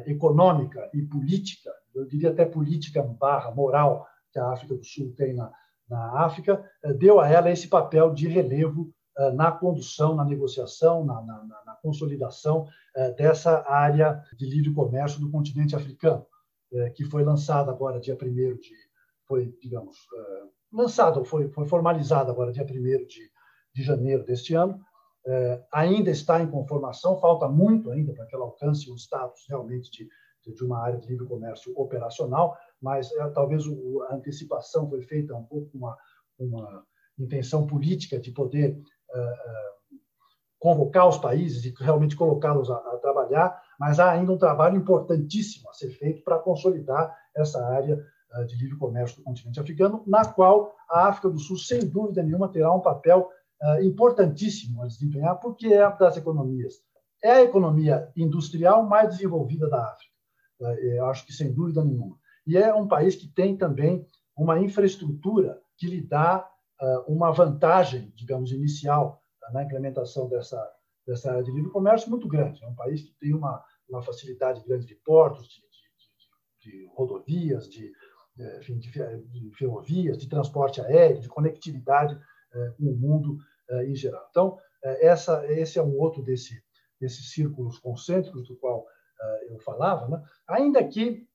econômica 0.07 0.89
e 0.95 1.03
política, 1.03 1.73
eu 1.93 2.07
diria 2.07 2.31
até 2.31 2.45
política 2.45 3.03
barra 3.03 3.51
moral 3.51 4.07
que 4.33 4.39
a 4.39 4.53
África 4.53 4.77
do 4.77 4.85
Sul 4.85 5.13
tem 5.17 5.35
na, 5.35 5.51
na 5.91 6.25
África, 6.25 6.65
deu 6.97 7.19
a 7.19 7.29
ela 7.29 7.51
esse 7.51 7.67
papel 7.67 8.15
de 8.15 8.29
relevo 8.29 8.94
na 9.35 9.53
condução, 9.53 10.15
na 10.15 10.25
negociação, 10.25 11.05
na, 11.05 11.23
na, 11.23 11.63
na 11.67 11.75
consolidação 11.83 12.67
dessa 13.17 13.65
área 13.69 14.23
de 14.37 14.47
livre 14.47 14.73
comércio 14.73 15.21
do 15.21 15.31
continente 15.31 15.77
africano. 15.77 16.27
É, 16.75 16.91
que 16.91 17.05
foi 17.05 17.23
lançada 17.23 17.71
agora 17.71 18.01
dia 18.01 18.19
1 18.21 18.27
de 18.57 18.75
foi, 19.29 19.57
digamos, 19.63 19.97
lançado, 20.73 21.25
foi, 21.25 21.49
foi 21.49 21.67
formalizado 21.67 22.31
agora 22.31 22.53
dia 22.53 22.65
1 22.65 22.67
de, 23.07 23.31
de 23.73 23.83
janeiro 23.83 24.25
deste 24.25 24.55
ano. 24.55 24.81
Ainda 25.73 26.11
está 26.11 26.43
em 26.43 26.51
conformação, 26.51 27.19
falta 27.19 27.49
muito 27.49 27.91
ainda 27.91 28.13
para 28.13 28.27
que 28.27 28.35
ela 28.35 28.45
alcance 28.45 28.91
o 28.91 28.97
status 28.97 29.47
realmente 29.49 29.91
de, 29.91 30.53
de 30.53 30.65
uma 30.65 30.79
área 30.79 30.99
de 30.99 31.07
livre 31.07 31.27
comércio 31.27 31.73
operacional, 31.79 32.55
mas 32.83 33.09
talvez 33.33 33.63
a 34.11 34.17
antecipação 34.17 34.89
foi 34.91 35.01
feita 35.01 35.35
um 35.35 35.45
pouco 35.45 35.71
com 35.71 35.79
uma, 35.79 35.97
uma 36.39 36.85
intenção 37.19 37.67
política 37.67 38.19
de 38.19 38.33
poder 38.33 38.79
convocar 40.65 41.07
os 41.07 41.19
países 41.19 41.63
e 41.67 41.75
realmente 41.79 42.17
colocá-los 42.17 42.71
a, 42.71 42.77
a, 42.77 42.97
trabalhar, 42.97 43.61
mas 43.79 44.01
há 44.01 44.11
ainda 44.11 44.33
um 44.33 44.39
trabalho 44.39 44.79
importantíssimo 44.79 45.69
a 45.69 45.75
ser 45.75 45.91
feito 45.91 46.25
para 46.25 46.39
consolidar 46.39 47.15
essa 47.37 47.63
área 47.67 48.03
uh, 48.33 48.47
de 48.47 48.57
livre 48.57 48.79
comércio 48.79 49.19
do 49.19 49.25
continente 49.25 49.61
africano, 49.61 50.03
na 50.07 50.25
qual 50.25 50.75
a 50.89 51.09
África 51.09 51.29
do 51.29 51.39
Sul, 51.39 51.59
sem 51.59 51.87
dúvida 51.87 52.23
nenhuma, 52.23 52.49
terá 52.49 52.73
um 52.73 52.81
papel 52.81 53.29
uh, 53.63 53.83
importantíssimo 53.83 54.83
a 54.83 54.87
desempenhar, 54.87 55.39
porque 55.39 55.67
é 55.67 55.97
das 55.99 56.17
economias. 56.17 56.77
É 57.23 57.33
a 57.33 57.43
economia 57.43 58.11
industrial 58.17 58.85
mais 58.85 59.11
desenvolvida 59.11 59.69
da 59.69 59.85
África, 59.85 60.15
uh, 60.63 60.67
eu 60.67 61.05
acho 61.11 61.27
que 61.27 61.33
sem 61.35 61.53
dúvida 61.53 61.85
nenhuma. 61.85 62.17
E 62.47 62.57
é 62.57 62.75
um 62.75 62.89
país 62.89 63.17
que 63.17 63.29
tem 63.29 63.55
também 63.55 64.09
uma 64.35 64.59
infraestrutura 64.59 65.61
que 65.77 65.87
lhe 65.87 66.01
dá 66.01 66.49
uma 67.07 67.31
vantagem, 67.31 68.13
digamos, 68.17 68.53
inicial 68.53 69.21
na 69.53 69.63
implementação 69.63 70.29
dessa, 70.29 70.71
dessa 71.07 71.31
área 71.31 71.43
de 71.43 71.53
livre 71.53 71.71
comércio 71.71 72.11
muito 72.11 72.29
grande. 72.29 72.63
É 72.63 72.69
um 72.69 72.75
país 72.75 73.03
que 73.03 73.15
tem 73.19 73.35
uma, 73.35 73.63
uma 73.89 74.03
facilidade 74.03 74.63
grande 74.67 74.87
de 74.87 74.95
portos, 74.97 75.49
de, 75.49 75.61
de, 75.61 76.73
de, 76.73 76.79
de 76.79 76.87
rodovias, 76.95 77.69
de, 77.69 77.93
enfim, 78.59 78.79
de, 78.79 78.91
ferrovias, 79.57 80.19
de 80.19 80.29
transporte 80.29 80.81
aéreo, 80.81 81.21
de 81.21 81.29
conectividade 81.29 82.19
eh, 82.53 82.75
com 82.77 82.85
o 82.85 82.97
mundo 82.97 83.39
eh, 83.71 83.87
em 83.87 83.95
geral. 83.95 84.27
Então, 84.31 84.59
eh, 84.83 85.07
essa, 85.07 85.47
esse 85.53 85.79
é 85.79 85.83
um 85.83 85.97
outro 85.99 86.23
desse, 86.23 86.63
desses 87.01 87.33
círculos 87.33 87.79
concêntricos 87.79 88.49
do 88.49 88.57
qual 88.57 88.87
eu 89.49 89.59
falava, 89.61 90.07
né? 90.07 90.23
ainda 90.47 90.87
que 90.87 91.27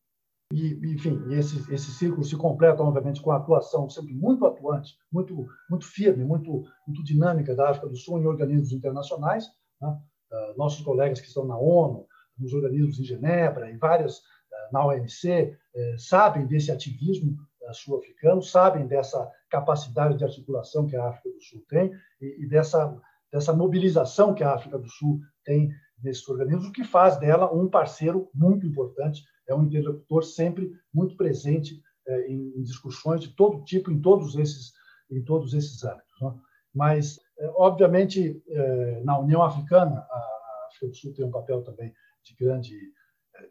e, 0.52 0.80
enfim, 0.94 1.22
esse, 1.32 1.72
esse 1.72 1.92
círculo 1.92 2.24
se 2.24 2.36
completa, 2.36 2.82
obviamente, 2.82 3.22
com 3.22 3.32
a 3.32 3.38
atuação 3.38 3.88
sempre 3.88 4.14
muito 4.16 4.46
atuante, 4.48 4.98
muito, 5.12 5.48
muito 5.70 5.86
firme, 5.86 6.26
muito, 6.26 6.64
muito 6.88 7.04
dinâmica 7.04 7.56
da 7.56 7.70
África 7.70 7.88
do 7.88 7.96
Sul 7.96 8.20
em 8.20 8.26
organismos 8.26 8.72
internacionais. 8.72 9.46
Né? 9.80 9.90
Uh, 9.90 10.58
nossos 10.58 10.84
colegas 10.84 11.22
que 11.22 11.28
estão 11.28 11.46
na 11.46 11.58
ONU, 11.58 12.08
nos 12.38 12.52
organismos 12.54 13.00
em 13.00 13.04
Genebra, 13.04 13.70
em 13.70 13.78
várias, 13.78 14.18
uh, 14.18 14.74
na 14.74 14.84
OMC, 14.86 15.56
uh, 15.76 16.00
sabem 16.00 16.48
desse 16.48 16.72
ativismo 16.72 17.38
sul-africano, 17.72 18.42
sabem 18.42 18.88
dessa 18.88 19.32
capacidade 19.52 20.18
de 20.18 20.24
articulação 20.24 20.88
que 20.88 20.96
a 20.96 21.10
África 21.10 21.30
do 21.30 21.42
Sul 21.42 21.64
tem 21.70 21.92
e, 22.20 22.44
e 22.44 22.50
dessa, 22.50 23.00
dessa 23.32 23.54
mobilização 23.54 24.34
que 24.34 24.44
a 24.44 24.56
África 24.56 24.80
do 24.80 24.90
Sul 24.90 25.20
tem 25.46 25.70
nesses 26.04 26.28
organismos, 26.28 26.68
o 26.68 26.72
que 26.72 26.84
faz 26.84 27.18
dela 27.18 27.54
um 27.54 27.70
parceiro 27.70 28.30
muito 28.34 28.66
importante 28.66 29.24
é 29.50 29.56
um 29.56 29.66
interlocutor 29.66 30.24
sempre 30.24 30.72
muito 30.94 31.18
presente 31.18 31.82
é, 32.08 32.32
em, 32.32 32.62
discussões 32.64 33.22
de 33.22 33.30
todo 33.30 33.64
tipo, 33.64 33.92
em 33.92 34.00
todos 34.00 34.36
esses, 34.36 34.74
em 35.10 35.22
todos 35.24 35.54
esses 35.54 35.84
âmbitos. 35.84 36.22
Né? 36.22 36.34
Mas, 36.74 37.20
é, 37.38 37.52
obviamente, 37.56 38.42
é, 38.48 39.02
na 39.04 39.20
União 39.20 39.42
Africana, 39.42 40.06
a 40.10 40.68
África 40.68 40.88
do 40.88 40.96
Sul 40.96 41.14
tem 41.14 41.26
um 41.26 41.32
papel 41.32 41.64
também 41.64 41.94
de 42.24 42.36
grande, 42.36 42.78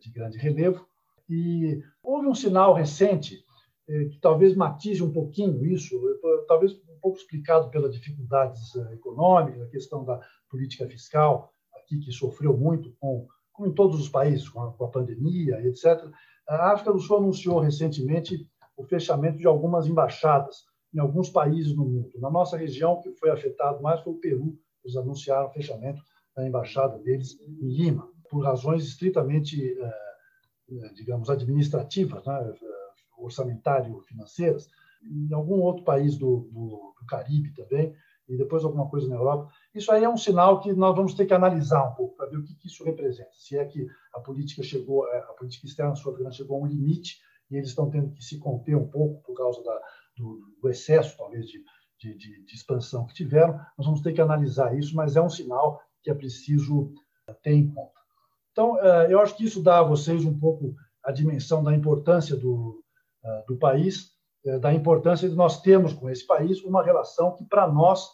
de 0.01 0.11
grande 0.11 0.39
relevo. 0.39 0.87
E 1.29 1.83
houve 2.03 2.27
um 2.27 2.35
sinal 2.35 2.73
recente 2.73 3.45
que 3.87 4.19
talvez 4.21 4.55
matize 4.55 5.03
um 5.03 5.11
pouquinho 5.11 5.65
isso, 5.65 5.99
talvez 6.47 6.75
um 6.75 7.01
pouco 7.01 7.17
explicado 7.17 7.71
pelas 7.71 7.95
dificuldades 7.95 8.75
econômicas, 8.93 9.63
a 9.63 9.71
questão 9.71 10.05
da 10.05 10.21
política 10.51 10.87
fiscal 10.87 11.51
aqui 11.75 11.99
que 11.99 12.13
sofreu 12.13 12.55
muito 12.55 12.95
com 13.01 13.27
como 13.59 13.69
em 13.69 13.75
todos 13.75 14.01
os 14.01 14.09
países, 14.09 14.49
com 14.49 14.63
a, 14.63 14.73
com 14.73 14.85
a 14.85 14.89
pandemia, 14.89 15.61
etc. 15.67 16.09
A 16.49 16.73
África 16.73 16.93
do 16.93 17.01
Sul 17.01 17.17
anunciou 17.17 17.59
recentemente 17.59 18.49
o 18.77 18.85
fechamento 18.85 19.37
de 19.37 19.49
algumas 19.49 19.89
embaixadas 19.89 20.65
em 20.95 21.01
alguns 21.01 21.29
países 21.29 21.75
no 21.75 21.85
mundo. 21.85 22.13
Na 22.21 22.31
nossa 22.31 22.57
região, 22.57 23.01
que 23.03 23.11
foi 23.17 23.31
afetado 23.31 23.83
mais 23.83 24.01
foi 24.01 24.13
o 24.13 24.19
Peru. 24.19 24.57
Eles 24.85 24.97
anunciaram 24.97 25.49
o 25.49 25.53
fechamento 25.53 26.01
da 26.37 26.47
embaixada 26.47 26.99
deles 27.01 27.37
em 27.41 27.69
Lima, 27.69 28.09
por 28.31 28.45
razões 28.45 28.85
estritamente, 28.85 29.61
eh, 29.61 30.01
eh, 30.71 30.93
digamos, 30.95 31.29
administrativas, 31.29 32.25
né? 32.25 32.55
orçamentário-financeiras. 33.19 34.69
Em 35.03 35.35
algum 35.35 35.61
outro 35.61 35.83
país 35.85 36.17
do, 36.17 36.49
do, 36.53 36.95
do 36.99 37.07
Caribe 37.09 37.53
também, 37.55 37.93
e 38.29 38.37
depois 38.37 38.63
alguma 38.63 38.89
coisa 38.89 39.09
na 39.09 39.17
Europa. 39.17 39.51
Isso 39.75 39.91
aí 39.91 40.05
é 40.05 40.09
um 40.09 40.17
sinal 40.17 40.61
que 40.61 40.73
nós 40.73 40.95
vamos 40.95 41.15
ter 41.15 41.27
que 41.27 41.33
analisar 41.33 41.83
um 41.89 41.95
pouco 41.95 42.17
para 42.17 42.29
ver 42.29 42.37
o 42.37 42.45
que, 42.45 42.55
que 42.55 42.67
isso 42.67 42.85
representa. 42.85 43.31
Se 43.33 43.57
é 43.57 43.65
que 43.65 43.87
a 44.13 44.21
política 44.21 44.63
chegou, 44.63 45.09
é, 45.09 45.19
a 45.19 45.33
política 45.33 45.67
externa 45.67 45.97
sul-africana 45.97 46.35
chegou 46.35 46.59
a 46.59 46.65
um 46.65 46.67
limite 46.67 47.19
e 47.51 47.57
eles 47.57 47.71
estão 47.71 47.89
tendo 47.89 48.13
que 48.13 48.23
se 48.23 48.39
conter 48.39 48.77
um 48.77 48.87
pouco 48.87 49.23
por 49.23 49.35
causa 49.35 49.63
da, 49.63 49.81
do, 50.17 50.41
do, 50.61 50.69
excesso, 50.69 51.17
talvez, 51.17 51.47
de, 51.47 51.63
de, 51.99 52.15
de, 52.15 52.45
de, 52.45 52.55
expansão 52.55 53.07
que 53.07 53.15
tiveram. 53.15 53.59
Nós 53.79 53.87
vamos 53.87 54.03
ter 54.03 54.13
que 54.13 54.21
analisar 54.21 54.77
isso, 54.77 54.95
mas 54.95 55.17
é 55.17 55.23
um 55.23 55.31
sinal 55.31 55.81
que 56.03 56.11
é 56.11 56.15
preciso 56.15 56.93
ter 57.43 57.53
em 57.53 57.73
conta. 57.73 57.99
Então, 58.53 58.79
é, 58.79 59.13
eu 59.13 59.21
acho 59.21 59.37
que 59.37 59.45
isso 59.45 59.63
dá 59.63 59.79
a 59.79 59.85
vocês 59.85 60.25
um 60.25 60.39
pouco 60.39 60.75
a 61.03 61.13
dimensão 61.13 61.63
da 61.63 61.75
importância 61.75 62.37
do, 62.37 62.83
é, 63.25 63.45
do 63.47 63.57
país, 63.57 64.17
da 64.61 64.73
importância 64.73 65.29
de 65.29 65.35
nós 65.35 65.61
termos 65.61 65.93
com 65.93 66.09
esse 66.09 66.27
país 66.27 66.63
uma 66.63 66.83
relação 66.83 67.35
que, 67.35 67.45
para 67.45 67.67
nós, 67.67 68.09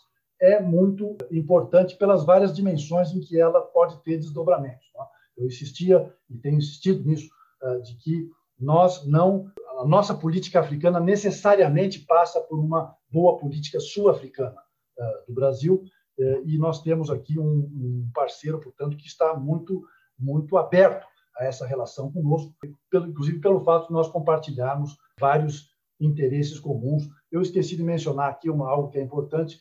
é 0.44 0.60
muito 0.60 1.16
importante 1.30 1.96
pelas 1.96 2.24
várias 2.24 2.54
dimensões 2.54 3.10
em 3.12 3.20
que 3.20 3.40
ela 3.40 3.62
pode 3.62 4.02
ter 4.02 4.18
desdobramentos. 4.18 4.90
Tá? 4.92 5.08
Eu 5.36 5.46
insistia 5.46 6.12
e 6.28 6.36
tenho 6.36 6.58
insistido 6.58 7.04
nisso 7.04 7.30
ah, 7.62 7.78
de 7.78 7.94
que 7.96 8.28
nós 8.58 9.06
não 9.06 9.50
a 9.78 9.84
nossa 9.84 10.14
política 10.14 10.60
africana 10.60 11.00
necessariamente 11.00 11.98
passa 12.00 12.40
por 12.40 12.60
uma 12.60 12.94
boa 13.10 13.38
política 13.38 13.80
sul-africana 13.80 14.56
ah, 14.98 15.22
do 15.26 15.34
Brasil 15.34 15.82
eh, 16.18 16.42
e 16.44 16.58
nós 16.58 16.80
temos 16.80 17.10
aqui 17.10 17.38
um 17.38 18.08
parceiro, 18.14 18.60
portanto, 18.60 18.96
que 18.96 19.06
está 19.06 19.34
muito 19.34 19.82
muito 20.16 20.56
aberto 20.56 21.04
a 21.36 21.44
essa 21.44 21.66
relação 21.66 22.12
conosco, 22.12 22.54
inclusive 22.94 23.40
pelo 23.40 23.64
fato 23.64 23.88
de 23.88 23.92
nós 23.92 24.08
compartilharmos 24.08 24.96
vários 25.18 25.74
interesses 26.00 26.60
comuns. 26.60 27.08
Eu 27.32 27.42
esqueci 27.42 27.76
de 27.76 27.82
mencionar 27.82 28.30
aqui 28.30 28.48
uma 28.48 28.70
algo 28.70 28.90
que 28.90 28.98
é 28.98 29.02
importante, 29.02 29.58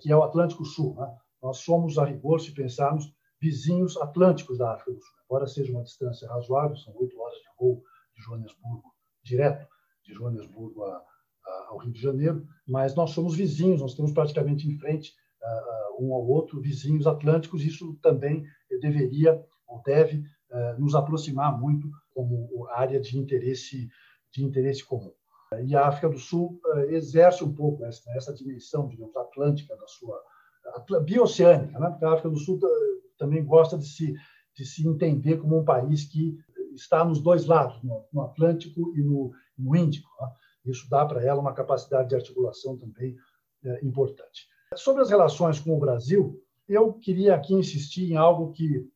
que 0.00 0.10
é 0.10 0.16
o 0.16 0.22
Atlântico 0.22 0.64
Sul. 0.64 0.94
Né? 0.94 1.06
Nós 1.42 1.58
somos, 1.58 1.98
a 1.98 2.04
rigor, 2.04 2.40
se 2.40 2.52
pensarmos, 2.52 3.12
vizinhos 3.40 3.96
atlânticos 3.98 4.58
da 4.58 4.72
África 4.72 4.92
do 4.92 5.00
Sul. 5.00 5.14
Embora 5.26 5.46
seja 5.46 5.72
uma 5.72 5.82
distância 5.82 6.28
razoável, 6.28 6.76
são 6.76 6.94
oito 6.96 7.18
horas 7.20 7.36
de 7.38 7.48
voo 7.58 7.82
de 8.16 8.22
Joanesburgo, 8.22 8.94
direto 9.22 9.66
de 10.04 10.14
Joanesburgo 10.14 10.84
a, 10.84 10.96
a, 11.46 11.66
ao 11.70 11.78
Rio 11.78 11.92
de 11.92 12.00
Janeiro, 12.00 12.46
mas 12.66 12.94
nós 12.94 13.10
somos 13.10 13.34
vizinhos, 13.34 13.80
nós 13.80 13.94
temos 13.94 14.12
praticamente 14.12 14.68
em 14.68 14.78
frente 14.78 15.12
uh, 15.42 16.04
um 16.04 16.14
ao 16.14 16.26
outro 16.26 16.60
vizinhos 16.60 17.06
atlânticos, 17.06 17.64
isso 17.64 17.94
também 18.02 18.44
deveria 18.80 19.44
ou 19.66 19.82
deve 19.82 20.18
uh, 20.18 20.80
nos 20.80 20.94
aproximar 20.94 21.58
muito 21.58 21.90
como 22.14 22.66
área 22.70 23.00
de 23.00 23.18
interesse, 23.18 23.88
de 24.32 24.44
interesse 24.44 24.84
comum. 24.84 25.12
E 25.62 25.74
a 25.76 25.86
África 25.86 26.08
do 26.08 26.18
Sul 26.18 26.60
eh, 26.66 26.94
exerce 26.94 27.44
um 27.44 27.52
pouco 27.52 27.84
essa, 27.84 28.10
essa 28.16 28.32
dimensão, 28.32 28.88
digamos, 28.88 29.16
atlântica 29.16 29.76
da 29.76 29.86
sua 29.86 30.20
bioceânica, 31.00 31.78
né? 31.78 31.90
porque 31.90 32.04
a 32.04 32.12
África 32.12 32.30
do 32.30 32.38
Sul 32.38 32.58
eh, 32.62 33.08
também 33.18 33.44
gosta 33.44 33.78
de 33.78 33.86
se, 33.86 34.14
de 34.56 34.64
se 34.64 34.86
entender 34.86 35.38
como 35.38 35.58
um 35.58 35.64
país 35.64 36.04
que 36.04 36.38
está 36.74 37.04
nos 37.04 37.20
dois 37.20 37.46
lados, 37.46 37.80
no, 37.82 38.22
Atlântico 38.22 38.92
e 38.96 39.02
no, 39.02 39.32
no 39.56 39.76
Índico. 39.76 40.08
Né? 40.20 40.28
Isso 40.66 40.88
dá 40.88 41.04
para 41.04 41.22
ela 41.22 41.40
uma 41.40 41.52
capacidade 41.52 42.08
de 42.08 42.16
articulação 42.16 42.76
também 42.76 43.16
é, 43.64 43.84
importante. 43.84 44.48
Sobre 44.74 45.02
as 45.02 45.10
relações 45.10 45.60
com 45.60 45.76
o 45.76 45.78
Brasil, 45.78 46.42
eu 46.68 46.94
queria 46.94 47.34
aqui 47.34 47.54
insistir 47.54 48.10
em 48.10 48.16
algo 48.16 48.52
que 48.52 48.88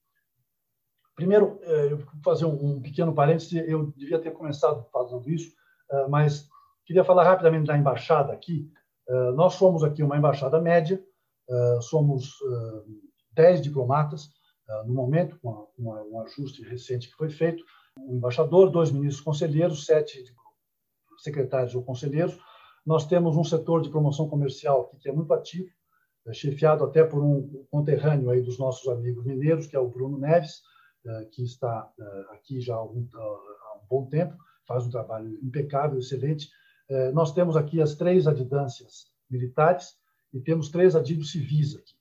Primeiro, 1.19 1.59
eu 1.65 1.97
vou 1.97 2.07
fazer 2.23 2.45
um 2.45 2.81
pequeno 2.81 3.13
parêntese, 3.13 3.59
eu 3.69 3.93
devia 3.97 4.21
ter 4.21 4.31
começado 4.31 4.87
fazendo 4.93 5.29
isso, 5.29 5.53
mas 6.09 6.49
queria 6.87 7.05
falar 7.05 7.25
rapidamente 7.25 7.67
da 7.67 7.77
embaixada 7.77 8.33
aqui. 8.33 8.71
Nós 9.35 9.55
somos 9.55 9.83
aqui 9.83 10.03
uma 10.03 10.17
embaixada 10.17 10.61
média, 10.61 11.03
somos 11.83 12.35
10 13.33 13.63
diplomatas, 13.63 14.31
no 14.87 14.95
momento, 14.95 15.39
com 15.41 15.67
um 15.79 16.21
ajuste 16.21 16.63
recente 16.63 17.09
que 17.09 17.15
foi 17.15 17.31
feito, 17.31 17.65
um 17.99 18.17
embaixador, 18.17 18.71
dois 18.71 18.91
ministros 18.91 19.25
conselheiros, 19.25 19.87
sete 19.87 20.23
secretários 21.19 21.75
ou 21.75 21.83
conselheiros. 21.83 22.39
Nós 22.85 23.07
temos 23.07 23.37
um 23.37 23.45
setor 23.45 23.83
de 23.83 23.91
promoção 23.91 24.29
comercial 24.29 24.83
aqui 24.83 24.99
que 24.99 25.09
é 25.09 25.13
muito 25.13 25.33
ativo, 25.33 25.69
é 26.27 26.33
chefiado 26.33 26.85
até 26.85 27.03
por 27.03 27.23
um 27.23 27.67
conterrâneo 27.71 28.31
aí 28.31 28.43
dos 28.43 28.59
nossos 28.59 28.87
amigos 28.89 29.25
mineiros, 29.25 29.67
que 29.67 29.75
é 29.75 29.81
o 29.81 29.89
Bruno 29.89 30.19
Neves, 30.19 30.61
que 31.33 31.43
está 31.43 31.91
aqui 32.31 32.61
já 32.61 32.75
há 32.77 32.85
um 32.85 33.09
bom 33.89 34.07
tempo, 34.07 34.37
faz 34.69 34.87
um 34.87 34.91
trabalho 34.91 35.37
impecável, 35.43 35.99
excelente. 35.99 36.49
Nós 37.13 37.33
temos 37.33 37.57
aqui 37.57 37.83
as 37.83 37.95
três 37.95 38.27
adidâncias 38.27 39.07
militares 39.29 39.97
e 40.33 40.41
temos 40.41 40.69
três 40.69 40.95
adidos 40.95 41.33
civis 41.33 41.75
aqui. 41.75 41.95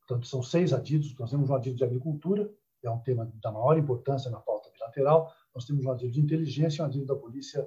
Portanto, 0.00 0.26
são 0.26 0.42
seis 0.42 0.72
adidos. 0.72 1.16
Nós 1.18 1.30
temos 1.30 1.50
um 1.50 1.54
adido 1.54 1.76
de 1.76 1.84
agricultura, 1.84 2.48
que 2.80 2.86
é 2.86 2.90
um 2.90 3.00
tema 3.00 3.30
da 3.42 3.52
maior 3.52 3.76
importância 3.78 4.30
na 4.30 4.40
pauta 4.40 4.70
bilateral. 4.72 5.32
Nós 5.54 5.64
temos 5.64 5.84
um 5.84 5.90
adido 5.90 6.12
de 6.12 6.20
inteligência 6.20 6.80
e 6.80 6.82
um 6.82 6.86
adido 6.86 7.06
da 7.06 7.16
Polícia 7.16 7.66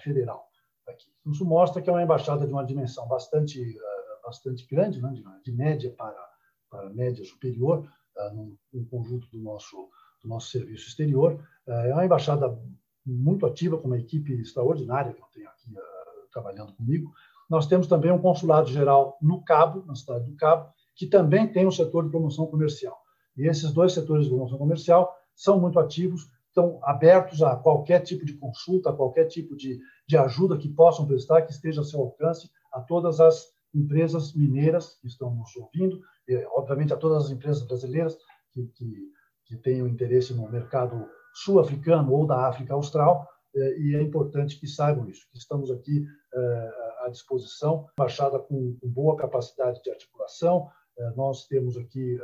Federal. 0.00 0.46
Aqui. 0.86 1.06
Isso 1.26 1.44
mostra 1.44 1.80
que 1.80 1.88
é 1.88 1.92
uma 1.92 2.02
embaixada 2.02 2.44
de 2.44 2.52
uma 2.52 2.64
dimensão 2.64 3.06
bastante 3.06 3.78
bastante 4.22 4.66
grande, 4.66 5.00
né, 5.00 5.12
de, 5.44 5.52
média 5.52 5.90
para, 5.90 6.30
para 6.70 6.88
média 6.90 7.24
superior, 7.24 7.88
no, 8.34 8.56
no, 8.72 8.86
conjunto 8.86 9.28
do 9.30 9.38
nosso, 9.38 9.88
do 10.22 10.28
nosso 10.28 10.50
serviço 10.50 10.88
exterior. 10.88 11.42
É 11.66 11.92
uma 11.92 12.04
embaixada 12.04 12.58
muito 13.04 13.46
ativa, 13.46 13.78
com 13.78 13.88
uma 13.88 13.98
equipe 13.98 14.32
extraordinária 14.34 15.12
que 15.12 15.20
eu 15.20 15.26
tenho 15.32 15.48
aqui 15.48 15.70
uh, 15.72 16.30
trabalhando 16.32 16.72
comigo. 16.74 17.12
Nós 17.48 17.66
temos 17.66 17.86
também 17.86 18.10
um 18.10 18.18
consulado 18.18 18.68
geral 18.70 19.18
no 19.20 19.44
Cabo, 19.44 19.84
na 19.86 19.94
cidade 19.94 20.24
do 20.24 20.36
Cabo, 20.36 20.72
que 20.94 21.06
também 21.06 21.50
tem 21.50 21.66
um 21.66 21.70
setor 21.70 22.04
de 22.04 22.10
promoção 22.10 22.46
comercial. 22.46 22.96
E 23.36 23.46
esses 23.46 23.72
dois 23.72 23.92
setores 23.92 24.24
de 24.24 24.30
promoção 24.30 24.58
comercial 24.58 25.14
são 25.34 25.60
muito 25.60 25.78
ativos, 25.78 26.30
estão 26.48 26.78
abertos 26.82 27.42
a 27.42 27.56
qualquer 27.56 28.00
tipo 28.00 28.24
de 28.24 28.34
consulta, 28.34 28.90
a 28.90 28.92
qualquer 28.92 29.24
tipo 29.26 29.56
de, 29.56 29.80
de 30.06 30.16
ajuda 30.16 30.58
que 30.58 30.68
possam 30.68 31.06
prestar, 31.06 31.42
que 31.42 31.52
esteja 31.52 31.80
a 31.80 31.84
seu 31.84 32.00
alcance, 32.00 32.50
a 32.72 32.80
todas 32.80 33.20
as 33.20 33.46
empresas 33.74 34.34
mineiras 34.34 34.98
que 35.00 35.06
estão 35.06 35.34
nos 35.34 35.56
ouvindo, 35.56 36.00
e, 36.28 36.36
obviamente 36.52 36.92
a 36.92 36.96
todas 36.96 37.24
as 37.24 37.30
empresas 37.30 37.66
brasileiras 37.66 38.16
que, 38.52 38.66
que, 38.66 39.12
que 39.46 39.56
tenham 39.56 39.88
interesse 39.88 40.34
no 40.34 40.50
mercado 40.50 41.06
sul-africano 41.32 42.12
ou 42.12 42.26
da 42.26 42.46
África 42.46 42.74
Austral, 42.74 43.26
eh, 43.54 43.78
e 43.78 43.96
é 43.96 44.02
importante 44.02 44.58
que 44.58 44.66
saibam 44.66 45.08
isso, 45.08 45.28
que 45.30 45.38
estamos 45.38 45.70
aqui 45.70 46.06
eh, 46.34 46.70
à 47.04 47.08
disposição, 47.08 47.88
embaixada 47.98 48.38
com, 48.38 48.76
boa 48.82 49.16
capacidade 49.16 49.82
de 49.82 49.90
articulação, 49.90 50.70
eh, 50.98 51.10
nós 51.16 51.46
temos 51.46 51.76
aqui 51.76 52.18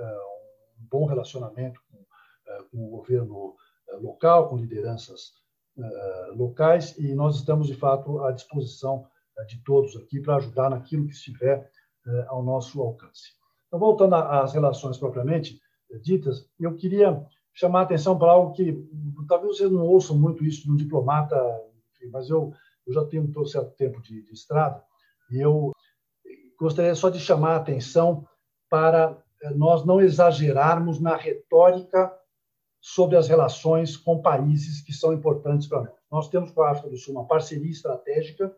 um 0.81 0.87
bom 0.91 1.07
relacionamento 1.07 1.81
com, 1.91 2.05
com 2.71 2.87
o 2.87 2.91
governo 2.91 3.57
local, 4.01 4.49
com 4.49 4.57
lideranças 4.57 5.33
locais, 6.35 6.97
e 6.99 7.15
nós 7.15 7.37
estamos, 7.37 7.69
de 7.69 7.75
fato, 7.75 8.21
à 8.25 8.33
disposição 8.33 9.07
de 9.47 9.63
todos 9.63 9.97
aqui 9.97 10.21
para 10.21 10.37
ajudar 10.37 10.71
naquilo 10.71 11.07
que 11.07 11.13
estiver 11.13 11.71
ao 12.27 12.43
nosso 12.43 12.81
alcance. 12.81 13.33
Então, 13.67 13.79
voltando 13.79 14.15
às 14.15 14.53
relações 14.53 14.99
propriamente 14.99 15.61
ditas, 16.03 16.49
eu 16.59 16.75
queria 16.75 17.25
chamar 17.59 17.81
a 17.81 17.83
atenção 17.83 18.17
para 18.17 18.31
algo 18.31 18.53
que 18.53 18.89
talvez 19.27 19.57
vocês 19.57 19.71
não 19.71 19.85
ouçam 19.85 20.17
muito 20.17 20.45
isso 20.45 20.63
de 20.63 20.71
um 20.71 20.77
diplomata, 20.77 21.37
mas 22.13 22.31
eu, 22.31 22.53
eu 22.87 22.95
já 22.95 23.05
tenho 23.05 23.29
um 23.37 23.47
certo 23.47 23.75
tempo 23.77 24.01
de, 24.01 24.23
de 24.23 24.33
estrada 24.33 24.81
e 25.29 25.41
eu 25.41 25.73
gostaria 26.57 26.95
só 26.95 27.11
de 27.11 27.19
chamar 27.19 27.55
a 27.55 27.57
atenção 27.57 28.25
para 28.71 29.21
nós 29.57 29.85
não 29.85 30.01
exagerarmos 30.01 31.01
na 31.01 31.17
retórica 31.17 32.15
sobre 32.81 33.17
as 33.17 33.27
relações 33.27 33.97
com 33.97 34.23
países 34.23 34.81
que 34.81 34.93
são 34.93 35.13
importantes 35.13 35.67
para 35.67 35.83
nós. 35.83 35.99
Nós 36.11 36.29
temos 36.29 36.53
com 36.53 36.63
a 36.63 36.71
África 36.71 36.91
do 36.91 36.97
Sul 36.97 37.15
uma 37.15 37.27
parceria 37.27 37.71
estratégica 37.71 38.55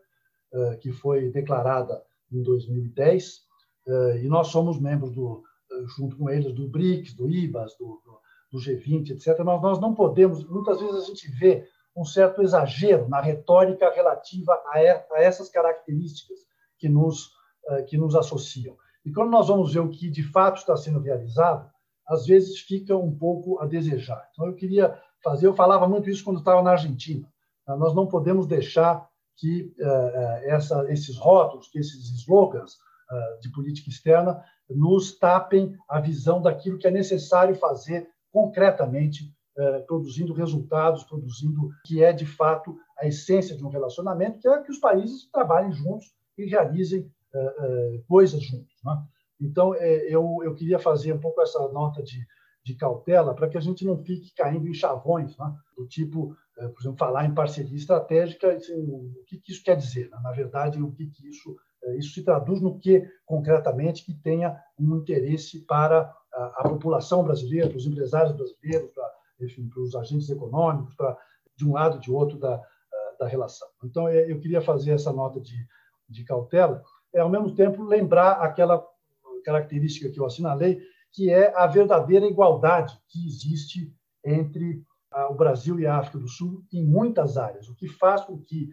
eh, 0.53 0.75
que 0.77 0.91
foi 0.91 1.31
declarada 1.31 2.03
em 2.31 2.41
2010, 2.43 3.41
eh, 3.87 4.21
e 4.23 4.27
nós 4.27 4.47
somos 4.47 4.79
membros, 4.79 5.11
do, 5.11 5.43
eh, 5.71 5.83
junto 5.97 6.15
com 6.17 6.29
eles, 6.29 6.53
do 6.53 6.67
BRICS, 6.67 7.15
do 7.15 7.27
IBAS, 7.27 7.75
do, 7.77 8.01
do 8.05 8.21
G20, 8.57 9.11
etc. 9.11 9.39
Mas 9.43 9.61
nós 9.61 9.79
não 9.79 9.93
podemos, 9.93 10.43
muitas 10.47 10.79
vezes 10.79 10.95
a 10.95 11.05
gente 11.05 11.29
vê 11.31 11.67
um 11.95 12.05
certo 12.05 12.41
exagero 12.41 13.07
na 13.09 13.19
retórica 13.19 13.91
relativa 13.93 14.57
a 14.71 15.21
essas 15.21 15.49
características 15.49 16.39
que 16.77 16.87
nos, 16.87 17.31
que 17.87 17.97
nos 17.97 18.15
associam. 18.15 18.77
E 19.03 19.11
quando 19.11 19.29
nós 19.29 19.47
vamos 19.47 19.73
ver 19.73 19.81
o 19.81 19.89
que 19.89 20.09
de 20.09 20.23
fato 20.23 20.57
está 20.57 20.75
sendo 20.77 20.99
realizado, 20.99 21.69
às 22.07 22.25
vezes 22.25 22.59
fica 22.59 22.95
um 22.95 23.13
pouco 23.13 23.59
a 23.59 23.65
desejar. 23.65 24.29
Então, 24.31 24.47
eu 24.47 24.55
queria 24.55 24.97
fazer, 25.23 25.47
eu 25.47 25.53
falava 25.53 25.87
muito 25.87 26.09
isso 26.09 26.23
quando 26.23 26.39
estava 26.39 26.61
na 26.61 26.71
Argentina. 26.71 27.27
Nós 27.67 27.93
não 27.93 28.07
podemos 28.07 28.47
deixar 28.47 29.07
que 29.37 29.73
uh, 29.79 30.49
essa, 30.49 30.91
esses 30.91 31.17
rótulos, 31.17 31.67
que 31.69 31.79
esses 31.79 32.09
slogans 32.21 32.77
de 33.41 33.51
política 33.51 33.89
externa 33.89 34.41
nos 34.69 35.17
tapem 35.17 35.75
a 35.89 35.99
visão 35.99 36.41
daquilo 36.41 36.77
que 36.77 36.87
é 36.87 36.91
necessário 36.91 37.55
fazer 37.55 38.07
concretamente, 38.31 39.33
uh, 39.57 39.85
produzindo 39.85 40.33
resultados, 40.33 41.03
produzindo 41.03 41.69
que 41.85 42.03
é 42.03 42.13
de 42.13 42.25
fato 42.25 42.77
a 42.97 43.07
essência 43.07 43.55
de 43.55 43.65
um 43.65 43.69
relacionamento, 43.69 44.39
que 44.39 44.47
é 44.47 44.61
que 44.61 44.71
os 44.71 44.79
países 44.79 45.29
trabalhem 45.31 45.71
juntos 45.71 46.13
e 46.37 46.45
realizem 46.45 47.11
coisas 48.09 48.41
juntos. 48.43 48.75
Né? 48.83 49.01
Então, 49.39 49.73
eu, 49.73 50.39
eu 50.43 50.53
queria 50.53 50.77
fazer 50.77 51.13
um 51.13 51.19
pouco 51.19 51.41
essa 51.41 51.65
nota 51.69 52.03
de, 52.03 52.27
de 52.61 52.75
cautela 52.75 53.33
para 53.33 53.47
que 53.47 53.57
a 53.57 53.61
gente 53.61 53.85
não 53.85 54.03
fique 54.03 54.33
caindo 54.35 54.67
em 54.67 54.73
chavões, 54.73 55.37
né? 55.37 55.55
do 55.77 55.87
tipo 55.87 56.35
por 56.69 56.81
exemplo, 56.81 56.97
falar 56.97 57.25
em 57.25 57.33
parceria 57.33 57.75
estratégica, 57.75 58.51
assim, 58.51 58.73
o 58.73 59.23
que, 59.25 59.41
isso 59.47 59.63
quer 59.63 59.75
dizer? 59.77 60.09
Né? 60.09 60.19
Na 60.21 60.31
verdade, 60.31 60.81
o 60.81 60.91
que, 60.91 61.09
isso 61.23 61.55
é, 61.83 61.97
isso 61.97 62.13
se 62.13 62.23
traduz 62.23 62.61
no 62.61 62.77
que 62.77 63.07
concretamente 63.25 64.05
que 64.05 64.13
tenha 64.13 64.57
um 64.77 64.97
interesse 64.97 65.59
para 65.65 66.13
a, 66.33 66.61
a 66.61 66.69
população 66.69 67.23
brasileira, 67.23 67.69
para 67.69 67.77
os 67.77 67.85
empresários 67.85 68.35
brasileiros, 68.35 68.91
para, 68.91 69.11
enfim, 69.41 69.69
para 69.69 69.81
os 69.81 69.95
agentes 69.95 70.29
econômicos, 70.29 70.95
para 70.95 71.17
de 71.55 71.67
um 71.67 71.73
lado 71.73 71.97
e 71.97 71.99
de 71.99 72.11
outro 72.11 72.37
da, 72.39 72.61
da 73.19 73.27
relação. 73.27 73.67
Então, 73.83 74.07
é, 74.07 74.31
eu 74.31 74.39
queria 74.39 74.61
fazer 74.61 74.91
essa 74.91 75.13
nota 75.13 75.39
de, 75.39 75.55
de 76.09 76.23
cautela, 76.23 76.83
é 77.13 77.19
ao 77.19 77.29
mesmo 77.29 77.53
tempo 77.53 77.83
lembrar 77.83 78.33
aquela 78.41 78.83
característica 79.43 80.09
que 80.09 80.19
eu 80.19 80.25
assinalei, 80.25 80.81
que 81.11 81.29
é 81.29 81.55
a 81.55 81.67
verdadeira 81.67 82.25
igualdade 82.25 82.97
que 83.07 83.25
existe 83.27 83.93
entre 84.23 84.83
o 85.29 85.33
Brasil 85.33 85.79
e 85.79 85.85
a 85.85 85.97
África 85.97 86.17
do 86.17 86.27
Sul 86.27 86.63
em 86.71 86.85
muitas 86.85 87.37
áreas, 87.37 87.67
o 87.67 87.75
que 87.75 87.87
faz 87.87 88.21
com 88.21 88.39
que, 88.39 88.69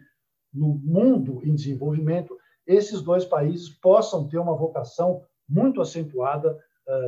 no 0.53 0.75
mundo 0.75 1.41
em 1.43 1.53
desenvolvimento, 1.53 2.37
esses 2.65 3.01
dois 3.01 3.25
países 3.25 3.69
possam 3.69 4.27
ter 4.27 4.37
uma 4.37 4.55
vocação 4.55 5.21
muito 5.47 5.81
acentuada 5.81 6.57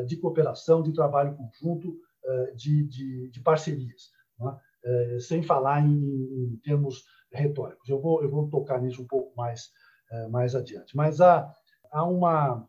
de 0.06 0.18
cooperação, 0.18 0.82
de 0.82 0.94
trabalho 0.94 1.36
conjunto, 1.36 1.90
uh, 1.90 2.56
de, 2.56 2.84
de, 2.84 3.30
de, 3.30 3.40
parcerias, 3.42 4.12
uh, 4.40 5.20
sem 5.20 5.42
falar 5.42 5.82
em, 5.82 5.92
em, 5.92 6.60
termos 6.64 7.04
retóricos. 7.32 7.88
Eu 7.90 8.00
vou, 8.00 8.22
eu 8.24 8.30
vou 8.30 8.50
tocar 8.50 8.82
nisso 8.82 9.02
um 9.02 9.08
pouco 9.08 9.36
mais, 9.36 9.70
mais 10.30 10.56
adiante. 10.56 10.96
Mas 10.98 11.22
há, 11.22 11.50
há 11.92 12.04
uma 12.04 12.68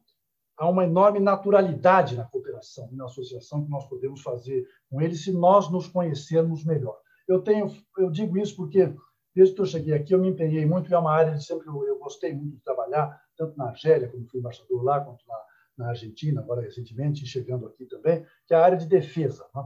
há 0.57 0.69
uma 0.69 0.85
enorme 0.85 1.19
naturalidade 1.19 2.17
na 2.17 2.25
cooperação 2.25 2.89
na 2.93 3.07
associação 3.07 3.65
que 3.65 3.71
nós 3.71 3.85
podemos 3.89 4.21
fazer 4.21 4.65
com 4.89 5.01
eles 5.01 5.25
se 5.25 5.33
nós 5.33 5.71
nos 5.71 5.89
conhecermos 5.89 6.65
melhor. 6.65 7.01
Eu 7.27 7.41
tenho, 7.43 7.67
eu 7.99 8.11
digo 8.11 8.39
isso 8.39 8.55
porque 8.55 8.95
desde 9.35 9.55
que 9.55 9.61
eu 9.61 9.67
cheguei 9.67 9.95
aqui 9.95 10.15
eu 10.15 10.21
me 10.21 10.29
empenhei 10.29 10.65
muito 10.67 10.91
e 10.91 10.95
é 10.95 10.99
uma 10.99 11.13
área 11.13 11.35
de 11.35 11.45
sempre 11.45 11.67
eu, 11.67 11.85
eu 11.87 11.99
gostei 11.99 12.33
muito 12.35 12.57
de 12.57 12.63
trabalhar 12.63 13.21
tanto 13.37 13.57
na 13.57 13.71
Argélia 13.71 14.09
como 14.09 14.29
fui 14.29 14.39
embaixador 14.39 14.85
lá 14.85 15.01
quanto 15.01 15.27
na, 15.27 15.35
na 15.77 15.89
Argentina 15.89 16.41
agora 16.41 16.63
recentemente 16.63 17.27
chegando 17.27 17.67
aqui 17.67 17.87
também 17.87 18.25
que 18.47 18.55
é 18.55 18.57
a 18.57 18.65
área 18.65 18.79
de 18.79 18.87
defesa. 18.87 19.47
Né? 19.55 19.65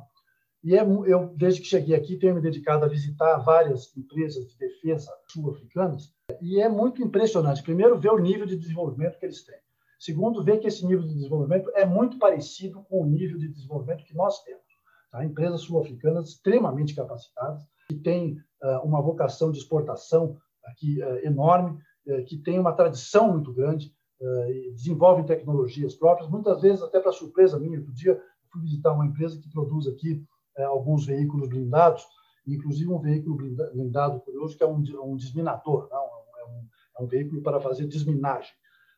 E 0.64 0.76
é, 0.76 0.82
eu 0.82 1.32
desde 1.36 1.60
que 1.60 1.68
cheguei 1.68 1.94
aqui 1.94 2.16
tenho 2.16 2.34
me 2.34 2.40
dedicado 2.40 2.84
a 2.84 2.88
visitar 2.88 3.36
várias 3.38 3.96
empresas 3.96 4.46
de 4.48 4.58
defesa 4.58 5.12
sul-africanas 5.28 6.12
e 6.40 6.60
é 6.60 6.68
muito 6.68 7.02
impressionante. 7.02 7.62
Primeiro 7.62 7.98
ver 7.98 8.10
o 8.10 8.18
nível 8.18 8.46
de 8.46 8.56
desenvolvimento 8.56 9.18
que 9.18 9.26
eles 9.26 9.44
têm. 9.44 9.58
Segundo, 9.98 10.44
ver 10.44 10.58
que 10.58 10.66
esse 10.66 10.84
nível 10.84 11.06
de 11.06 11.14
desenvolvimento 11.14 11.70
é 11.74 11.86
muito 11.86 12.18
parecido 12.18 12.82
com 12.84 13.02
o 13.02 13.06
nível 13.06 13.38
de 13.38 13.48
desenvolvimento 13.48 14.04
que 14.04 14.14
nós 14.14 14.42
temos. 14.42 14.64
Tá? 15.10 15.24
Empresas 15.24 15.62
sul-africanas 15.62 16.30
extremamente 16.30 16.94
capacitadas, 16.94 17.62
que 17.88 17.94
têm 17.94 18.38
uh, 18.62 18.84
uma 18.84 19.00
vocação 19.00 19.50
de 19.50 19.58
exportação 19.58 20.36
aqui 20.64 21.02
uh, 21.02 21.24
enorme, 21.24 21.78
uh, 22.06 22.24
que 22.24 22.36
têm 22.36 22.58
uma 22.58 22.72
tradição 22.72 23.32
muito 23.32 23.52
grande, 23.54 23.94
desenvolvem 24.74 25.26
tecnologias 25.26 25.94
próprias, 25.94 26.30
muitas 26.30 26.62
vezes, 26.62 26.82
até 26.82 27.00
para 27.00 27.12
surpresa 27.12 27.58
minha, 27.58 27.78
outro 27.78 27.92
dia, 27.92 28.20
fui 28.50 28.62
visitar 28.62 28.92
uma 28.92 29.06
empresa 29.06 29.38
que 29.40 29.50
produz 29.50 29.86
aqui 29.86 30.24
alguns 30.58 31.04
veículos 31.04 31.48
blindados, 31.48 32.04
inclusive 32.46 32.90
um 32.90 32.98
veículo 32.98 33.36
blindado 33.36 34.20
curioso 34.20 34.56
que 34.56 34.62
é 34.62 34.66
um, 34.66 34.82
um 35.02 35.16
desminador, 35.16 35.88
não? 35.90 35.98
É, 35.98 36.44
um, 36.48 36.66
é 36.98 37.02
um 37.02 37.06
veículo 37.06 37.42
para 37.42 37.60
fazer 37.60 37.86
desminagem. 37.86 38.52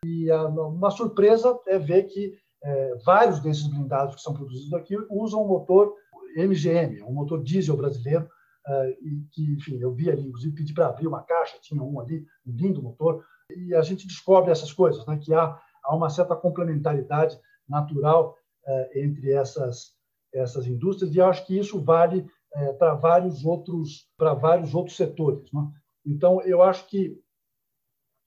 E 0.05 0.31
uma 0.31 0.91
surpresa 0.91 1.59
é 1.67 1.79
ver 1.79 2.05
que 2.05 2.39
é, 2.63 2.95
vários 3.05 3.41
desses 3.41 3.67
blindados 3.67 4.17
que 4.17 4.21
são 4.21 4.35
produzidos 4.35 4.73
aqui 4.75 4.97
usam 5.11 5.43
um 5.43 5.49
motor 5.49 5.95
MGM, 6.37 7.03
um 7.03 7.13
motor 7.13 7.43
diesel 7.43 7.77
brasileiro, 7.77 8.29
é, 8.67 8.91
e 9.01 9.25
que, 9.33 9.55
enfim, 9.55 9.79
eu 9.81 9.93
vi 9.95 10.11
ali, 10.11 10.27
inclusive 10.27 10.55
pedi 10.55 10.75
para 10.75 10.89
abrir 10.89 11.07
uma 11.07 11.23
caixa, 11.23 11.59
tinha 11.61 11.83
um 11.83 12.01
ali, 12.01 12.25
um 12.47 12.53
lindo 12.53 12.83
motor, 12.83 13.25
e 13.51 13.75
a 13.75 13.83
gente 13.83 14.07
descobre 14.07 14.51
essas 14.51 14.73
coisas, 14.73 15.07
né, 15.07 15.19
que 15.19 15.33
há, 15.33 15.59
há 15.83 15.95
uma 15.95 16.11
certa 16.11 16.37
complementaridade 16.37 17.39
natural 17.69 18.37
é, 18.67 19.03
entre 19.03 19.33
essas 19.33 19.97
essas 20.31 20.67
indústrias 20.67 21.15
e 21.15 21.21
acho 21.23 21.47
que 21.47 21.59
isso 21.59 21.83
vale 21.83 22.27
é, 22.53 22.73
para 22.75 22.95
vários 22.95 23.47
outros 23.47 24.07
para 24.17 24.35
vários 24.35 24.75
outros 24.75 24.97
setores. 24.97 25.51
Né? 25.53 25.67
Então 26.05 26.43
eu 26.43 26.63
acho 26.63 26.87
que 26.87 27.19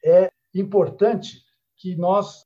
é 0.04 0.30
importante 0.54 1.44
que 1.78 1.96
nós 1.96 2.44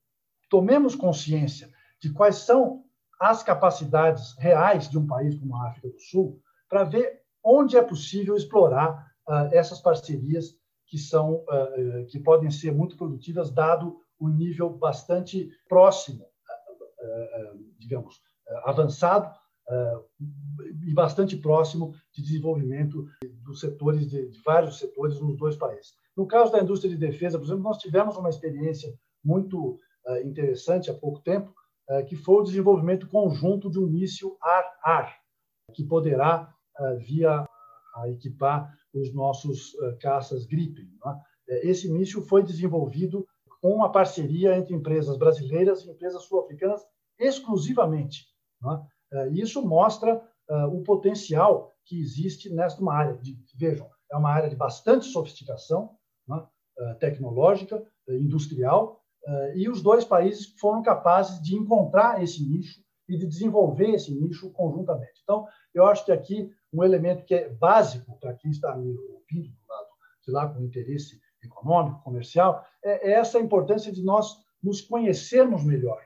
tomemos 0.49 0.93
consciência 0.93 1.69
de 2.01 2.11
quais 2.11 2.35
são 2.35 2.83
as 3.19 3.41
capacidades 3.41 4.37
reais 4.37 4.89
de 4.89 4.97
um 4.97 5.07
país 5.07 5.35
como 5.35 5.55
a 5.55 5.69
África 5.69 5.87
do 5.87 5.99
Sul 5.99 6.41
para 6.69 6.83
ver 6.83 7.21
onde 7.41 7.77
é 7.77 7.81
possível 7.81 8.35
explorar 8.35 9.09
uh, 9.27 9.49
essas 9.53 9.79
parcerias 9.79 10.53
que 10.87 10.97
são 10.97 11.43
uh, 11.43 12.05
que 12.07 12.19
podem 12.19 12.51
ser 12.51 12.71
muito 12.71 12.95
produtivas 12.95 13.51
dado 13.51 13.99
o 14.19 14.29
nível 14.29 14.69
bastante 14.69 15.49
próximo, 15.67 16.23
uh, 16.23 17.75
digamos, 17.77 18.21
avançado 18.63 19.33
e 20.87 20.93
bastante 20.93 21.35
próximo 21.35 21.95
de 22.13 22.21
desenvolvimento 22.21 23.03
dos 23.43 23.59
setores 23.59 24.07
de, 24.07 24.29
de, 24.29 24.39
vários 24.43 24.77
setores 24.77 25.19
nos 25.19 25.35
dois 25.37 25.55
países. 25.55 25.95
No 26.15 26.27
caso 26.27 26.51
da 26.51 26.61
indústria 26.61 26.91
de 26.91 26.97
defesa, 26.97 27.39
por 27.39 27.45
exemplo, 27.45 27.63
nós 27.63 27.79
tivemos 27.79 28.15
uma 28.15 28.29
experiência 28.29 28.93
muito 29.23 29.79
interessante 30.23 30.91
há 30.91 30.93
pouco 30.93 31.19
tempo, 31.21 31.51
que 32.07 32.15
foi 32.15 32.35
o 32.35 32.43
desenvolvimento 32.43 33.09
conjunto 33.09 33.71
de 33.71 33.79
um 33.79 33.87
míssil 33.87 34.37
ar-ar, 34.39 35.17
que 35.73 35.83
poderá 35.83 36.53
via 36.99 37.43
a 37.95 38.09
equipar 38.09 38.71
os 38.99 39.13
nossos 39.13 39.75
caças 39.99 40.45
Gripen. 40.45 40.89
É? 41.49 41.69
Esse 41.69 41.91
míssil 41.91 42.21
foi 42.21 42.43
desenvolvido 42.43 43.25
com 43.61 43.69
uma 43.69 43.91
parceria 43.91 44.57
entre 44.57 44.73
empresas 44.73 45.17
brasileiras 45.17 45.83
e 45.83 45.89
empresas 45.89 46.23
sul-africanas 46.23 46.81
exclusivamente. 47.19 48.25
É? 49.13 49.29
Isso 49.29 49.65
mostra 49.65 50.21
o 50.71 50.81
potencial 50.83 51.73
que 51.85 51.99
existe 51.99 52.49
nesta 52.53 52.81
uma 52.81 52.93
área. 52.93 53.17
De, 53.17 53.37
vejam, 53.55 53.89
é 54.11 54.17
uma 54.17 54.29
área 54.29 54.49
de 54.49 54.55
bastante 54.55 55.05
sofisticação 55.05 55.91
tecnológica, 56.99 57.83
industrial, 58.07 59.01
e 59.55 59.67
os 59.69 59.81
dois 59.81 60.03
países 60.05 60.53
foram 60.59 60.83
capazes 60.83 61.41
de 61.41 61.55
encontrar 61.55 62.21
esse 62.21 62.43
nicho 62.43 62.83
e 63.07 63.17
de 63.17 63.25
desenvolver 63.25 63.91
esse 63.91 64.13
nicho 64.13 64.51
conjuntamente. 64.51 65.21
Então, 65.23 65.47
eu 65.73 65.85
acho 65.85 66.05
que 66.05 66.11
aqui 66.11 66.51
um 66.75 66.83
elemento 66.83 67.25
que 67.25 67.33
é 67.33 67.49
básico 67.49 68.17
para 68.19 68.33
quem 68.33 68.51
está 68.51 68.75
me 68.75 68.89
ouvindo 68.89 69.49
do 69.49 69.67
lado 69.67 69.87
de 70.25 70.31
lá 70.31 70.47
com 70.47 70.63
interesse 70.63 71.19
econômico, 71.43 72.03
comercial, 72.03 72.65
é, 72.83 73.11
é 73.11 73.13
essa 73.13 73.39
importância 73.39 73.91
de 73.91 74.03
nós 74.03 74.37
nos 74.61 74.81
conhecermos 74.81 75.63
melhor. 75.63 76.01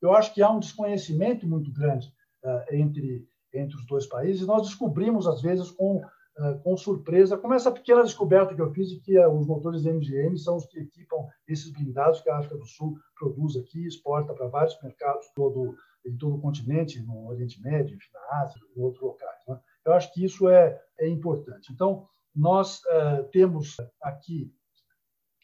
Eu 0.00 0.14
acho 0.14 0.32
que 0.32 0.42
há 0.42 0.50
um 0.50 0.60
desconhecimento 0.60 1.46
muito 1.46 1.72
grande 1.72 2.12
uh, 2.44 2.74
entre 2.74 3.26
entre 3.52 3.76
os 3.76 3.86
dois 3.86 4.06
países. 4.06 4.46
Nós 4.46 4.62
descobrimos 4.62 5.28
às 5.28 5.40
vezes 5.40 5.70
com 5.70 5.98
uh, 5.98 6.58
com 6.62 6.76
surpresa, 6.76 7.38
como 7.38 7.54
essa 7.54 7.70
pequena 7.70 8.02
descoberta 8.02 8.54
que 8.54 8.60
eu 8.60 8.72
fiz 8.72 8.88
de 8.88 9.00
que 9.00 9.18
uh, 9.18 9.30
os 9.30 9.46
motores 9.46 9.84
MGM 9.84 10.36
são 10.38 10.56
os 10.56 10.66
que 10.66 10.80
equipam 10.80 11.28
esses 11.46 11.70
blindados 11.70 12.20
que 12.20 12.30
a 12.30 12.38
África 12.38 12.56
do 12.56 12.66
Sul 12.66 12.98
produz 13.18 13.56
aqui 13.56 13.80
e 13.80 13.86
exporta 13.86 14.34
para 14.34 14.48
vários 14.48 14.80
mercados 14.82 15.26
todo 15.34 15.76
em 16.06 16.16
todo 16.18 16.36
o 16.36 16.40
continente, 16.40 17.00
no 17.00 17.28
Oriente 17.28 17.60
Médio, 17.62 17.96
na 18.12 18.42
Ásia, 18.42 18.60
em 18.76 18.80
outros 18.82 19.02
locais. 19.02 19.40
Né? 19.48 19.58
Eu 19.84 19.92
acho 19.92 20.12
que 20.12 20.24
isso 20.24 20.48
é, 20.48 20.80
é 20.98 21.08
importante. 21.08 21.72
Então, 21.72 22.08
nós 22.34 22.80
uh, 22.84 23.24
temos 23.30 23.76
aqui 24.02 24.52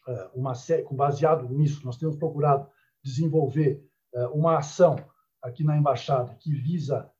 uh, 0.08 0.38
uma 0.38 0.54
série, 0.54 0.84
baseado 0.90 1.48
nisso, 1.48 1.84
nós 1.84 1.96
temos 1.96 2.16
procurado 2.16 2.68
desenvolver 3.02 3.86
uh, 4.14 4.28
uma 4.28 4.58
ação 4.58 4.96
aqui 5.42 5.62
na 5.62 5.76
embaixada 5.76 6.34
que 6.34 6.52
visa, 6.52 7.10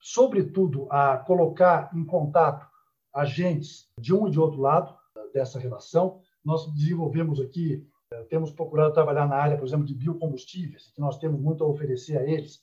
sobretudo, 0.00 0.88
a 0.90 1.18
colocar 1.18 1.90
em 1.94 2.04
contato 2.04 2.66
agentes 3.14 3.88
de 3.98 4.12
um 4.12 4.26
e 4.26 4.30
de 4.30 4.40
outro 4.40 4.60
lado 4.60 4.94
dessa 5.32 5.58
relação. 5.58 6.20
Nós 6.44 6.70
desenvolvemos 6.74 7.40
aqui, 7.40 7.88
temos 8.28 8.50
procurado 8.50 8.92
trabalhar 8.92 9.26
na 9.26 9.36
área, 9.36 9.56
por 9.56 9.66
exemplo, 9.66 9.86
de 9.86 9.94
biocombustíveis, 9.94 10.92
que 10.94 11.00
nós 11.00 11.18
temos 11.18 11.40
muito 11.40 11.64
a 11.64 11.66
oferecer 11.66 12.18
a 12.18 12.24
eles 12.24 12.60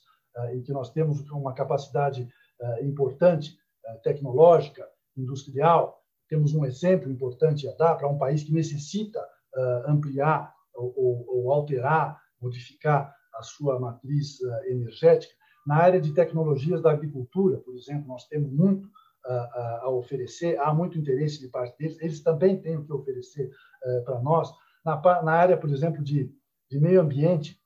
e 0.54 0.62
que 0.62 0.72
nós 0.72 0.90
temos 0.90 1.28
uma 1.30 1.52
capacidade 1.52 2.28
importante 2.82 3.58
tecnológica, 4.02 4.88
industrial. 5.16 6.00
Temos 6.28 6.54
um 6.54 6.64
exemplo 6.64 7.10
importante 7.10 7.68
a 7.68 7.72
dar 7.72 7.96
para 7.96 8.08
um 8.08 8.18
país 8.18 8.42
que 8.42 8.52
necessita 8.52 9.20
eh, 9.54 9.82
ampliar 9.86 10.52
ou, 10.74 11.52
alterar, 11.52 12.20
modificar 12.40 13.14
a 13.34 13.42
sua 13.42 13.78
matriz 13.78 14.40
eh, 14.42 14.72
energética. 14.72 15.32
Na 15.66 15.76
área 15.76 16.00
de 16.00 16.12
tecnologias 16.12 16.82
da 16.82 16.90
agricultura, 16.90 17.58
por 17.58 17.74
exemplo, 17.76 18.08
nós 18.08 18.26
temos 18.26 18.52
muito 18.52 18.88
a 19.26 19.88
oferecer, 19.88 20.60
há 20.60 20.74
muito 20.74 20.98
interesse 20.98 21.40
de 21.40 21.48
parte 21.48 21.78
deles, 21.78 21.98
eles 21.98 22.22
também 22.22 22.60
têm 22.60 22.76
o 22.76 22.84
que 22.84 22.92
oferecer 22.92 23.50
para 24.04 24.20
nós. 24.20 24.52
Na, 24.84 25.32
área, 25.32 25.56
por 25.56 25.70
exemplo, 25.70 26.04
de 26.04 26.30
meio 26.72 27.00
ambiente 27.00 27.58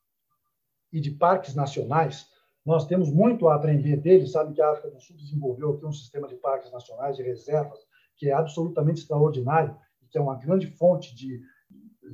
e 0.92 1.00
de 1.00 1.10
parques 1.10 1.56
nacionais, 1.56 2.28
nós 2.68 2.86
temos 2.86 3.10
muito 3.10 3.48
a 3.48 3.54
aprender 3.54 3.96
deles. 3.96 4.32
Sabe 4.32 4.52
que 4.52 4.60
a 4.60 4.70
África 4.70 4.90
do 4.90 5.00
Sul 5.00 5.16
desenvolveu 5.16 5.70
aqui 5.70 5.86
um 5.86 5.92
sistema 5.92 6.28
de 6.28 6.34
parques 6.34 6.70
nacionais 6.70 7.16
de 7.16 7.22
reservas 7.22 7.78
que 8.14 8.28
é 8.28 8.34
absolutamente 8.34 9.00
extraordinário 9.00 9.74
e 10.02 10.06
que 10.06 10.18
é 10.18 10.20
uma 10.20 10.36
grande 10.36 10.66
fonte 10.66 11.14
de, 11.14 11.40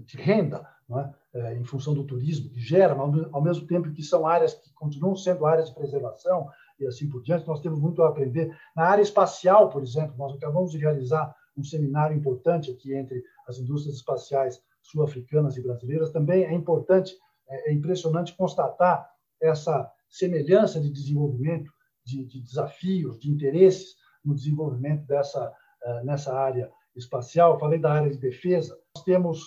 de 0.04 0.16
renda 0.16 0.64
é? 0.92 1.40
É, 1.40 1.54
em 1.56 1.64
função 1.64 1.92
do 1.92 2.04
turismo, 2.04 2.50
que 2.50 2.60
gera, 2.60 2.94
mas 2.94 3.26
ao 3.32 3.42
mesmo 3.42 3.66
tempo 3.66 3.90
que 3.90 4.02
são 4.02 4.26
áreas 4.26 4.54
que 4.54 4.72
continuam 4.74 5.16
sendo 5.16 5.44
áreas 5.44 5.70
de 5.70 5.74
preservação 5.74 6.48
e 6.78 6.86
assim 6.86 7.08
por 7.08 7.20
diante. 7.22 7.48
Nós 7.48 7.60
temos 7.60 7.80
muito 7.80 8.02
a 8.02 8.08
aprender. 8.08 8.56
Na 8.76 8.84
área 8.84 9.02
espacial, 9.02 9.70
por 9.70 9.82
exemplo, 9.82 10.14
nós 10.16 10.36
acabamos 10.36 10.70
de 10.70 10.78
realizar 10.78 11.34
um 11.56 11.64
seminário 11.64 12.16
importante 12.16 12.70
aqui 12.70 12.94
entre 12.94 13.24
as 13.48 13.58
indústrias 13.58 13.96
espaciais 13.96 14.62
sul-africanas 14.82 15.56
e 15.56 15.62
brasileiras. 15.62 16.12
Também 16.12 16.44
é 16.44 16.54
importante, 16.54 17.12
é, 17.48 17.70
é 17.70 17.72
impressionante 17.72 18.36
constatar 18.36 19.10
essa 19.40 19.90
semelhança 20.14 20.80
de 20.80 20.90
desenvolvimento, 20.90 21.72
de, 22.04 22.24
de 22.24 22.40
desafios, 22.40 23.18
de 23.18 23.30
interesses 23.30 23.96
no 24.24 24.34
desenvolvimento 24.34 25.04
dessa 25.06 25.52
uh, 25.84 26.04
nessa 26.04 26.32
área 26.32 26.70
espacial. 26.94 27.58
Falei 27.58 27.80
da 27.80 27.92
área 27.92 28.10
de 28.10 28.18
defesa. 28.18 28.78
Nós 28.96 29.04
temos 29.04 29.40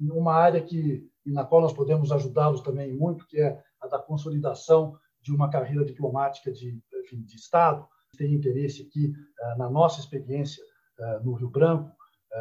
uma 0.00 0.34
área 0.34 0.62
que 0.62 1.08
na 1.26 1.44
qual 1.44 1.60
nós 1.60 1.72
podemos 1.72 2.12
ajudá-los 2.12 2.60
também 2.60 2.96
muito, 2.96 3.26
que 3.26 3.40
é 3.40 3.60
a 3.80 3.88
da 3.88 3.98
consolidação 3.98 4.96
de 5.20 5.32
uma 5.32 5.50
carreira 5.50 5.84
diplomática 5.84 6.52
de, 6.52 6.80
enfim, 7.04 7.22
de 7.22 7.36
Estado. 7.36 7.86
Tem 8.16 8.32
interesse 8.32 8.82
aqui 8.82 9.08
uh, 9.08 9.58
na 9.58 9.68
nossa 9.68 10.00
experiência 10.00 10.62
uh, 11.00 11.24
no 11.24 11.34
Rio 11.34 11.50
Branco, 11.50 11.90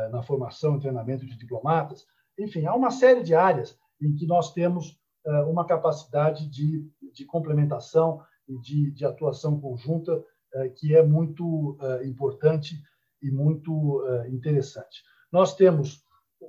na 0.10 0.24
formação 0.24 0.78
e 0.78 0.80
treinamento 0.80 1.26
de 1.26 1.38
diplomatas. 1.38 2.06
Enfim, 2.40 2.66
há 2.66 2.74
uma 2.74 2.92
série 2.92 3.24
de 3.24 3.36
áreas 3.36 3.78
em 4.02 4.16
que 4.16 4.26
nós 4.26 4.54
temos 4.54 5.01
uma 5.47 5.65
capacidade 5.65 6.49
de 6.49 6.89
de 7.13 7.26
complementação 7.26 8.22
e 8.47 8.57
de, 8.57 8.91
de 8.91 9.05
atuação 9.05 9.59
conjunta 9.59 10.24
eh, 10.53 10.69
que 10.69 10.95
é 10.95 11.03
muito 11.03 11.78
eh, 11.82 12.07
importante 12.07 12.82
e 13.22 13.30
muito 13.30 14.05
eh, 14.07 14.30
interessante. 14.30 15.03
Nós 15.32 15.55
temos, 15.55 16.03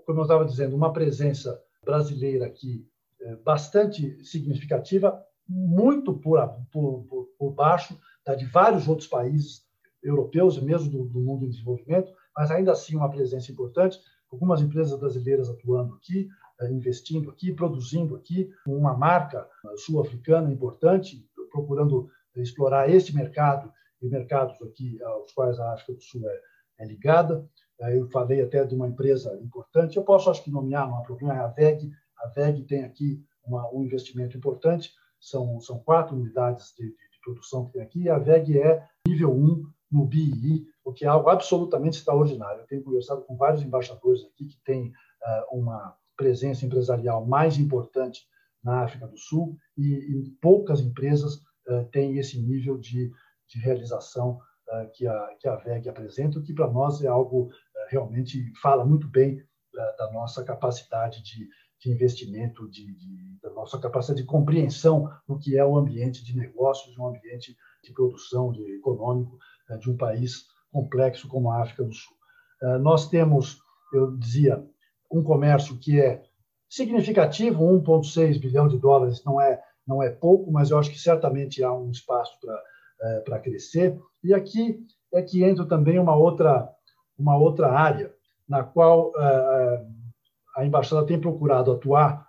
como 0.06 0.20
eu 0.20 0.22
estava 0.22 0.44
dizendo, 0.44 0.74
uma 0.74 0.92
presença 0.92 1.60
brasileira 1.84 2.46
aqui 2.46 2.86
bastante 3.44 4.24
significativa, 4.24 5.24
muito 5.48 6.12
por, 6.14 6.40
por, 6.72 7.28
por 7.38 7.52
baixo 7.52 7.96
da 8.26 8.34
de 8.34 8.44
vários 8.46 8.88
outros 8.88 9.06
países 9.06 9.64
europeus 10.02 10.56
e 10.56 10.60
mesmo 10.60 10.90
do, 10.90 11.04
do 11.04 11.20
mundo 11.20 11.46
em 11.46 11.48
desenvolvimento, 11.48 12.12
mas 12.36 12.50
ainda 12.50 12.72
assim 12.72 12.96
uma 12.96 13.08
presença 13.08 13.52
importante. 13.52 14.00
Algumas 14.28 14.60
empresas 14.60 14.98
brasileiras 14.98 15.48
atuando 15.48 15.94
aqui, 15.94 16.28
eh, 16.51 16.51
investindo 16.70 17.30
aqui, 17.30 17.52
produzindo 17.52 18.14
aqui, 18.16 18.50
uma 18.66 18.96
marca 18.96 19.48
sul-africana 19.76 20.50
importante, 20.50 21.26
procurando 21.50 22.10
explorar 22.36 22.88
este 22.88 23.14
mercado 23.14 23.72
e 24.00 24.08
mercados 24.08 24.60
aqui 24.62 25.02
aos 25.02 25.32
quais 25.32 25.58
a 25.58 25.72
África 25.72 25.92
do 25.94 26.02
Sul 26.02 26.28
é, 26.28 26.40
é 26.80 26.86
ligada. 26.86 27.48
Eu 27.80 28.08
falei 28.10 28.40
até 28.40 28.64
de 28.64 28.74
uma 28.74 28.88
empresa 28.88 29.36
importante, 29.42 29.96
eu 29.96 30.04
posso 30.04 30.30
acho 30.30 30.44
que 30.44 30.50
nomear, 30.50 30.88
não 30.88 30.98
há 30.98 31.02
problema, 31.02 31.34
é 31.34 31.40
a 31.40 31.48
VEG. 31.48 31.90
A 32.18 32.28
VEG 32.28 32.62
tem 32.64 32.84
aqui 32.84 33.20
uma, 33.44 33.68
um 33.72 33.82
investimento 33.82 34.36
importante, 34.36 34.92
são, 35.20 35.60
são 35.60 35.78
quatro 35.80 36.16
unidades 36.16 36.72
de, 36.76 36.84
de, 36.84 36.90
de 36.90 37.20
produção 37.24 37.66
que 37.66 37.72
tem 37.72 37.82
aqui, 37.82 38.02
e 38.02 38.08
a 38.08 38.18
VEG 38.18 38.60
é 38.60 38.86
nível 39.06 39.32
1 39.32 39.64
no 39.90 40.06
BI, 40.06 40.66
o 40.84 40.92
que 40.92 41.04
é 41.04 41.08
algo 41.08 41.28
absolutamente 41.28 41.98
extraordinário. 41.98 42.62
Eu 42.62 42.66
tenho 42.66 42.82
conversado 42.82 43.22
com 43.22 43.36
vários 43.36 43.62
embaixadores 43.62 44.24
aqui 44.24 44.46
que 44.46 44.58
têm 44.64 44.88
uh, 44.88 45.58
uma 45.58 45.96
presença 46.16 46.64
empresarial 46.64 47.26
mais 47.26 47.58
importante 47.58 48.20
na 48.62 48.82
África 48.82 49.06
do 49.06 49.18
Sul 49.18 49.56
e, 49.76 49.82
e 49.82 50.30
poucas 50.40 50.80
empresas 50.80 51.36
uh, 51.68 51.84
têm 51.90 52.18
esse 52.18 52.40
nível 52.40 52.78
de, 52.78 53.10
de 53.48 53.58
realização 53.58 54.38
uh, 54.68 54.90
que, 54.94 55.06
a, 55.06 55.36
que 55.40 55.48
a 55.48 55.56
VEG 55.56 55.88
apresenta, 55.88 56.38
o 56.38 56.42
que 56.42 56.54
para 56.54 56.70
nós 56.70 57.02
é 57.02 57.08
algo 57.08 57.50
realmente 57.88 58.52
fala 58.62 58.84
muito 58.84 59.08
bem 59.08 59.42
da 59.98 60.10
nossa 60.12 60.44
capacidade 60.44 61.22
de, 61.22 61.48
de 61.80 61.90
investimento, 61.90 62.68
de, 62.70 62.94
de, 62.94 63.38
da 63.42 63.50
nossa 63.50 63.78
capacidade 63.78 64.20
de 64.20 64.26
compreensão 64.26 65.10
do 65.26 65.38
que 65.38 65.56
é 65.56 65.64
o 65.64 65.76
ambiente 65.76 66.24
de 66.24 66.36
negócios, 66.36 66.96
um 66.96 67.08
ambiente 67.08 67.56
de 67.82 67.92
produção, 67.92 68.52
de 68.52 68.62
econômico 68.76 69.38
de 69.80 69.90
um 69.90 69.96
país 69.96 70.44
complexo 70.70 71.26
como 71.26 71.50
a 71.50 71.62
África 71.62 71.84
do 71.84 71.92
Sul. 71.92 72.16
Nós 72.80 73.08
temos, 73.08 73.58
eu 73.92 74.16
dizia, 74.16 74.64
um 75.12 75.22
comércio 75.22 75.78
que 75.78 76.00
é 76.00 76.22
significativo, 76.68 77.64
1,6 77.64 78.40
bilhão 78.40 78.66
de 78.66 78.78
dólares 78.78 79.22
não 79.24 79.40
é 79.40 79.60
não 79.86 80.00
é 80.00 80.08
pouco, 80.10 80.50
mas 80.52 80.70
eu 80.70 80.78
acho 80.78 80.90
que 80.90 80.98
certamente 80.98 81.62
há 81.62 81.72
um 81.72 81.90
espaço 81.90 82.38
para 82.40 82.62
para 83.24 83.40
crescer. 83.40 83.98
E 84.22 84.32
aqui 84.32 84.78
é 85.12 85.20
que 85.20 85.42
entra 85.42 85.66
também 85.66 85.98
uma 85.98 86.14
outra 86.14 86.68
uma 87.18 87.36
outra 87.36 87.70
área 87.70 88.14
na 88.48 88.62
qual 88.62 89.12
a 90.56 90.64
embaixada 90.64 91.04
tem 91.06 91.20
procurado 91.20 91.72
atuar 91.72 92.26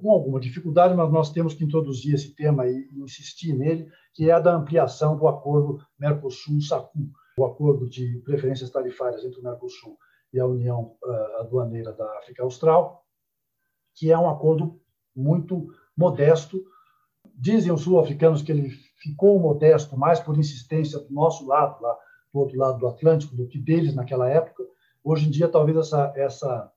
com 0.00 0.10
alguma 0.10 0.40
dificuldade, 0.40 0.94
mas 0.94 1.12
nós 1.12 1.30
temos 1.32 1.54
que 1.54 1.64
introduzir 1.64 2.14
esse 2.14 2.34
tema 2.34 2.66
e 2.66 2.88
insistir 2.96 3.52
nele, 3.54 3.88
que 4.12 4.28
é 4.28 4.32
a 4.32 4.40
da 4.40 4.54
ampliação 4.54 5.16
do 5.16 5.28
acordo 5.28 5.78
Mercosul-SACU, 5.98 7.08
o 7.38 7.44
acordo 7.44 7.88
de 7.88 8.20
preferências 8.24 8.70
tarifárias 8.70 9.24
entre 9.24 9.38
o 9.38 9.42
Mercosul 9.42 9.96
e 10.32 10.38
a 10.38 10.46
União 10.46 10.96
Aduaneira 11.38 11.92
da 11.92 12.04
África 12.18 12.42
Austral, 12.42 13.04
que 13.94 14.10
é 14.10 14.18
um 14.18 14.28
acordo 14.28 14.80
muito 15.14 15.72
modesto. 15.96 16.62
Dizem 17.34 17.72
os 17.72 17.82
sul-africanos 17.82 18.42
que 18.42 18.52
ele 18.52 18.70
ficou 19.00 19.38
modesto 19.38 19.96
mais 19.96 20.20
por 20.20 20.38
insistência 20.38 20.98
do 20.98 21.12
nosso 21.12 21.46
lado, 21.46 21.82
lá 21.82 21.96
do 22.32 22.38
outro 22.38 22.58
lado 22.58 22.78
do 22.78 22.86
Atlântico, 22.86 23.34
do 23.34 23.48
que 23.48 23.58
deles 23.58 23.94
naquela 23.94 24.28
época. 24.28 24.62
Hoje 25.02 25.26
em 25.26 25.30
dia, 25.30 25.48
talvez 25.48 25.76
essa, 25.76 26.12
essa 26.16 26.72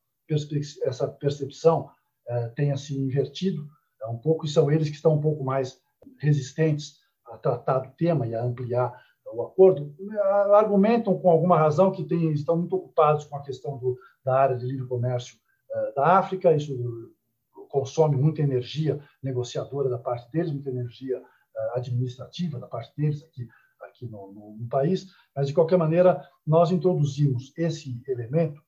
essa 0.84 1.08
percepção 1.08 1.91
eh, 2.28 2.47
tenha 2.56 2.78
se 2.78 2.97
invertido 2.97 3.68
é 4.04 4.08
um 4.08 4.18
pouco, 4.18 4.45
e 4.45 4.49
são 4.49 4.70
eles 4.70 4.89
que 4.89 4.95
estão 4.95 5.14
um 5.14 5.22
pouco 5.22 5.43
mais 5.43 5.80
resistentes 6.20 6.99
a 7.26 7.38
tratar 7.38 7.80
do 7.80 7.91
tema 7.95 8.28
e 8.28 8.36
a 8.36 8.43
ampliar 8.43 8.93
o 9.34 9.42
acordo, 9.42 9.94
argumentam 10.54 11.18
com 11.18 11.30
alguma 11.30 11.58
razão 11.58 11.92
que 11.92 12.04
tem, 12.04 12.32
estão 12.32 12.58
muito 12.58 12.76
ocupados 12.76 13.26
com 13.26 13.36
a 13.36 13.42
questão 13.42 13.78
do, 13.78 13.98
da 14.24 14.36
área 14.36 14.58
de 14.58 14.66
livre 14.66 14.88
comércio 14.88 15.38
eh, 15.72 15.94
da 15.96 16.18
África, 16.18 16.54
isso 16.54 17.12
consome 17.70 18.16
muita 18.16 18.42
energia 18.42 19.00
negociadora 19.22 19.90
da 19.90 19.98
parte 19.98 20.32
deles, 20.32 20.52
muita 20.52 20.70
energia 20.70 21.18
eh, 21.18 21.72
administrativa 21.76 22.60
da 22.60 22.68
parte 22.68 22.94
deles 22.96 23.24
aqui, 23.24 23.48
aqui 23.82 24.06
no, 24.06 24.32
no, 24.32 24.58
no 24.58 24.68
país, 24.68 25.08
mas, 25.36 25.48
de 25.48 25.54
qualquer 25.54 25.78
maneira, 25.78 26.28
nós 26.46 26.72
introduzimos 26.72 27.52
esse 27.58 28.02
elemento 28.08 28.62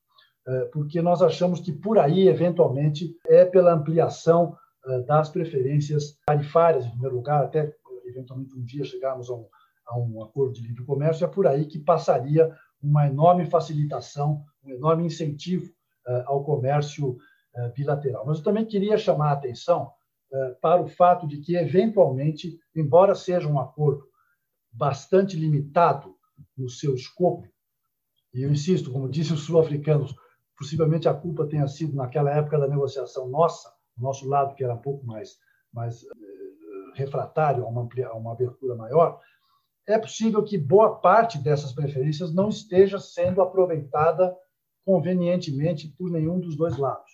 porque 0.70 1.02
nós 1.02 1.22
achamos 1.22 1.58
que 1.58 1.72
por 1.72 1.98
aí, 1.98 2.28
eventualmente, 2.28 3.18
é 3.26 3.44
pela 3.44 3.72
ampliação 3.72 4.56
das 5.04 5.28
preferências 5.28 6.16
tarifárias, 6.24 6.86
em 6.86 6.90
primeiro 6.90 7.16
lugar, 7.16 7.42
até 7.42 7.74
eventualmente 8.06 8.56
um 8.56 8.64
dia 8.64 8.84
chegarmos 8.84 9.28
a 9.28 9.34
um, 9.34 9.46
a 9.86 9.98
um 9.98 10.22
acordo 10.22 10.54
de 10.54 10.66
livre 10.66 10.84
comércio, 10.84 11.24
é 11.24 11.28
por 11.28 11.46
aí 11.46 11.66
que 11.66 11.78
passaria 11.78 12.54
uma 12.82 13.06
enorme 13.06 13.46
facilitação, 13.46 14.44
um 14.64 14.70
enorme 14.70 15.04
incentivo 15.04 15.72
é, 16.06 16.24
ao 16.26 16.44
comércio 16.44 17.16
bilateral. 17.74 18.26
Mas 18.26 18.36
eu 18.36 18.44
também 18.44 18.66
queria 18.66 18.98
chamar 18.98 19.30
a 19.30 19.32
atenção 19.32 19.90
para 20.60 20.82
o 20.82 20.86
fato 20.86 21.26
de 21.26 21.40
que, 21.40 21.56
eventualmente, 21.56 22.58
embora 22.74 23.14
seja 23.14 23.48
um 23.48 23.58
acordo 23.58 24.04
bastante 24.70 25.38
limitado 25.38 26.14
no 26.54 26.68
seu 26.68 26.94
escopo, 26.94 27.48
e 28.34 28.42
eu 28.42 28.50
insisto, 28.50 28.92
como 28.92 29.08
disse 29.08 29.32
os 29.32 29.44
sul-africanos, 29.44 30.14
possivelmente 30.58 31.08
a 31.08 31.14
culpa 31.14 31.46
tenha 31.46 31.66
sido 31.66 31.96
naquela 31.96 32.30
época 32.30 32.58
da 32.58 32.68
negociação 32.68 33.26
nossa, 33.28 33.72
nosso 33.96 34.28
lado 34.28 34.54
que 34.54 34.62
era 34.62 34.74
um 34.74 34.82
pouco 34.82 35.06
mais 35.06 35.38
mais 35.72 36.02
eh, 36.04 36.06
refratário 36.94 37.64
a 37.64 37.68
uma, 37.68 37.86
a 38.06 38.14
uma 38.14 38.32
abertura 38.32 38.74
maior, 38.74 39.20
é 39.86 39.98
possível 39.98 40.42
que 40.42 40.58
boa 40.58 40.96
parte 40.96 41.38
dessas 41.38 41.72
preferências 41.72 42.34
não 42.34 42.48
esteja 42.48 42.98
sendo 42.98 43.40
aproveitada 43.40 44.36
convenientemente 44.84 45.88
por 45.96 46.10
nenhum 46.10 46.38
dos 46.40 46.56
dois 46.56 46.76
lados, 46.76 47.10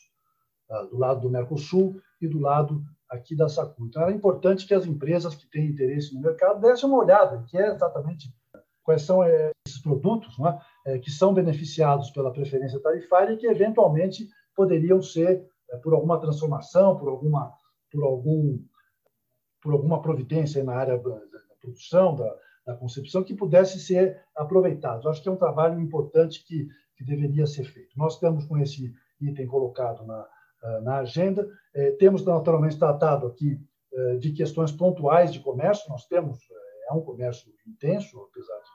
tá? 0.68 0.82
do 0.84 0.98
lado 0.98 1.20
do 1.20 1.30
Mercosul 1.30 2.00
e 2.20 2.26
do 2.26 2.38
lado 2.38 2.82
aqui 3.08 3.36
da 3.36 3.48
Sacu. 3.48 3.86
Então, 3.86 4.02
era 4.02 4.12
importante 4.12 4.66
que 4.66 4.74
as 4.74 4.86
empresas 4.86 5.34
que 5.34 5.46
têm 5.48 5.66
interesse 5.66 6.14
no 6.14 6.20
mercado 6.20 6.60
dessem 6.60 6.88
uma 6.88 6.98
olhada, 6.98 7.44
que 7.46 7.58
é 7.58 7.68
exatamente 7.68 8.34
quais 8.82 9.02
são 9.02 9.22
eh, 9.22 9.50
esses 9.66 9.80
produtos 9.80 10.38
né, 10.38 10.58
eh, 10.86 10.98
que 10.98 11.10
são 11.10 11.32
beneficiados 11.32 12.10
pela 12.10 12.32
preferência 12.32 12.80
tarifária 12.80 13.34
e 13.34 13.36
que, 13.36 13.46
eventualmente, 13.46 14.28
poderiam 14.56 15.00
ser, 15.00 15.46
eh, 15.70 15.76
por 15.78 15.92
alguma 15.92 16.18
transformação, 16.18 16.96
por 16.96 17.08
alguma, 17.08 17.52
por 17.90 18.02
algum, 18.02 18.58
por 19.60 19.72
alguma 19.74 20.00
providência 20.00 20.64
na 20.64 20.74
área 20.74 20.98
da, 20.98 21.20
produção, 21.60 22.16
da, 22.16 22.34
da 22.66 22.74
concepção, 22.74 23.24
que 23.24 23.34
pudesse 23.34 23.80
ser 23.80 24.22
aproveitados. 24.36 25.06
Acho 25.06 25.22
que 25.22 25.28
é 25.28 25.32
um 25.32 25.36
trabalho 25.36 25.80
importante 25.80 26.44
que, 26.44 26.68
que 26.96 27.04
deveria 27.04 27.46
ser 27.46 27.64
feito. 27.64 27.96
Nós 27.96 28.14
estamos 28.14 28.44
com 28.44 28.58
esse 28.58 28.92
item 29.20 29.46
colocado 29.46 30.04
na, 30.04 30.26
na 30.82 30.98
agenda. 30.98 31.48
Temos, 31.98 32.24
naturalmente, 32.24 32.78
tratado 32.78 33.26
aqui 33.26 33.60
de 34.20 34.32
questões 34.32 34.70
pontuais 34.70 35.32
de 35.32 35.40
comércio. 35.40 35.88
Nós 35.90 36.06
temos 36.06 36.38
é 36.92 36.94
um 36.94 37.00
comércio 37.00 37.52
intenso, 37.66 38.20
apesar 38.20 38.58
de 38.58 38.68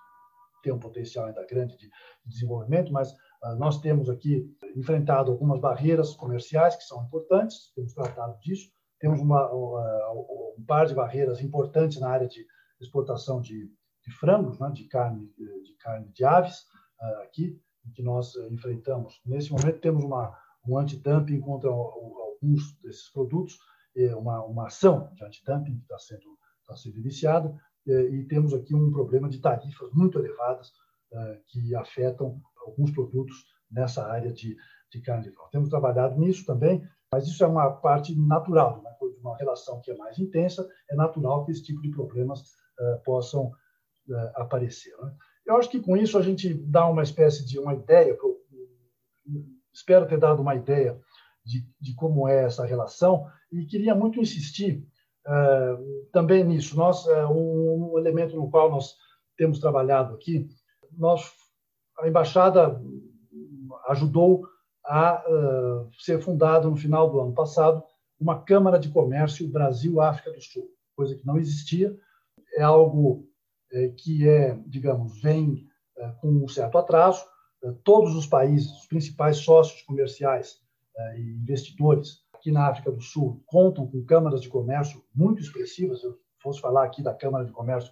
ter 0.63 0.71
um 0.71 0.79
potencial 0.79 1.25
ainda 1.25 1.45
grande 1.45 1.77
de 1.77 1.89
desenvolvimento, 2.25 2.91
mas 2.91 3.11
uh, 3.11 3.55
nós 3.57 3.79
temos 3.79 4.09
aqui 4.09 4.49
enfrentado 4.75 5.31
algumas 5.31 5.59
barreiras 5.59 6.15
comerciais 6.15 6.75
que 6.75 6.83
são 6.83 7.03
importantes, 7.03 7.71
temos 7.75 7.93
tratado 7.93 8.37
disso, 8.39 8.71
temos 8.99 9.19
uma, 9.19 9.51
uh, 9.53 10.55
um 10.57 10.63
par 10.65 10.87
de 10.87 10.95
barreiras 10.95 11.41
importantes 11.41 11.99
na 11.99 12.09
área 12.09 12.27
de 12.27 12.45
exportação 12.79 13.41
de, 13.41 13.71
de 14.03 14.11
frangos, 14.11 14.59
né, 14.59 14.69
de 14.71 14.85
carne 14.85 15.31
de 15.63 15.73
carne 15.79 16.11
de 16.11 16.23
aves 16.23 16.61
uh, 17.01 17.21
aqui 17.23 17.59
que 17.95 18.03
nós 18.03 18.35
enfrentamos. 18.51 19.21
Nesse 19.25 19.51
momento 19.51 19.79
temos 19.79 20.03
uma 20.03 20.37
um 20.67 20.77
antidumping 20.77 21.39
contra 21.39 21.69
alguns 21.69 22.77
desses 22.81 23.09
produtos, 23.09 23.57
uma, 24.17 24.43
uma 24.43 24.67
ação 24.67 25.09
de 25.15 25.23
antidumping 25.23 25.77
que 25.77 25.83
está 25.83 25.97
sendo 25.97 26.37
está 26.61 26.75
sendo 26.75 26.97
iniciada 26.97 27.57
e 27.85 28.25
temos 28.25 28.53
aqui 28.53 28.75
um 28.75 28.91
problema 28.91 29.29
de 29.29 29.39
tarifas 29.39 29.89
muito 29.93 30.19
elevadas 30.19 30.73
é, 31.13 31.39
que 31.47 31.73
afetam 31.73 32.41
alguns 32.65 32.91
produtos 32.91 33.45
nessa 33.71 34.05
área 34.05 34.33
de, 34.33 34.57
de 34.91 35.01
carne 35.01 35.23
de 35.23 35.33
Temos 35.51 35.69
trabalhado 35.69 36.19
nisso 36.19 36.45
também, 36.45 36.85
mas 37.09 37.25
isso 37.25 37.41
é 37.45 37.47
uma 37.47 37.71
parte 37.71 38.13
natural, 38.13 38.81
né? 38.83 38.91
uma 39.21 39.37
relação 39.37 39.79
que 39.79 39.89
é 39.89 39.95
mais 39.95 40.19
intensa, 40.19 40.67
é 40.89 40.95
natural 40.95 41.45
que 41.45 41.51
esse 41.51 41.63
tipo 41.63 41.81
de 41.81 41.91
problemas 41.91 42.41
uh, 42.41 42.45
possam 43.03 43.47
uh, 43.47 44.31
aparecer. 44.35 44.95
Né? 44.97 45.13
Eu 45.45 45.57
acho 45.57 45.69
que 45.69 45.79
com 45.79 45.95
isso 45.95 46.17
a 46.17 46.21
gente 46.21 46.53
dá 46.53 46.87
uma 46.87 47.03
espécie 47.03 47.45
de 47.45 47.59
uma 47.59 47.73
ideia, 47.73 48.17
espero 49.73 50.07
ter 50.07 50.17
dado 50.17 50.41
uma 50.41 50.55
ideia 50.55 50.99
de, 51.45 51.65
de 51.79 51.95
como 51.95 52.27
é 52.27 52.43
essa 52.43 52.65
relação, 52.65 53.25
e 53.51 53.65
queria 53.65 53.95
muito 53.95 54.19
insistir 54.19 54.85
também 56.11 56.43
nisso. 56.43 56.75
Nós, 56.75 57.05
é, 57.07 57.25
um 57.25 57.97
elemento 57.97 58.35
no 58.35 58.49
qual 58.49 58.69
nós 58.69 58.95
temos 59.37 59.59
trabalhado 59.59 60.15
aqui, 60.15 60.47
nós, 60.91 61.31
a 61.99 62.07
embaixada 62.07 62.81
ajudou 63.87 64.47
a 64.85 65.23
uh, 65.29 65.89
ser 65.99 66.21
fundada 66.21 66.67
no 66.67 66.75
final 66.75 67.09
do 67.09 67.19
ano 67.19 67.33
passado 67.33 67.83
uma 68.19 68.41
Câmara 68.41 68.79
de 68.79 68.89
Comércio 68.89 69.47
Brasil-África 69.47 70.31
do 70.31 70.41
Sul, 70.41 70.69
coisa 70.95 71.15
que 71.15 71.25
não 71.25 71.37
existia. 71.37 71.95
É 72.57 72.63
algo 72.63 73.27
é, 73.71 73.89
que 73.89 74.27
é, 74.27 74.57
digamos, 74.65 75.21
vem 75.21 75.67
é, 75.97 76.11
com 76.19 76.29
um 76.29 76.47
certo 76.47 76.77
atraso. 76.77 77.23
todos 77.83 78.15
os 78.15 78.25
países, 78.25 78.71
os 78.71 78.87
principais 78.87 79.37
sócios 79.37 79.81
comerciais 79.83 80.59
e 81.15 81.21
investidores 81.41 82.23
aqui 82.33 82.51
na 82.51 82.67
África 82.67 82.91
do 82.91 83.01
Sul 83.01 83.43
contam 83.45 83.85
com 83.85 84.03
câmaras 84.03 84.41
de 84.41 84.49
comércio 84.49 85.03
muito 85.13 85.41
expressivas. 85.41 86.03
Eu 86.03 86.17
fosse 86.41 86.59
falar 86.59 86.85
aqui 86.85 87.03
da 87.03 87.13
Câmara 87.13 87.45
de 87.45 87.51
Comércio 87.51 87.91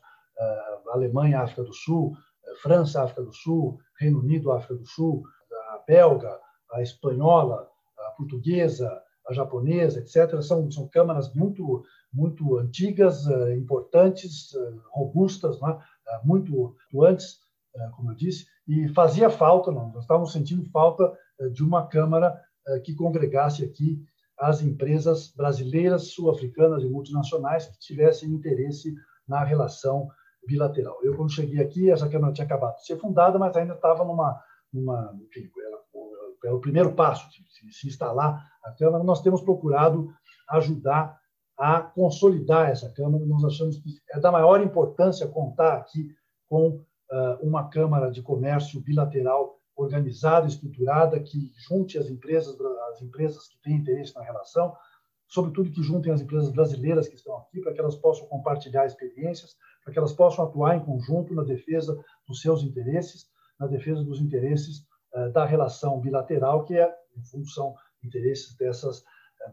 Alemanha, 0.92 1.42
África 1.42 1.64
do 1.64 1.74
Sul, 1.74 2.16
França, 2.62 3.04
África 3.04 3.24
do 3.24 3.34
Sul, 3.34 3.80
Reino 4.00 4.20
Unido, 4.20 4.52
África 4.52 4.76
do 4.76 4.86
Sul, 4.86 5.24
a 5.72 5.84
belga, 5.88 6.40
a 6.72 6.82
espanhola, 6.82 7.70
a 7.98 8.12
portuguesa, 8.12 9.02
a 9.28 9.34
japonesa, 9.34 10.00
etc. 10.00 10.42
São, 10.42 10.70
são 10.72 10.88
câmaras 10.88 11.34
muito, 11.34 11.84
muito 12.16 12.58
antigas, 12.58 13.28
importantes, 13.58 14.52
robustas, 14.92 15.60
né? 15.60 15.78
muito 16.24 16.76
antes, 17.04 17.40
como 17.96 18.12
eu 18.12 18.16
disse, 18.16 18.46
e 18.68 18.88
fazia 18.90 19.30
falta, 19.30 19.70
nós 19.70 19.96
estávamos 19.98 20.32
sentindo 20.32 20.64
falta 20.72 21.14
de 21.52 21.62
uma 21.62 21.88
câmara 21.88 22.40
que 22.84 22.96
congregasse 22.96 23.64
aqui 23.64 24.02
as 24.40 24.62
empresas 24.62 25.34
brasileiras, 25.36 26.10
sul-africanas 26.12 26.84
e 26.84 26.88
multinacionais 26.90 27.68
que 27.68 27.80
tivessem 27.80 28.30
interesse 28.30 28.94
na 29.28 29.44
relação 29.44 30.10
bilateral. 30.46 31.00
Eu, 31.04 31.16
quando 31.16 31.32
cheguei 31.32 31.62
aqui, 31.62 31.90
essa 31.90 32.10
Câmara 32.10 32.34
tinha 32.34 32.46
acabado 32.46 32.76
de 32.78 32.86
ser 32.86 32.98
fundada, 32.98 33.40
mas 33.40 33.56
ainda 33.56 33.74
estava 33.74 34.04
numa. 34.04 34.40
numa 34.72 35.14
enfim, 35.28 35.50
era, 35.58 35.78
era 36.46 36.56
o 36.56 36.62
primeiro 36.62 36.94
passo 36.94 37.28
se 37.72 37.88
instalar 37.88 38.46
a 38.64 38.72
Câmara. 38.72 39.04
Nós 39.04 39.22
temos 39.22 39.42
procurado 39.42 40.14
ajudar 40.50 41.18
a 41.58 41.82
consolidar 41.82 42.70
essa 42.70 42.92
Câmara. 42.92 43.26
Nós 43.26 43.44
achamos 43.44 43.78
que 43.78 43.90
é 44.12 44.20
da 44.20 44.32
maior 44.32 44.62
importância 44.62 45.28
contar 45.28 45.76
aqui 45.76 46.10
com 46.48 46.70
uh, 46.70 46.84
uma 47.42 47.70
Câmara 47.70 48.12
de 48.12 48.22
Comércio 48.22 48.82
bilateral 48.82 49.60
organizada, 49.76 50.48
estruturada, 50.48 51.20
que 51.20 51.52
junte 51.68 51.98
as 51.98 52.10
empresas, 52.10 52.56
as 52.94 53.02
empresas 53.02 53.48
que 53.48 53.62
têm 53.62 53.78
interesse 53.78 54.16
na 54.16 54.24
relação, 54.24 54.74
sobretudo 55.28 55.72
que 55.72 55.84
juntem 55.84 56.14
as 56.14 56.22
empresas 56.22 56.50
brasileiras 56.50 57.08
que 57.08 57.16
estão 57.16 57.38
aqui, 57.38 57.60
para 57.60 57.74
que 57.74 57.80
elas 57.80 57.96
possam 57.96 58.26
compartilhar 58.28 58.86
experiências, 58.86 59.56
para 59.84 59.92
que 59.92 60.00
elas 60.00 60.14
possam 60.14 60.46
atuar 60.46 60.78
em 60.78 60.80
conjunto 60.80 61.34
na 61.34 61.44
defesa 61.44 62.00
dos 62.28 62.42
seus 62.42 62.64
interesses, 62.64 63.28
na 63.60 63.68
defesa 63.68 64.04
dos 64.04 64.22
interesses 64.22 64.86
uh, 65.14 65.32
da 65.32 65.46
relação 65.46 66.00
bilateral, 66.00 66.64
que 66.64 66.78
é, 66.78 66.94
em 67.18 67.24
função 67.24 67.76
interesses 68.04 68.56
dessas, 68.56 69.04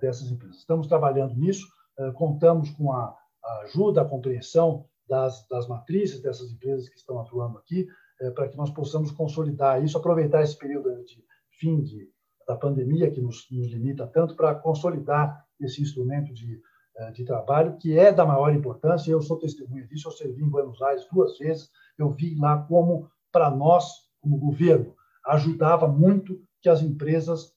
dessas 0.00 0.30
empresas. 0.30 0.58
Estamos 0.58 0.86
trabalhando 0.86 1.34
nisso, 1.34 1.66
contamos 2.14 2.70
com 2.70 2.92
a, 2.92 3.16
ajuda, 3.64 4.02
a 4.02 4.08
compreensão 4.08 4.86
das, 5.08 5.46
das 5.48 5.68
matrizes 5.68 6.20
dessas 6.20 6.50
empresas 6.50 6.88
que 6.88 6.96
estão 6.96 7.20
atuando 7.20 7.58
aqui, 7.58 7.86
para 8.34 8.48
que 8.48 8.56
nós 8.56 8.70
possamos 8.70 9.10
consolidar 9.10 9.82
isso, 9.82 9.98
aproveitar 9.98 10.42
esse 10.42 10.56
período 10.56 10.90
de 11.04 11.24
fim 11.58 11.82
de, 11.82 12.08
da 12.46 12.56
pandemia 12.56 13.10
que 13.10 13.20
nos, 13.20 13.46
nos 13.50 13.68
limita 13.68 14.06
tanto 14.06 14.36
para 14.36 14.54
consolidar 14.54 15.44
esse 15.60 15.80
instrumento 15.80 16.32
de, 16.32 16.60
eh, 16.96 17.10
de 17.12 17.24
trabalho, 17.24 17.76
que 17.78 17.96
é 17.96 18.12
da 18.12 18.26
maior 18.26 18.54
importância. 18.54 19.10
Eu 19.10 19.22
sou 19.22 19.38
testemunha 19.38 19.86
disso, 19.86 20.08
eu 20.08 20.12
servi 20.12 20.42
em 20.42 20.48
Buenos 20.48 20.80
Aires 20.82 21.06
duas 21.10 21.38
vezes, 21.38 21.70
eu 21.98 22.10
vi 22.10 22.34
lá 22.34 22.58
como, 22.64 23.08
para 23.30 23.50
nós, 23.50 23.86
como 24.20 24.38
governo, 24.38 24.94
ajudava 25.26 25.86
muito 25.86 26.42
que 26.60 26.68
as 26.68 26.82
empresas 26.82 27.46
eh, 27.46 27.52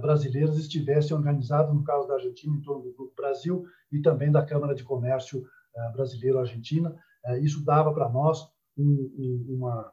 brasileiras 0.00 0.56
estivessem 0.56 1.16
organizadas, 1.16 1.74
no 1.74 1.82
caso 1.82 2.06
da 2.06 2.14
Argentina, 2.14 2.54
em 2.54 2.60
torno 2.60 2.82
do 2.84 2.92
Grupo 2.92 3.14
Brasil 3.16 3.64
e 3.90 4.00
também 4.00 4.30
da 4.30 4.44
Câmara 4.44 4.74
de 4.74 4.84
Comércio 4.84 5.46
eh, 5.74 5.92
Brasileiro-Argentina. 5.92 6.94
Isso 7.42 7.64
dava 7.64 7.92
para 7.92 8.08
nós 8.08 8.48
uma, 8.76 9.92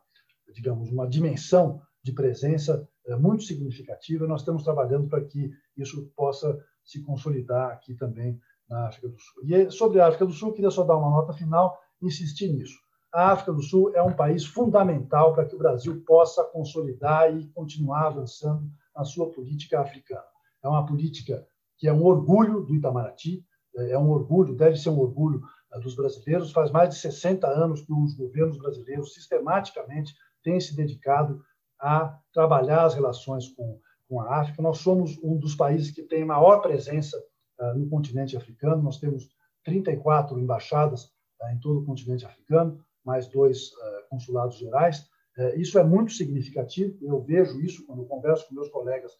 digamos, 0.54 0.90
uma 0.90 1.08
dimensão 1.08 1.82
de 2.02 2.14
presença 2.14 2.88
muito 3.20 3.44
significativa. 3.44 4.28
Nós 4.28 4.42
estamos 4.42 4.64
trabalhando 4.64 5.10
para 5.10 5.24
que 5.26 5.52
isso 5.76 6.10
possa 6.16 6.58
se 6.86 7.02
consolidar 7.04 7.72
aqui 7.72 7.94
também 7.96 8.40
na 8.70 8.88
África 8.88 9.10
do 9.10 9.20
Sul. 9.20 9.44
E 9.44 9.72
sobre 9.72 10.00
a 10.00 10.08
África 10.08 10.26
do 10.26 10.32
Sul, 10.32 10.54
queria 10.54 10.72
só 10.72 10.84
dar 10.84 10.96
uma 10.96 11.10
nota 11.10 11.34
final 11.34 11.78
insistir 12.02 12.52
nisso. 12.52 12.78
A 13.14 13.32
África 13.32 13.54
do 13.54 13.62
Sul 13.62 13.94
é 13.96 14.02
um 14.02 14.14
país 14.14 14.46
fundamental 14.46 15.34
para 15.34 15.46
que 15.46 15.56
o 15.56 15.58
Brasil 15.58 16.04
possa 16.06 16.44
consolidar 16.44 17.36
e 17.36 17.48
continuar 17.50 18.08
avançando 18.08 18.70
na 18.98 19.06
sua 19.06 19.32
política 19.32 19.80
africana. 19.80 20.26
É 20.64 20.68
uma 20.68 20.86
política 20.86 21.46
que 21.78 21.88
é 21.88 21.94
um 21.94 22.04
orgulho 22.04 22.62
do 22.62 22.76
Itamaraty, 22.76 23.46
é 23.76 23.98
um 23.98 24.10
orgulho, 24.10 24.56
deve 24.56 24.76
ser 24.76 24.90
um 24.90 25.00
orgulho 25.00 25.42
eh, 25.72 25.80
dos 25.80 25.96
brasileiros. 25.96 26.52
Faz 26.52 26.72
mais 26.72 26.90
de 26.90 26.96
60 26.96 27.48
anos 27.48 27.82
que 27.82 27.94
os 27.94 28.16
governos 28.16 28.58
brasileiros 28.58 29.14
sistematicamente 29.14 30.16
têm 30.44 30.60
se 30.60 30.76
dedicado 30.76 31.40
a 31.80 32.20
trabalhar 32.34 32.86
as 32.86 32.96
relações 32.96 33.48
com 33.50 33.80
com 34.10 34.22
a 34.22 34.40
África. 34.40 34.62
Nós 34.62 34.80
somos 34.80 35.18
um 35.22 35.38
dos 35.38 35.56
países 35.56 35.92
que 35.92 36.02
tem 36.02 36.24
maior 36.24 36.62
presença 36.62 37.18
uh, 37.60 37.78
no 37.78 37.90
continente 37.90 38.38
africano. 38.38 38.82
Nós 38.82 39.00
temos 39.00 39.28
34 39.66 40.40
embaixadas 40.40 41.12
em 41.52 41.60
todo 41.60 41.82
o 41.82 41.86
continente 41.86 42.26
africano, 42.26 42.80
mais 43.06 43.28
dois 43.28 43.72
consulados 44.10 44.58
gerais. 44.58 45.08
Isso 45.56 45.78
é 45.78 45.84
muito 45.84 46.14
significativo. 46.14 46.98
Eu 47.02 47.22
vejo 47.22 47.60
isso 47.62 47.86
quando 47.86 48.06
converso 48.06 48.48
com 48.48 48.56
meus 48.56 48.70
colegas 48.70 49.12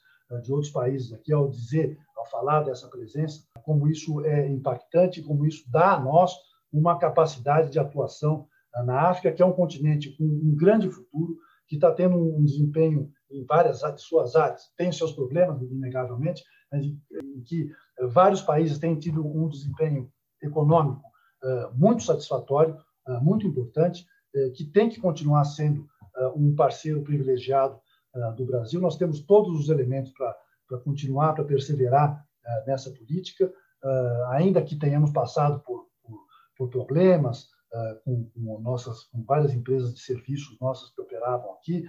de 0.44 0.52
outros 0.52 0.72
países 0.72 1.14
aqui, 1.14 1.32
ao 1.32 1.50
dizer, 1.50 1.98
ao 2.16 2.26
falar 2.26 2.64
dessa 2.64 2.88
presença, 2.88 3.44
como 3.64 3.88
isso 3.88 4.22
é 4.26 4.48
impactante, 4.50 5.22
como 5.22 5.46
isso 5.46 5.64
dá 5.70 5.94
a 5.94 6.00
nós 6.00 6.34
uma 6.74 6.98
capacidade 6.98 7.70
de 7.72 7.80
atuação 7.80 8.48
na 8.86 9.10
África, 9.10 9.32
que 9.32 9.42
é 9.42 9.46
um 9.46 9.54
continente 9.54 10.16
com 10.18 10.24
um 10.26 10.56
grande 10.56 10.90
futuro, 10.90 11.38
que 11.68 11.76
está 11.76 11.92
tendo 11.92 12.18
um 12.18 12.44
desempenho 12.44 13.12
em 13.32 13.44
várias 13.46 13.82
de 13.82 14.02
suas 14.02 14.36
áreas, 14.36 14.72
tem 14.78 14.92
seus 14.92 15.12
problemas, 15.12 15.62
inegavelmente, 15.62 16.44
em, 16.74 17.00
que 17.46 17.70
vários 18.10 18.42
países 18.42 18.78
têm 18.78 18.98
tido 18.98 19.26
um 19.26 19.48
desempenho 19.48 20.12
econômico 20.42 21.02
muito 21.74 22.04
satisfatório, 22.04 22.78
muito 23.22 23.48
importante, 23.48 24.06
que 24.56 24.66
tem 24.66 24.90
que 24.90 25.00
continuar 25.00 25.46
sendo 25.46 25.88
um 26.36 26.56
parceiro 26.56 27.02
privilegiado 27.02 27.80
do 28.36 28.46
Brasil. 28.46 28.82
Nós 28.82 28.96
temos 28.96 29.22
todos 29.22 29.60
os 29.60 29.70
elementos 29.70 30.12
para 30.12 30.80
continuar, 30.80 31.34
para 31.34 31.44
perseverar 31.44 32.26
nessa 32.66 32.90
política, 32.92 33.52
ainda 34.30 34.62
que 34.62 34.76
tenhamos 34.76 35.12
passado 35.12 35.60
por, 35.60 35.88
por, 36.04 36.20
por 36.58 36.70
problemas, 36.70 37.50
com, 38.04 38.30
com, 38.30 38.60
nossas, 38.62 39.04
com 39.04 39.24
várias 39.24 39.54
empresas 39.54 39.94
de 39.94 40.00
serviços 40.00 40.58
nossas 40.60 40.90
que 40.90 41.02
operavam 41.02 41.54
aqui, 41.54 41.84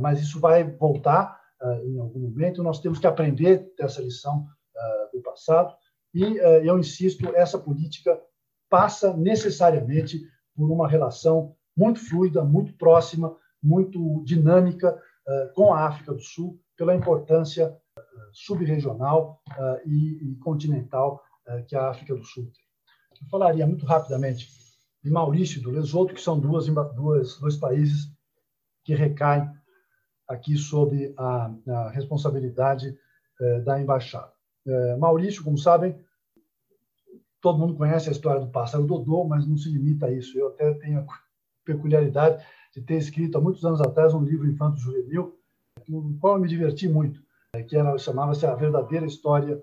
mas 0.00 0.20
isso 0.20 0.38
vai 0.38 0.62
voltar 0.62 1.40
em 1.84 1.98
algum 1.98 2.20
momento. 2.20 2.62
Nós 2.62 2.80
temos 2.80 2.98
que 2.98 3.06
aprender 3.06 3.72
dessa 3.76 4.00
lição 4.02 4.46
do 5.12 5.20
passado 5.22 5.74
e 6.14 6.36
eu 6.64 6.78
insisto, 6.78 7.34
essa 7.34 7.58
política 7.58 8.20
passa 8.68 9.16
necessariamente 9.16 10.20
por 10.54 10.70
uma 10.70 10.88
relação 10.88 11.56
muito 11.76 11.98
fluida, 12.00 12.44
muito 12.44 12.74
próxima, 12.74 13.34
muito 13.62 14.22
dinâmica 14.24 15.00
com 15.54 15.72
a 15.72 15.86
África 15.86 16.12
do 16.12 16.20
Sul, 16.20 16.58
pela 16.76 16.94
importância 16.94 17.76
subregional 18.32 19.40
e, 19.86 20.36
continental 20.42 21.22
que 21.68 21.76
a 21.76 21.90
África 21.90 22.14
do 22.14 22.24
Sul 22.24 22.44
tem. 22.44 23.22
Eu 23.22 23.28
falaria 23.28 23.66
muito 23.66 23.86
rapidamente 23.86 24.48
e 25.04 25.10
Maurício 25.10 25.60
do 25.60 25.70
Lesoto, 25.70 26.14
que 26.14 26.20
são 26.20 26.38
duas, 26.38 26.66
duas, 26.94 27.38
dois 27.38 27.56
países 27.56 28.08
que 28.84 28.94
recaem 28.94 29.50
aqui 30.28 30.56
sob 30.56 31.12
a, 31.18 31.52
a 31.68 31.90
responsabilidade 31.90 32.96
eh, 33.40 33.60
da 33.60 33.80
embaixada. 33.80 34.32
Eh, 34.66 34.96
Maurício, 34.96 35.42
como 35.42 35.58
sabem, 35.58 35.98
todo 37.40 37.58
mundo 37.58 37.74
conhece 37.74 38.08
a 38.08 38.12
história 38.12 38.40
do 38.40 38.50
pássaro 38.50 38.86
Dodô, 38.86 39.24
mas 39.24 39.46
não 39.46 39.56
se 39.56 39.68
limita 39.70 40.06
a 40.06 40.12
isso. 40.12 40.38
Eu 40.38 40.48
até 40.48 40.72
tenho 40.74 41.00
a 41.00 41.06
peculiaridade 41.64 42.44
de 42.74 42.80
ter 42.80 42.96
escrito 42.96 43.38
há 43.38 43.40
muitos 43.40 43.64
anos 43.64 43.80
atrás 43.80 44.14
um 44.14 44.22
livro 44.22 44.48
infanto-juvenil, 44.48 45.38
no 45.88 46.16
qual 46.18 46.34
eu 46.34 46.40
me 46.40 46.48
diverti 46.48 46.88
muito, 46.88 47.20
eh, 47.54 47.62
que 47.62 47.76
chamava-se 47.98 48.46
A 48.46 48.54
Verdadeira 48.54 49.06
História 49.06 49.60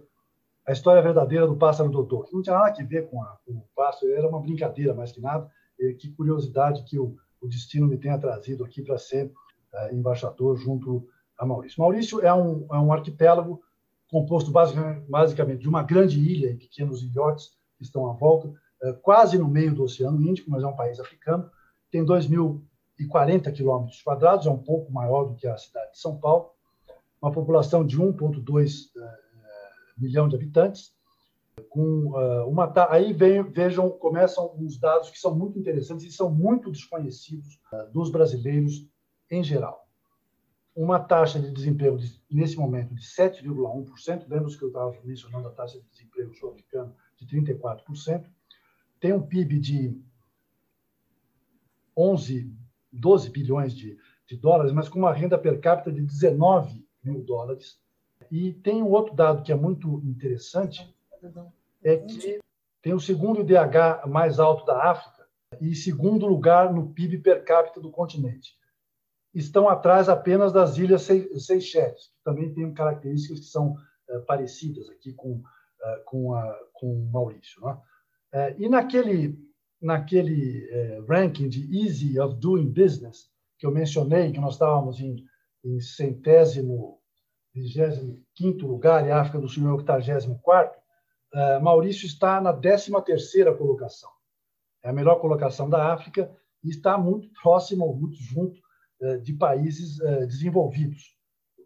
a 0.70 0.72
história 0.72 1.02
verdadeira 1.02 1.48
do 1.48 1.56
pássaro 1.56 1.90
Dodô, 1.90 2.22
que 2.22 2.32
não 2.32 2.44
tinha 2.44 2.56
nada 2.56 2.72
a 2.80 2.86
ver 2.86 3.10
com, 3.10 3.24
a, 3.24 3.38
com 3.44 3.54
o 3.54 3.66
pássaro, 3.76 4.14
era 4.14 4.30
uma 4.30 4.40
brincadeira 4.40 4.94
mais 4.94 5.12
que 5.12 5.20
nada. 5.20 5.50
E 5.80 5.96
que 5.96 6.12
curiosidade 6.12 6.84
que 6.84 7.00
o, 7.00 7.16
o 7.42 7.48
destino 7.48 7.88
me 7.88 7.98
tenha 7.98 8.20
trazido 8.20 8.64
aqui 8.64 8.84
para 8.84 9.00
ser 9.00 9.32
é, 9.74 9.96
embaixador 9.96 10.58
junto 10.58 11.08
a 11.40 11.44
Maurício. 11.44 11.82
Maurício 11.82 12.22
é 12.22 12.32
um, 12.32 12.68
é 12.72 12.78
um 12.78 12.94
arquipélago 12.94 13.60
composto 14.12 14.52
basicamente, 14.52 15.62
de 15.62 15.68
uma 15.68 15.82
grande 15.82 16.20
ilha 16.20 16.52
e 16.52 16.56
pequenos 16.56 17.02
ilhotes 17.02 17.50
que 17.76 17.84
estão 17.84 18.08
à 18.08 18.14
volta, 18.14 18.54
é, 18.84 18.94
quase 18.94 19.40
no 19.40 19.48
meio 19.48 19.74
do 19.74 19.82
Oceano 19.82 20.22
Índico, 20.22 20.52
mas 20.52 20.62
é 20.62 20.68
um 20.68 20.76
país 20.76 21.00
africano. 21.00 21.50
Tem 21.90 22.06
2.040 23.00 23.54
quilômetros 23.54 24.02
quadrados, 24.02 24.46
é 24.46 24.50
um 24.50 24.58
pouco 24.58 24.92
maior 24.92 25.26
do 25.26 25.36
que 25.36 25.48
a 25.48 25.58
cidade 25.58 25.92
de 25.92 26.00
São 26.00 26.18
Paulo. 26.18 26.52
Uma 27.22 27.32
população 27.32 27.86
de 27.86 27.98
1,2 27.98 28.90
milhão 29.98 30.28
de 30.28 30.36
habitantes, 30.36 30.94
com 31.70 32.12
uh, 32.12 32.48
uma 32.48 32.72
aí 32.90 33.12
vem, 33.12 33.44
vejam 33.44 33.90
começam 33.90 34.56
uns 34.58 34.80
dados 34.80 35.10
que 35.10 35.20
são 35.20 35.36
muito 35.36 35.60
interessantes 35.60 36.06
e 36.06 36.12
são 36.12 36.32
muito 36.32 36.72
desconhecidos 36.72 37.60
dos 37.92 38.10
brasileiros 38.10 38.88
em 39.30 39.44
geral. 39.44 39.86
Uma 40.74 41.00
taxa 41.00 41.40
de 41.40 41.52
desemprego 41.52 41.98
de, 41.98 42.22
nesse 42.32 42.56
momento 42.56 42.96
de 42.96 43.02
7,1%, 43.02 44.26
lembra 44.30 44.58
que 44.58 44.64
eu 44.64 44.70
estava 44.70 44.96
mencionando 45.04 45.50
a 45.50 45.52
taxa 45.52 45.80
de 45.80 45.86
desemprego 45.90 46.34
sul-africano 46.34 46.96
de 47.18 47.28
34%, 47.28 48.26
tem 49.00 49.12
um 49.12 49.22
PIB 49.22 49.60
de 49.60 50.02
11, 51.98 52.56
12 52.92 53.30
bilhões 53.30 53.76
de, 53.76 53.98
de 54.28 54.38
dólares, 54.38 54.72
mas 54.72 54.90
com 54.90 55.00
uma 55.00 55.14
renda 55.14 55.38
per 55.38 55.60
capita 55.60 55.92
de 55.92 56.02
19 56.02 56.86
mil 57.04 57.24
dólares, 57.24 57.80
E 58.32 58.54
tem 58.54 58.84
um 58.84 58.92
outro 58.92 59.16
dado 59.16 59.44
que 59.44 59.52
é 59.52 59.56
muito 59.56 60.02
interessante, 60.06 60.94
é 61.84 61.98
que 61.98 62.40
tem 62.82 62.94
o 62.94 63.00
segundo 63.00 63.42
IDH 63.42 64.08
mais 64.08 64.40
alto 64.40 64.66
da 64.66 64.92
África 64.92 65.28
e 65.60 65.76
segundo 65.76 66.28
lugar 66.28 66.72
no 66.74 66.94
PIB 66.94 67.20
per 67.20 67.44
capita 67.44 67.80
do 67.80 67.90
continente. 67.90 68.58
Estão 69.34 69.68
atrás 69.68 70.10
apenas 70.10 70.52
das 70.52 70.78
ilhas 70.78 71.04
Seychelles, 71.04 72.08
que 72.08 72.24
também 72.24 72.54
têm 72.54 72.74
características 72.74 73.40
que 73.40 73.46
são 73.46 73.76
uh, 74.10 74.22
parecidas 74.26 74.90
aqui 74.90 75.14
com, 75.14 75.34
uh, 75.34 76.04
com, 76.06 76.34
a, 76.34 76.60
com 76.74 77.10
Maurício. 77.12 77.62
Né? 77.62 77.78
Uh, 78.34 78.62
e 78.62 78.70
naquele, 78.70 79.38
naquele 79.82 80.68
ranking 81.08 81.48
de 81.48 81.86
Easy 81.86 82.20
of 82.20 82.36
Doing 82.36 82.70
Business, 82.70 83.30
que 83.60 83.66
eu 83.66 83.72
mencionei, 83.72 84.32
que 84.32 84.40
nós 84.40 84.54
estávamos 84.54 85.00
em, 85.02 85.24
em 85.64 85.80
centésimo, 85.82 87.00
vigésimo 87.54 88.24
quinto 88.34 88.66
lugar, 88.66 89.06
e 89.06 89.12
a 89.12 89.20
África 89.20 89.40
do 89.40 89.50
Sul 89.50 89.68
é 89.68 89.72
o 89.72 89.76
octagésimo 89.76 90.40
quarto, 90.40 90.80
uh, 91.34 91.62
Maurício 91.62 92.06
está 92.06 92.40
na 92.40 92.54
13ª 92.54 93.56
colocação. 93.58 94.10
É 94.82 94.90
a 94.90 94.94
melhor 94.94 95.20
colocação 95.20 95.70
da 95.70 95.94
África 95.94 96.34
e 96.64 96.70
está 96.70 96.98
muito 96.98 97.30
próximo, 97.42 97.94
muito 97.94 98.16
junto 98.16 98.60
uh, 99.02 99.20
de 99.22 99.34
países 99.34 99.98
desenvolvidos, 100.28 101.18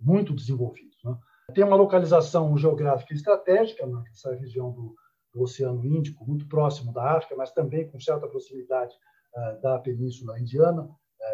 muito 0.02 0.34
desenvolvidos. 0.34 0.98
Né? 1.04 1.16
Tem 1.54 1.64
uma 1.64 1.76
localização 1.76 2.58
geográfica 2.58 3.14
estratégica 3.14 3.86
nessa 3.86 4.34
região 4.36 4.72
do, 4.72 4.96
do, 5.34 5.42
Oceano 5.42 5.86
Índico, 5.86 6.26
muito 6.26 6.48
próximo 6.48 6.94
da 6.94 7.18
África, 7.18 7.36
mas 7.36 7.52
também 7.52 7.90
com 7.90 8.00
certa 8.00 8.28
proximidade 8.28 8.96
da 9.64 9.80
Península 9.80 10.40
Indiana 10.40 10.88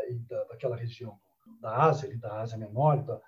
e 0.10 0.20
da, 0.20 0.44
daquela 0.46 0.78
região 0.78 1.20
da 1.60 1.84
Ásia, 1.84 2.18
da 2.18 2.42
Ásia 2.42 2.58
Menor, 2.58 3.04
da, 3.04 3.20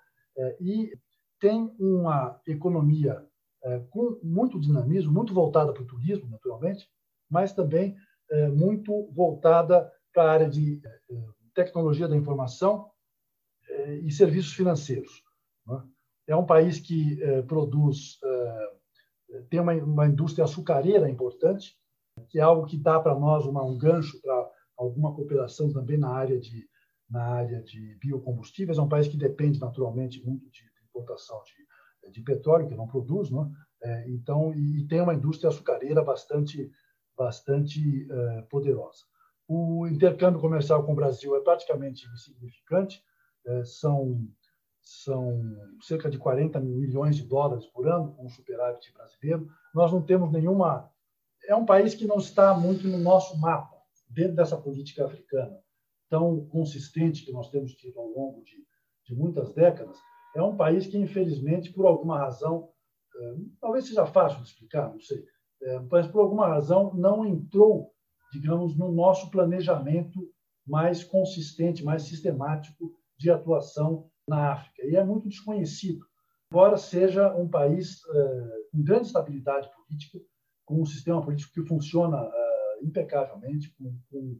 e 0.58 0.92
tem 1.38 1.74
uma 1.78 2.40
economia 2.46 3.26
é, 3.64 3.78
com 3.90 4.18
muito 4.22 4.58
dinamismo, 4.58 5.12
muito 5.12 5.34
voltada 5.34 5.72
para 5.72 5.82
o 5.82 5.86
turismo, 5.86 6.28
naturalmente, 6.28 6.88
mas 7.28 7.52
também 7.52 7.96
é, 8.30 8.48
muito 8.48 9.08
voltada 9.12 9.92
para 10.12 10.24
a 10.24 10.32
área 10.32 10.48
de 10.48 10.80
tecnologia 11.54 12.08
da 12.08 12.16
informação 12.16 12.90
e 14.02 14.10
serviços 14.10 14.52
financeiros. 14.52 15.22
Né? 15.66 15.82
É 16.28 16.36
um 16.36 16.44
país 16.44 16.78
que 16.78 17.18
produz, 17.46 18.18
tem 19.48 19.60
uma, 19.60 19.72
uma 19.72 20.06
indústria 20.06 20.44
açucareira 20.44 21.08
importante, 21.08 21.76
que 22.28 22.38
é 22.38 22.42
algo 22.42 22.66
que 22.66 22.76
dá 22.76 23.00
para 23.00 23.14
nós 23.14 23.46
uma, 23.46 23.64
um 23.64 23.76
gancho 23.76 24.20
para 24.20 24.50
alguma 24.76 25.14
cooperação 25.14 25.72
também 25.72 25.98
na 25.98 26.10
área 26.10 26.38
de 26.38 26.70
na 27.10 27.24
área 27.24 27.62
de 27.62 27.98
biocombustíveis. 28.00 28.78
É 28.78 28.80
um 28.80 28.88
país 28.88 29.06
que 29.06 29.18
depende 29.18 29.60
naturalmente 29.60 30.24
muito 30.24 30.50
de 30.50 30.62
importação 30.88 31.42
de 31.44 31.62
de 32.10 32.22
petróleo, 32.22 32.66
que 32.66 32.74
não 32.74 32.86
produz, 32.86 33.30
né? 33.30 33.50
É, 33.82 34.10
então, 34.10 34.52
e, 34.54 34.86
tem 34.86 35.00
uma 35.00 35.14
indústria 35.14 35.48
açucareira 35.48 36.02
bastante, 36.02 36.70
bastante 37.16 38.08
é, 38.10 38.42
poderosa. 38.42 39.04
O 39.48 39.86
intercâmbio 39.86 40.40
comercial 40.40 40.84
com 40.84 40.92
o 40.92 40.96
Brasil 40.96 41.36
é 41.36 41.40
praticamente 41.40 42.06
insignificante, 42.14 43.02
é, 43.46 43.64
são, 43.64 44.28
são 44.82 45.40
cerca 45.80 46.10
de 46.10 46.18
40 46.18 46.60
milhões 46.60 47.16
de 47.16 47.22
dólares 47.22 47.66
por 47.66 47.88
ano, 47.88 48.12
com 48.14 48.28
superávit 48.28 48.92
brasileiro. 48.92 49.48
Nós 49.74 49.92
não 49.92 50.02
temos 50.02 50.30
nenhuma. 50.32 50.90
É 51.46 51.54
um 51.54 51.64
país 51.64 51.94
que 51.94 52.06
não 52.06 52.18
está 52.18 52.54
muito 52.54 52.86
no 52.86 52.98
nosso 52.98 53.38
mapa, 53.38 53.76
dentro 54.08 54.36
dessa 54.36 54.56
política 54.56 55.06
africana 55.06 55.58
tão 56.08 56.44
consistente 56.46 57.24
que 57.24 57.32
nós 57.32 57.50
temos 57.50 57.72
tido 57.74 57.98
ao 57.98 58.08
longo 58.08 58.42
de, 58.42 58.56
de 59.06 59.14
muitas 59.14 59.54
décadas 59.54 59.96
é 60.34 60.42
um 60.42 60.56
país 60.56 60.86
que, 60.86 60.98
infelizmente, 60.98 61.72
por 61.72 61.86
alguma 61.86 62.18
razão, 62.18 62.68
é, 63.14 63.34
talvez 63.60 63.86
seja 63.86 64.06
fácil 64.06 64.38
de 64.42 64.48
explicar, 64.48 64.90
não 64.90 65.00
sei, 65.00 65.24
é, 65.62 65.78
mas 65.90 66.06
por 66.06 66.20
alguma 66.20 66.48
razão 66.48 66.94
não 66.94 67.24
entrou, 67.24 67.92
digamos, 68.32 68.76
no 68.76 68.90
nosso 68.90 69.30
planejamento 69.30 70.20
mais 70.66 71.04
consistente, 71.04 71.84
mais 71.84 72.02
sistemático 72.04 72.94
de 73.18 73.30
atuação 73.30 74.10
na 74.28 74.52
África. 74.52 74.84
E 74.86 74.96
é 74.96 75.04
muito 75.04 75.28
desconhecido, 75.28 76.04
embora 76.50 76.76
seja 76.76 77.34
um 77.34 77.48
país 77.48 78.00
é, 78.06 78.48
com 78.70 78.82
grande 78.82 79.06
estabilidade 79.06 79.70
política, 79.74 80.18
com 80.64 80.80
um 80.80 80.86
sistema 80.86 81.22
político 81.22 81.52
que 81.52 81.68
funciona 81.68 82.30
impecavelmente, 82.82 83.74
com, 83.76 83.96
com 84.10 84.38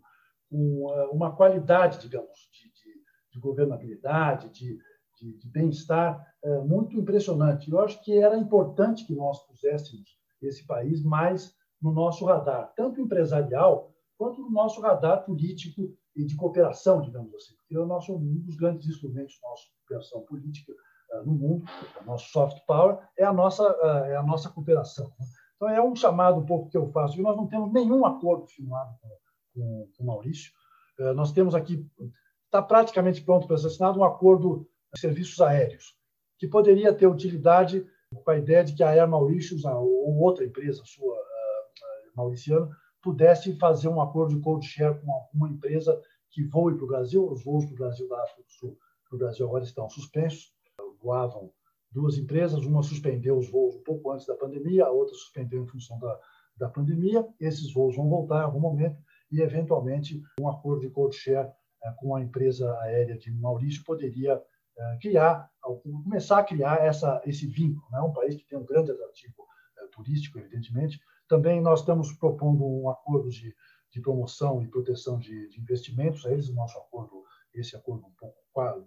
uma 1.12 1.34
qualidade, 1.34 1.98
digamos, 2.00 2.48
de, 2.52 2.68
de, 2.68 3.00
de 3.32 3.40
governabilidade, 3.40 4.50
de 4.50 4.78
de, 5.22 5.48
bem-estar 5.48 6.26
muito 6.66 6.98
impressionante. 6.98 7.70
Eu 7.70 7.80
acho 7.80 8.02
que 8.02 8.18
era 8.18 8.36
importante 8.36 9.06
que 9.06 9.14
nós 9.14 9.46
puséssemos 9.46 10.18
esse 10.40 10.66
país 10.66 11.02
mais 11.02 11.54
no 11.80 11.92
nosso 11.92 12.24
radar, 12.24 12.72
tanto 12.76 13.00
empresarial 13.00 13.92
quanto 14.16 14.40
no 14.40 14.50
nosso 14.50 14.80
radar 14.80 15.24
político 15.24 15.96
e 16.14 16.24
de 16.24 16.36
cooperação, 16.36 17.00
digamos 17.00 17.34
assim, 17.34 17.54
porque 17.56 17.74
é 17.74 17.78
o 17.78 17.86
nosso, 17.86 18.14
um 18.14 18.40
dos 18.40 18.56
grandes 18.56 18.88
instrumentos 18.88 19.38
da 19.40 19.48
nossa 19.48 19.64
cooperação 19.78 20.20
política 20.22 20.72
uh, 21.12 21.24
no 21.24 21.32
mundo, 21.32 21.64
o 22.00 22.04
nosso 22.04 22.30
soft 22.30 22.58
power, 22.66 22.98
é 23.18 23.24
a 23.24 23.32
nossa, 23.32 23.62
uh, 23.62 24.04
é 24.04 24.16
a 24.16 24.22
nossa 24.22 24.50
cooperação. 24.50 25.10
Então, 25.56 25.68
é 25.68 25.82
um 25.82 25.94
chamado 25.94 26.40
um 26.40 26.46
pouco 26.46 26.68
que 26.68 26.76
eu 26.76 26.90
faço, 26.90 27.18
e 27.18 27.22
nós 27.22 27.36
não 27.36 27.46
temos 27.46 27.72
nenhum 27.72 28.04
acordo 28.04 28.46
firmado 28.46 28.94
com, 29.00 29.08
com, 29.54 29.88
com 29.96 30.02
o 30.02 30.06
Maurício. 30.06 30.52
Uh, 30.98 31.14
nós 31.14 31.32
temos 31.32 31.54
aqui, 31.54 31.86
está 32.44 32.60
praticamente 32.60 33.22
pronto 33.22 33.46
para 33.46 33.56
ser 33.56 33.68
assinado 33.68 33.98
um 33.98 34.04
acordo 34.04 34.68
serviços 34.94 35.40
aéreos, 35.40 35.96
que 36.38 36.46
poderia 36.46 36.92
ter 36.92 37.06
utilidade 37.06 37.86
com 38.14 38.30
a 38.30 38.36
ideia 38.36 38.62
de 38.62 38.74
que 38.74 38.82
a 38.82 38.90
Air 38.90 39.08
Mauritius 39.08 39.64
ou 39.64 40.18
outra 40.18 40.44
empresa 40.44 40.82
sua 40.84 41.16
mauriciana 42.14 42.68
pudesse 43.02 43.56
fazer 43.58 43.88
um 43.88 44.00
acordo 44.00 44.34
de 44.34 44.40
code 44.40 44.66
share 44.66 44.98
com 45.00 45.12
alguma 45.12 45.48
empresa 45.48 46.00
que 46.30 46.42
voe 46.44 46.74
para 46.74 46.84
o 46.84 46.88
Brasil. 46.88 47.28
Os 47.30 47.44
voos 47.44 47.64
para 47.64 47.74
o 47.74 47.78
Brasil 47.78 48.08
da 48.08 48.22
África 48.22 48.42
do 48.42 48.50
Sul 48.52 48.78
para 49.08 49.16
o 49.16 49.18
Brasil 49.18 49.46
agora 49.46 49.64
estão 49.64 49.90
suspensos. 49.90 50.54
Voavam 51.02 51.52
duas 51.90 52.16
empresas, 52.16 52.64
uma 52.64 52.82
suspendeu 52.82 53.36
os 53.36 53.50
voos 53.50 53.74
um 53.74 53.82
pouco 53.82 54.10
antes 54.12 54.26
da 54.26 54.34
pandemia, 54.34 54.86
a 54.86 54.90
outra 54.90 55.14
suspendeu 55.14 55.62
em 55.62 55.66
função 55.66 55.98
da, 55.98 56.18
da 56.56 56.68
pandemia. 56.68 57.26
Esses 57.38 57.72
voos 57.72 57.96
vão 57.96 58.08
voltar 58.08 58.40
em 58.40 58.44
algum 58.44 58.60
momento 58.60 58.96
e, 59.30 59.40
eventualmente, 59.40 60.22
um 60.40 60.48
acordo 60.48 60.80
de 60.80 60.90
code 60.90 61.16
share 61.16 61.50
eh, 61.84 61.94
com 61.98 62.14
a 62.14 62.22
empresa 62.22 62.72
aérea 62.80 63.18
de 63.18 63.30
Maurício 63.32 63.84
poderia 63.84 64.40
é, 64.78 64.96
criar, 64.96 65.50
começar 65.82 66.38
a 66.38 66.44
criar 66.44 66.82
essa, 66.82 67.20
esse 67.26 67.46
vínculo. 67.46 67.86
É 67.92 67.96
né? 67.96 68.02
um 68.02 68.12
país 68.12 68.36
que 68.36 68.46
tem 68.46 68.58
um 68.58 68.64
grande 68.64 68.90
atrativo 68.90 69.46
é, 69.78 69.86
turístico, 69.88 70.38
evidentemente. 70.38 70.98
Também 71.32 71.62
nós 71.62 71.80
estamos 71.80 72.12
propondo 72.12 72.62
um 72.62 72.90
acordo 72.90 73.30
de, 73.30 73.56
de 73.90 74.02
promoção 74.02 74.62
e 74.62 74.68
proteção 74.68 75.18
de, 75.18 75.48
de 75.48 75.62
investimentos. 75.62 76.26
A 76.26 76.30
eles 76.30 76.50
o 76.50 76.54
nosso 76.54 76.76
acordo, 76.76 77.24
esse 77.54 77.74
acordo 77.74 78.06
um 78.06 78.12
pouco 78.18 78.36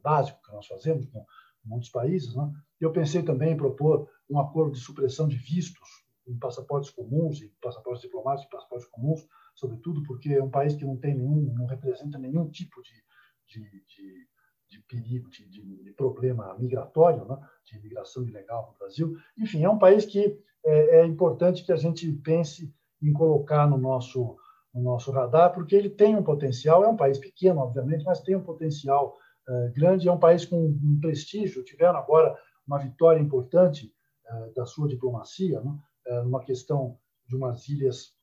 básico 0.04 0.40
que 0.44 0.52
nós 0.52 0.68
fazemos 0.68 1.08
com 1.08 1.26
muitos 1.64 1.90
países. 1.90 2.36
Né? 2.36 2.48
Eu 2.80 2.92
pensei 2.92 3.24
também 3.24 3.54
em 3.54 3.58
propor 3.58 4.08
um 4.30 4.40
acordo 4.40 4.74
de 4.74 4.80
supressão 4.80 5.28
de 5.28 5.38
vistos 5.38 5.90
em 6.28 6.38
passaportes 6.38 6.92
comuns, 6.92 7.42
em 7.42 7.50
passaportes 7.60 8.04
diplomáticos, 8.04 8.52
passaportes 8.52 8.88
comuns, 8.90 9.28
sobretudo 9.56 10.04
porque 10.04 10.30
é 10.36 10.44
um 10.44 10.52
país 10.52 10.76
que 10.76 10.86
não 10.86 10.98
tem 10.98 11.16
nenhum, 11.16 11.52
não 11.52 11.66
representa 11.66 12.20
nenhum 12.20 12.48
tipo 12.52 12.80
de, 12.84 13.04
de, 13.48 13.84
de 13.88 14.28
de 14.76 14.82
perigo, 14.84 15.30
de, 15.30 15.48
de, 15.48 15.94
problema 15.94 16.54
migratório, 16.58 17.26
né? 17.26 17.38
de 17.64 17.78
imigração 17.78 18.24
ilegal 18.24 18.72
no 18.72 18.78
Brasil. 18.78 19.16
Enfim, 19.38 19.64
é 19.64 19.70
um 19.70 19.80
país 19.80 20.06
que 20.06 20.38
é, 20.66 21.00
é, 21.00 21.06
importante 21.06 21.64
que 21.64 21.72
a 21.72 21.78
gente 21.78 22.12
pense 22.12 22.74
em 23.02 23.14
colocar 23.14 23.68
no 23.68 23.78
nosso, 23.78 24.36
no 24.74 24.82
nosso 24.82 25.12
radar, 25.12 25.54
porque 25.54 25.76
ele 25.76 25.90
tem 25.90 26.16
um 26.16 26.24
potencial, 26.24 26.84
é 26.84 26.88
um 26.88 26.98
país 26.98 27.18
pequeno, 27.18 27.62
obviamente, 27.62 28.04
mas 28.04 28.22
tem 28.22 28.36
um 28.36 28.44
potencial 28.44 29.18
é, 29.48 29.70
grande, 29.70 30.08
é 30.08 30.12
um 30.12 30.20
país 30.20 30.46
com 30.46 30.66
um 30.66 31.00
prestígio. 31.00 31.64
Tiveram 31.64 31.98
agora 31.98 32.38
uma 32.68 32.80
vitória 32.80 33.22
importante 33.22 33.94
é, 34.28 34.50
da 34.56 34.66
sua 34.66 34.88
diplomacia, 34.88 35.62
né? 35.62 35.78
É, 36.08 36.22
numa 36.22 36.44
questão 36.44 37.00
de 37.28 37.36
umas 37.36 37.68
ilhas, 37.68 38.14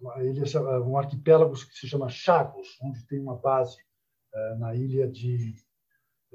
uma 0.00 0.22
ilha, 0.22 0.44
um 0.82 0.96
arquipélago 0.96 1.54
que 1.54 1.78
se 1.78 1.88
chama 1.88 2.08
Chagos, 2.08 2.78
onde 2.82 3.06
tem 3.06 3.18
uma 3.18 3.36
base 3.36 3.76
na 4.58 4.74
ilha 4.74 5.08
de 5.08 5.54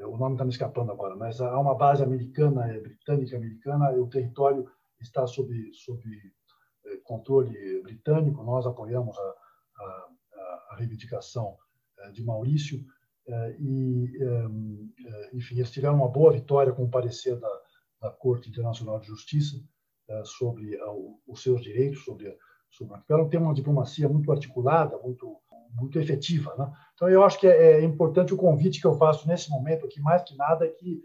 o 0.05 0.17
nome 0.17 0.35
está 0.35 0.45
me 0.45 0.51
escapando 0.51 0.91
agora, 0.91 1.15
mas 1.15 1.41
há 1.41 1.59
uma 1.59 1.75
base 1.75 2.03
americana, 2.03 2.67
é, 2.71 2.79
britânica 2.79 3.37
americana, 3.37 3.91
e 3.93 3.99
o 3.99 4.07
território 4.07 4.69
está 4.99 5.25
sob, 5.27 5.51
sob 5.73 6.01
é, 6.85 6.97
controle 7.03 7.81
britânico. 7.81 8.43
Nós 8.43 8.65
apoiamos 8.65 9.17
a, 9.17 9.21
a, 9.21 10.09
a 10.71 10.75
reivindicação 10.77 11.57
é, 11.99 12.11
de 12.11 12.23
Maurício 12.23 12.83
e, 13.59 14.11
enfim, 15.33 15.57
eles 15.57 15.69
tiveram 15.69 15.97
uma 15.97 16.07
boa 16.07 16.31
vitória 16.31 16.73
com 16.73 16.85
o 16.85 16.89
parecer 16.89 17.39
da, 17.39 17.61
da 18.01 18.09
Corte 18.09 18.49
Internacional 18.49 18.99
de 18.99 19.05
Justiça 19.05 19.63
sobre 20.25 20.75
os 21.27 21.43
seus 21.43 21.61
direitos 21.61 22.03
sobre, 22.03 22.35
sobre 22.71 22.93
o 22.93 22.95
arquipélago. 22.95 23.29
Tem 23.29 23.39
uma 23.39 23.53
diplomacia 23.53 24.09
muito 24.09 24.31
articulada, 24.31 24.97
muito 24.97 25.39
muito 25.75 25.99
efetiva. 25.99 26.55
Né? 26.57 26.71
Então, 26.99 27.07
eu 27.07 27.23
acho 27.23 27.39
que 27.39 27.47
é, 27.47 27.79
é 27.79 27.81
importante 27.81 28.33
o 28.33 28.37
convite 28.37 28.81
que 28.81 28.85
eu 28.85 28.97
faço 28.97 29.25
nesse 29.25 29.49
momento 29.49 29.85
aqui, 29.85 30.01
mais 30.01 30.21
que 30.23 30.35
nada, 30.35 30.65
é 30.65 30.69
que 30.69 31.01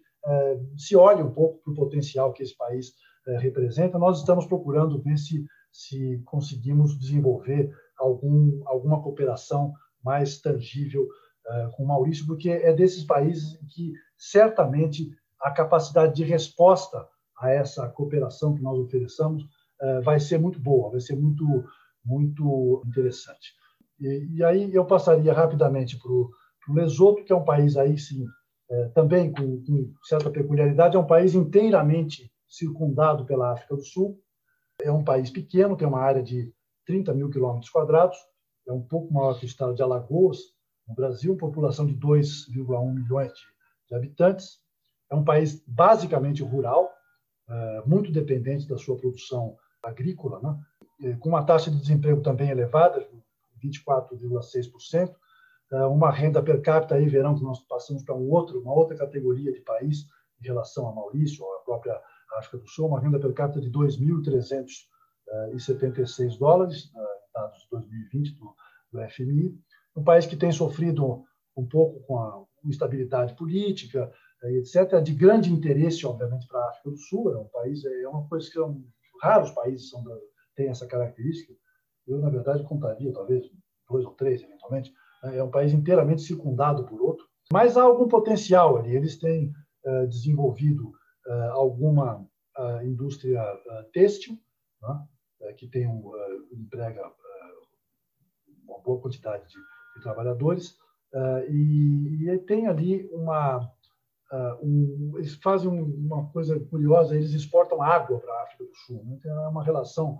se 0.76 0.96
olhe 0.96 1.22
um 1.22 1.30
pouco 1.30 1.62
para 1.62 1.72
o 1.72 1.76
potencial 1.76 2.32
que 2.32 2.42
esse 2.42 2.56
país 2.56 2.94
representa. 3.38 3.96
Nós 3.96 4.18
estamos 4.18 4.44
procurando 4.44 5.00
ver 5.00 5.16
se, 5.18 5.44
se 5.70 6.20
conseguimos 6.24 6.98
desenvolver 6.98 7.70
algum, 7.96 8.60
alguma 8.66 9.00
cooperação 9.00 9.72
mais 10.02 10.40
tangível 10.40 11.06
com 11.76 11.84
o 11.84 11.86
Maurício, 11.86 12.26
porque 12.26 12.48
é 12.50 12.72
desses 12.72 13.04
países 13.04 13.56
que 13.72 13.92
certamente 14.16 15.08
a 15.40 15.52
capacidade 15.52 16.14
de 16.14 16.24
resposta 16.24 17.06
a 17.38 17.50
essa 17.50 17.88
cooperação 17.90 18.54
que 18.54 18.62
nós 18.62 18.78
ofereçamos 18.78 19.44
vai 20.02 20.18
ser 20.18 20.38
muito 20.38 20.58
boa, 20.58 20.90
vai 20.90 21.00
ser 21.00 21.14
muito, 21.14 21.44
muito 22.04 22.82
interessante. 22.84 23.52
E, 24.04 24.36
e 24.36 24.44
aí 24.44 24.74
eu 24.74 24.84
passaria 24.84 25.32
rapidamente 25.32 25.98
para 25.98 26.12
o 26.12 26.30
Lesoto, 26.68 27.24
que 27.24 27.32
é 27.32 27.36
um 27.36 27.44
país 27.44 27.76
aí 27.76 27.98
sim 27.98 28.26
é, 28.70 28.88
também 28.88 29.30
com, 29.32 29.62
com, 29.62 29.92
certa 30.02 30.30
peculiaridade, 30.30 30.96
é 30.96 30.98
um 30.98 31.06
país 31.06 31.34
inteiramente 31.34 32.30
circundado 32.48 33.26
pela 33.26 33.52
África 33.52 33.76
do 33.76 33.84
Sul. 33.84 34.18
É 34.82 34.90
um 34.90 35.04
país 35.04 35.30
pequeno, 35.30 35.76
tem 35.76 35.86
uma 35.86 36.00
área 36.00 36.22
de 36.22 36.52
30 36.86 37.14
mil 37.14 37.30
quilômetros 37.30 37.70
quadrados, 37.70 38.16
é 38.66 38.72
um 38.72 38.82
pouco 38.82 39.12
maior 39.12 39.38
que 39.38 39.44
o 39.44 39.46
estado 39.46 39.74
de 39.74 39.82
Alagoas, 39.82 40.38
no 40.88 40.94
Brasil, 40.94 41.36
população 41.36 41.86
de 41.86 41.94
2,1 41.94 42.92
milhões 42.92 43.32
de, 43.32 43.40
de, 43.88 43.94
habitantes. 43.94 44.58
É 45.10 45.14
um 45.14 45.24
país 45.24 45.62
basicamente 45.66 46.42
rural, 46.42 46.90
é, 47.48 47.82
muito 47.86 48.10
dependente 48.10 48.66
da 48.66 48.76
sua 48.76 48.96
produção 48.96 49.56
agrícola, 49.82 50.40
né? 50.40 51.16
com 51.20 51.28
uma 51.28 51.44
taxa 51.44 51.70
de 51.70 51.78
desemprego 51.78 52.22
também 52.22 52.50
elevada, 52.50 53.06
24,6%, 53.64 55.14
é, 55.72 55.86
uma 55.86 56.10
renda 56.10 56.42
per 56.42 56.60
capita 56.62 56.94
aí 56.94 57.08
verão 57.08 57.34
que 57.34 57.42
nós 57.42 57.60
passamos 57.66 58.02
para 58.02 58.14
um 58.14 58.30
outro, 58.30 58.60
uma 58.60 58.74
outra 58.74 58.94
categoria 58.96 59.50
de 59.52 59.60
país 59.60 60.06
em 60.40 60.46
relação 60.46 60.88
a 60.88 60.94
Maurício, 60.94 61.44
ou 61.44 61.56
a 61.56 61.60
própria 61.60 62.00
África 62.36 62.58
do 62.58 62.68
Sul, 62.68 62.88
uma 62.88 63.00
renda 63.00 63.18
per 63.18 63.32
capita 63.32 63.60
de 63.60 63.70
2.376 63.70 66.38
dólares, 66.38 66.92
é, 66.94 67.00
dados 67.34 67.62
de 67.62 67.68
2020 67.70 68.38
do, 68.38 68.54
do 68.92 69.00
FMI, 69.10 69.58
um 69.96 70.04
país 70.04 70.26
que 70.26 70.36
tem 70.36 70.52
sofrido 70.52 71.24
um 71.56 71.66
pouco 71.66 72.00
com 72.06 72.18
a 72.18 72.44
instabilidade 72.64 73.34
política, 73.34 74.12
é, 74.42 74.58
etc., 74.58 75.00
de 75.02 75.14
grande 75.14 75.50
interesse, 75.52 76.06
obviamente, 76.06 76.46
para 76.46 76.60
a 76.60 76.68
África 76.70 76.90
do 76.90 76.98
Sul. 76.98 77.32
É 77.32 77.38
um 77.38 77.48
país, 77.48 77.84
é 77.84 78.08
uma 78.08 78.28
coisa 78.28 78.46
que 78.46 78.52
são, 78.52 78.84
raros 79.22 79.50
países 79.52 79.88
são, 79.88 80.04
têm 80.54 80.68
essa 80.68 80.86
característica. 80.86 81.54
Eu, 82.06 82.18
na 82.18 82.28
verdade, 82.28 82.64
contaria, 82.64 83.12
talvez, 83.12 83.44
dois 83.88 84.04
ou 84.04 84.12
três, 84.12 84.42
eventualmente. 84.42 84.92
É 85.24 85.42
um 85.42 85.50
país 85.50 85.72
inteiramente 85.72 86.22
circundado 86.22 86.84
por 86.84 87.00
outro. 87.00 87.26
Mas 87.52 87.76
há 87.76 87.82
algum 87.82 88.08
potencial 88.08 88.76
ali. 88.76 88.94
Eles 88.94 89.18
têm 89.18 89.52
uh, 89.84 90.06
desenvolvido 90.08 90.92
uh, 91.26 91.52
alguma 91.52 92.20
uh, 92.58 92.82
indústria 92.84 93.42
têxtil, 93.92 94.38
né? 94.82 95.06
que 95.58 95.68
tem 95.68 95.86
um, 95.86 96.10
emprega 96.52 97.02
uma 98.66 98.80
boa 98.80 98.98
quantidade 99.00 99.46
de, 99.46 99.58
de 99.96 100.02
trabalhadores, 100.02 100.74
e, 101.50 102.30
e, 102.30 102.38
tem 102.46 102.66
ali 102.66 103.06
uma. 103.12 103.70
Um, 104.62 105.12
eles 105.16 105.34
fazem 105.34 105.70
uma 105.70 106.28
coisa 106.30 106.58
curiosa, 106.58 107.14
eles 107.14 107.32
exportam 107.34 107.82
água 107.82 108.18
para 108.18 108.32
a 108.32 108.42
África 108.42 108.64
do 108.64 108.74
Sul. 108.74 109.04
Né? 109.04 109.20
É 109.22 109.48
uma 109.48 109.62
relação 109.62 110.18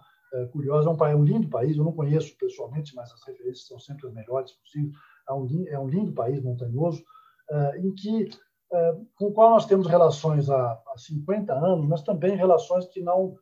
curiosa. 0.53 0.89
É 0.89 0.93
um, 0.93 1.07
é 1.07 1.17
um 1.17 1.25
lindo 1.25 1.49
país, 1.49 1.77
eu 1.77 1.85
não 1.85 1.93
conheço 1.93 2.37
pessoalmente, 2.37 2.95
mas 2.95 3.13
as 3.13 3.23
referências 3.25 3.67
são 3.67 3.79
sempre 3.79 4.07
as 4.07 4.15
melhores 4.15 4.53
possíveis. 4.53 4.95
É 5.29 5.33
um, 5.33 5.65
é 5.69 5.79
um 5.79 5.89
lindo 5.89 6.13
país 6.13 6.43
montanhoso, 6.43 7.03
é, 7.51 7.79
em 7.79 7.95
que, 7.95 8.29
é, 8.73 8.97
com 9.15 9.27
o 9.27 9.33
qual 9.33 9.51
nós 9.51 9.67
temos 9.67 9.87
relações 9.87 10.51
há, 10.51 10.73
há 10.73 10.95
50 10.97 11.53
anos, 11.53 11.87
mas 11.87 12.03
também 12.03 12.37
relações 12.37 12.87
que 12.87 13.01
não 13.01 13.37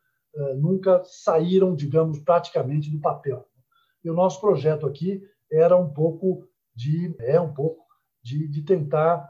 nunca 0.56 1.02
saíram, 1.04 1.74
digamos, 1.76 2.18
praticamente 2.20 2.90
do 2.90 2.98
papel. 2.98 3.46
E 4.02 4.08
o 4.08 4.14
nosso 4.14 4.40
projeto 4.40 4.86
aqui 4.86 5.22
era 5.50 5.76
um 5.76 5.92
pouco 5.92 6.48
de 6.74 7.14
é 7.20 7.38
um 7.38 7.52
pouco 7.52 7.84
de, 8.22 8.48
de 8.48 8.62
tentar 8.62 9.28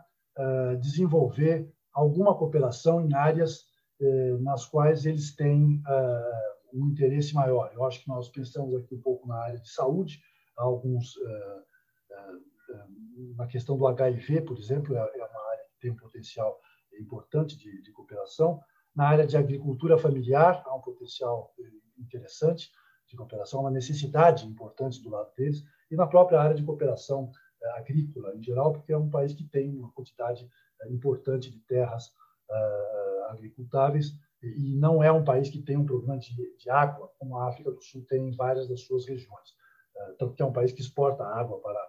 desenvolver 0.81 1.69
alguma 1.93 2.37
cooperação 2.37 3.01
em 3.01 3.13
áreas 3.15 3.65
nas 4.43 4.65
quais 4.65 5.05
eles 5.05 5.35
têm 5.35 5.83
um 6.73 6.89
interesse 6.89 7.35
maior. 7.35 7.71
Eu 7.75 7.85
acho 7.85 8.03
que 8.03 8.09
nós 8.09 8.29
pensamos 8.29 8.75
aqui 8.75 8.95
um 8.95 9.01
pouco 9.01 9.27
na 9.27 9.37
área 9.37 9.59
de 9.59 9.71
saúde, 9.71 10.21
alguns 10.57 11.17
uh, 11.17 11.61
uh, 12.11 13.37
na 13.37 13.47
questão 13.47 13.77
do 13.77 13.87
HIV, 13.87 14.43
por 14.43 14.59
exemplo, 14.59 14.97
é, 14.97 15.01
é 15.01 15.25
uma 15.25 15.51
área 15.51 15.65
que 15.65 15.81
tem 15.81 15.91
um 15.91 15.97
potencial 15.97 16.61
importante 16.99 17.57
de, 17.57 17.83
de 17.83 17.93
cooperação. 17.93 18.61
Na 18.95 19.09
área 19.09 19.27
de 19.27 19.37
agricultura 19.37 19.99
familiar, 19.99 20.63
há 20.67 20.75
um 20.75 20.81
potencial 20.81 21.55
interessante 21.99 22.71
de 23.09 23.17
cooperação, 23.17 23.61
uma 23.61 23.71
necessidade 23.71 24.47
importante 24.47 25.03
do 25.03 25.11
lado 25.11 25.31
deles, 25.37 25.63
e 25.91 25.97
na 25.97 26.07
própria 26.07 26.41
área 26.41 26.55
de 26.55 26.65
cooperação 26.65 27.31
agrícola 27.75 28.35
em 28.35 28.43
geral, 28.43 28.73
porque 28.73 28.93
é 28.93 28.99
um 28.99 29.11
país 29.11 29.35
que 29.35 29.45
tem 29.45 29.75
uma 29.77 29.91
quantidade 29.93 30.49
importante 30.89 31.51
de 31.51 31.59
terras 31.61 32.13
agricultáveis 33.31 34.13
e 34.43 34.77
não 34.77 35.03
é 35.03 35.11
um 35.13 35.25
país 35.25 35.49
que 35.49 35.63
tem 35.63 35.77
um 35.77 35.87
problema 35.87 36.19
de, 36.19 36.35
de 36.57 36.71
água, 36.71 37.11
como 37.19 37.37
a 37.37 37.49
África 37.49 37.71
do 37.71 37.83
Sul 37.83 38.05
tem 38.09 38.29
em 38.29 38.35
várias 38.35 38.69
das 38.69 38.81
suas 38.83 39.07
regiões. 39.07 39.55
Tanto 40.19 40.35
que 40.35 40.43
é 40.43 40.47
um 40.47 40.53
país 40.53 40.73
que 40.73 40.81
exporta 40.81 41.25
água 41.25 41.61
para, 41.61 41.89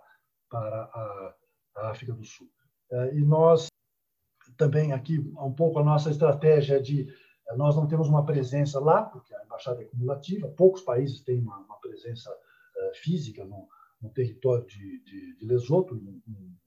para 0.49 0.84
a, 0.84 1.36
a 1.78 1.89
África 1.89 2.14
do 2.14 2.24
Sul. 2.24 2.47
Eh, 2.91 3.16
e 3.16 3.26
nós 3.26 3.68
também 4.58 4.93
aqui, 4.93 5.18
um 5.20 5.54
pouco 5.54 5.80
a 5.80 5.84
nossa 5.84 6.12
estratégia 6.12 6.80
de. 6.80 7.10
Eh, 7.47 7.56
nós 7.56 7.76
não 7.76 7.88
temos 7.88 8.08
uma 8.08 8.26
presença 8.26 8.80
lá, 8.80 9.04
porque 9.04 9.34
a 9.34 9.43
embaixada 9.43 9.82
é 9.82 9.86
cumulativa, 9.86 10.47
poucos 10.49 10.82
países 10.82 11.22
têm 11.22 11.41
uma, 11.41 11.58
uma 11.58 11.80
presença 11.80 12.32
física 12.95 13.45
no, 13.45 13.68
no 14.01 14.10
território 14.10 14.66
de, 14.66 15.04
de, 15.04 15.38
de 15.38 15.45
Lesoto, 15.45 15.95
em, 15.95 16.22
em, 16.28 16.58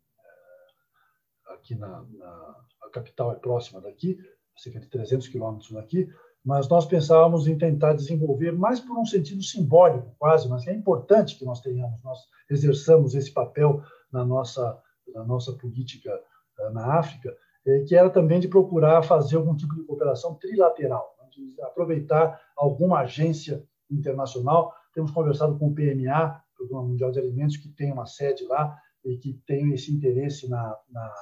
aqui 1.48 1.74
na, 1.74 2.02
na, 2.02 2.64
a 2.82 2.90
capital 2.90 3.32
é 3.32 3.34
próxima 3.36 3.80
daqui, 3.80 4.18
cerca 4.56 4.80
de 4.80 4.88
300 4.88 5.28
quilômetros 5.28 5.70
daqui, 5.72 6.08
mas 6.44 6.68
nós 6.68 6.86
pensávamos 6.86 7.48
em 7.48 7.58
tentar 7.58 7.94
desenvolver, 7.94 8.52
mais 8.52 8.78
por 8.78 8.96
um 8.96 9.04
sentido 9.04 9.42
simbólico, 9.42 10.14
quase, 10.18 10.48
mas 10.48 10.66
é 10.66 10.72
importante 10.72 11.36
que 11.36 11.44
nós 11.44 11.60
tenhamos, 11.60 12.00
nós 12.04 12.18
exerçamos 12.48 13.14
esse 13.14 13.32
papel 13.32 13.82
na 14.12 14.24
nossa, 14.24 14.80
na 15.12 15.24
nossa 15.24 15.52
política 15.54 16.10
eh, 16.58 16.70
na 16.70 16.98
África, 16.98 17.36
eh, 17.66 17.80
que 17.80 17.96
era 17.96 18.08
também 18.08 18.38
de 18.38 18.46
procurar 18.46 19.02
fazer 19.02 19.36
algum 19.36 19.56
tipo 19.56 19.74
de 19.74 19.82
cooperação 19.82 20.34
trilateral, 20.34 21.16
né, 21.20 21.28
de 21.30 21.60
aproveitar 21.62 22.40
alguma 22.56 23.00
agência 23.00 23.64
internacional. 23.90 24.72
Temos 24.94 25.10
conversado 25.10 25.58
com 25.58 25.66
o 25.66 25.74
PMA, 25.74 26.40
Programa 26.56 26.84
Mundial 26.84 27.10
de 27.10 27.18
Alimentos, 27.18 27.56
que 27.56 27.68
tem 27.68 27.92
uma 27.92 28.06
sede 28.06 28.44
lá 28.44 28.78
e 29.04 29.16
que 29.18 29.34
tem 29.46 29.72
esse 29.72 29.92
interesse 29.92 30.48
na, 30.48 30.78
na 30.90 31.12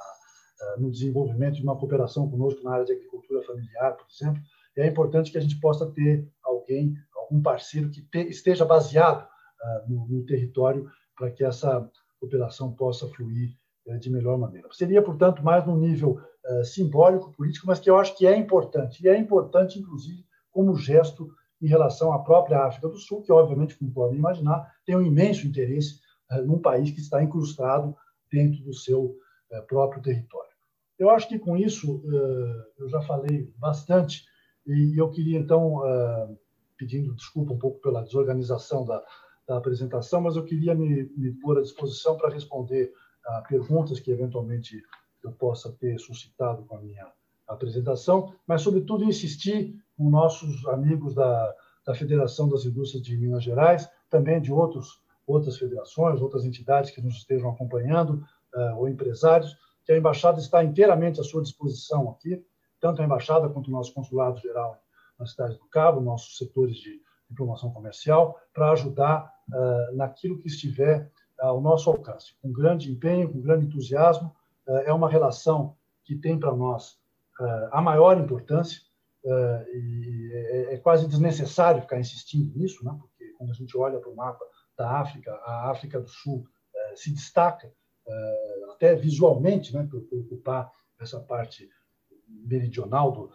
no 0.79 0.91
desenvolvimento 0.91 1.57
de 1.57 1.63
uma 1.63 1.77
cooperação 1.77 2.29
conosco 2.29 2.63
na 2.63 2.73
área 2.73 2.85
de 2.85 2.93
agricultura 2.93 3.43
familiar, 3.43 3.97
por 3.97 4.07
exemplo, 4.11 4.43
é 4.77 4.87
importante 4.87 5.31
que 5.31 5.39
a 5.39 5.41
gente 5.41 5.61
possa 5.61 5.87
ter 5.87 6.29
alguém, 6.43 6.97
algum 7.17 7.41
parceiro 7.41 7.91
que 7.91 8.03
te, 8.03 8.29
esteja 8.29 8.65
baseado 8.65 9.25
uh, 9.25 9.93
no, 9.93 10.07
no, 10.09 10.27
território 10.27 10.91
para 11.17 11.31
que 11.31 11.45
essa 11.45 11.89
cooperação 12.19 12.73
possa 12.73 13.07
fluir 13.09 13.57
uh, 13.87 13.99
de 13.99 14.11
melhor 14.11 14.37
maneira. 14.37 14.69
Seria, 14.73 15.03
portanto, 15.03 15.45
mais 15.45 15.65
num 15.65 15.79
nível 15.79 16.21
uh, 16.45 16.65
simbólico, 16.65 17.33
político, 17.33 17.67
mas 17.67 17.79
que 17.79 17.89
eu 17.89 17.97
acho 17.97 18.17
que 18.17 18.27
é 18.27 18.37
importante, 18.37 19.05
e 19.05 19.09
é 19.09 19.17
importante, 19.17 19.79
inclusive, 19.79 20.25
como 20.51 20.75
gesto 20.77 21.31
em 21.63 21.69
relação 21.69 22.13
à 22.13 22.19
própria 22.19 22.65
África 22.65 22.89
do 22.89 22.99
Sul, 22.99 23.23
que, 23.23 23.33
obviamente, 23.33 23.77
como 23.79 23.93
podem 23.93 24.19
imaginar, 24.19 24.73
tem 24.85 24.97
um 24.97 25.03
imenso 25.03 25.47
interesse 25.47 26.01
num 26.45 26.59
país 26.59 26.91
que 26.91 27.01
está 27.01 27.23
incrustado 27.23 27.97
dentro 28.31 28.63
do 28.65 28.75
seu 28.75 29.17
próprio 29.69 30.03
território. 30.03 30.44
Eu 30.99 31.11
acho 31.11 31.29
que 31.29 31.39
com 31.39 31.57
isso 31.57 32.03
eh, 32.07 32.83
eu 32.83 32.89
já 32.89 33.01
falei 33.03 33.53
bastante 33.59 34.25
e 34.67 35.01
eu 35.01 35.11
queria 35.11 35.39
então, 35.39 35.85
eh, 35.87 36.29
pedindo 36.77 37.15
desculpa 37.15 37.53
um 37.53 37.59
pouco 37.59 37.81
pela 37.81 38.03
desorganização 38.03 38.85
da, 38.85 39.03
da 39.47 39.57
apresentação, 39.57 40.21
mas 40.21 40.37
eu 40.37 40.45
queria 40.45 40.75
me, 40.75 41.11
me 41.17 41.33
pôr 41.33 41.59
à 41.59 41.63
disposição 41.63 42.17
para 42.17 42.33
responder 42.33 42.93
a 43.27 43.43
perguntas 43.43 44.01
que 44.01 44.11
eventualmente 44.11 44.83
eu 45.23 45.33
possa 45.33 45.73
ter 45.73 45.99
suscitado 45.99 46.65
com 46.65 46.77
a 46.77 46.81
minha 46.81 47.07
apresentação, 47.47 48.35
mas 48.47 48.63
sobretudo 48.63 49.05
insistir 49.05 49.75
com 49.97 50.11
nossos 50.11 50.67
amigos 50.69 51.15
da, 51.15 51.55
da 51.87 51.95
Federação 51.95 52.49
das 52.49 52.65
Indústrias 52.65 53.05
de 53.05 53.17
Minas 53.17 53.43
Gerais, 53.43 53.89
também 54.09 54.41
de 54.41 54.53
outros 54.53 55.03
outras 55.27 55.57
federações, 55.57 56.21
outras 56.21 56.45
entidades 56.45 56.91
que 56.91 57.01
nos 57.01 57.17
estejam 57.17 57.51
acompanhando, 57.51 58.23
uh, 58.55 58.77
ou 58.77 58.89
empresários, 58.89 59.57
que 59.85 59.93
a 59.93 59.99
embaixada 59.99 60.41
está 60.41 60.65
inteiramente 60.65 61.21
à 61.21 61.25
sua 61.25 61.43
disposição 61.43 62.11
aqui, 62.11 62.45
tanto 62.81 63.03
a 63.03 63.05
embaixada 63.05 63.49
quanto 63.49 63.69
o 63.69 63.71
nosso 63.71 63.93
consulado 63.93 64.39
geral 64.41 64.79
na 65.19 65.27
cidade 65.27 65.59
do 65.59 65.67
Cabo, 65.67 66.01
nossos 66.01 66.37
setores 66.37 66.77
de, 66.77 67.03
promoção 67.35 67.73
comercial, 67.73 68.39
para 68.53 68.71
ajudar 68.71 69.29
uh, 69.49 69.97
naquilo 69.97 70.39
que 70.39 70.47
estiver 70.47 71.11
ao 71.41 71.61
nosso 71.61 71.91
alcance. 71.91 72.33
Com 72.41 72.53
grande 72.53 72.93
empenho, 72.93 73.33
com 73.33 73.41
grande 73.41 73.67
entusiasmo, 73.67 74.33
uh, 74.69 74.77
é 74.85 74.93
uma 74.93 75.09
relação 75.09 75.77
que 76.05 76.15
tem 76.15 76.39
para 76.39 76.55
nós 76.55 76.97
a 77.73 77.83
maior 77.83 78.17
importância 78.17 78.81
e 79.25 80.31
é, 80.33 80.75
é, 80.75 80.77
quase 80.77 81.09
desnecessário 81.09 81.83
ficar 81.83 81.99
insistindo 81.99 82.57
nisso, 82.57 82.85
né? 82.85 82.97
porque 83.01 83.25
quando 83.37 83.51
a 83.51 83.55
gente 83.55 83.77
olha 83.77 83.99
para 83.99 84.11
o 84.11 84.15
mapa 84.15 84.45
da 84.79 85.01
África, 85.01 85.33
a 85.45 85.69
África 85.69 85.99
do 85.99 86.07
Sul 86.07 86.47
se 86.95 87.13
destaca 87.13 87.73
até 88.73 88.95
visualmente, 88.95 89.73
né, 89.75 89.87
por, 89.91 90.03
por 90.03 90.21
ocupar 90.21 90.71
essa 91.01 91.21
parte 91.21 91.69
meridional 92.29 93.13
do, 93.13 93.31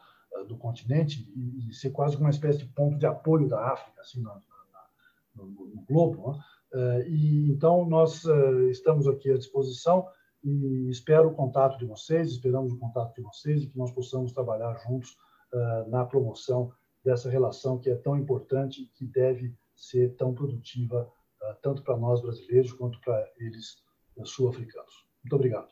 do 0.46 0.58
continente 0.58 1.28
e, 1.36 1.74
ser 1.74 1.92
quase 1.92 2.18
uma 2.18 2.30
espécie 2.30 2.60
de 2.60 2.66
ponto 2.66 2.98
de 2.98 3.06
apoio 3.06 3.48
da 3.48 3.72
África 3.72 4.02
assim 4.02 4.22
na, 4.22 4.34
na, 4.34 4.86
no, 5.36 5.46
no, 5.46 5.82
globo. 5.88 6.32
Né? 6.74 7.08
E 7.08 7.50
então 7.52 7.88
nós 7.88 8.24
estamos 8.70 9.08
aqui 9.08 9.32
à 9.32 9.38
disposição 9.38 10.08
e 10.44 10.90
espero 10.90 11.30
o 11.30 11.36
contato 11.36 11.78
de 11.78 11.86
vocês, 11.86 12.30
esperamos 12.30 12.72
o 12.74 12.78
contato 12.78 13.16
de 13.16 13.22
vocês 13.22 13.64
e 13.64 13.68
que 13.68 13.78
nós 13.78 13.92
possamos 13.92 14.32
trabalhar 14.32 14.76
juntos 14.88 15.18
na 15.88 16.06
promoção 16.06 16.72
dessa 17.04 17.30
relação 17.30 17.80
que 17.80 17.90
é 17.90 17.96
tão 17.96 18.16
importante 18.16 18.84
e 18.84 18.88
que 18.88 19.06
deve 19.06 19.56
ser 19.76 20.16
tão 20.16 20.34
produtiva 20.34 21.12
tanto 21.62 21.82
para 21.82 21.98
nós 21.98 22.22
brasileiros 22.22 22.72
quanto 22.74 23.00
para 23.02 23.28
eles 23.40 23.82
sul-africanos. 24.26 25.06
Muito 25.24 25.36
obrigado. 25.36 25.68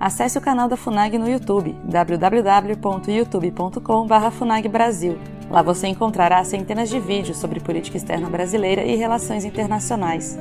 Acesse 0.00 0.38
o 0.38 0.40
canal 0.40 0.68
da 0.68 0.76
FUNAG 0.76 1.18
no 1.18 1.28
YouTube, 1.28 1.72
www.youtube.com.br 1.84 4.30
FUNAGBrasil. 4.30 5.18
Lá 5.50 5.60
você 5.60 5.88
encontrará 5.88 6.44
centenas 6.44 6.88
de 6.88 7.00
vídeos 7.00 7.38
sobre 7.38 7.58
política 7.58 7.96
externa 7.96 8.30
brasileira 8.30 8.84
e 8.84 8.94
relações 8.94 9.44
internacionais. 9.44 10.38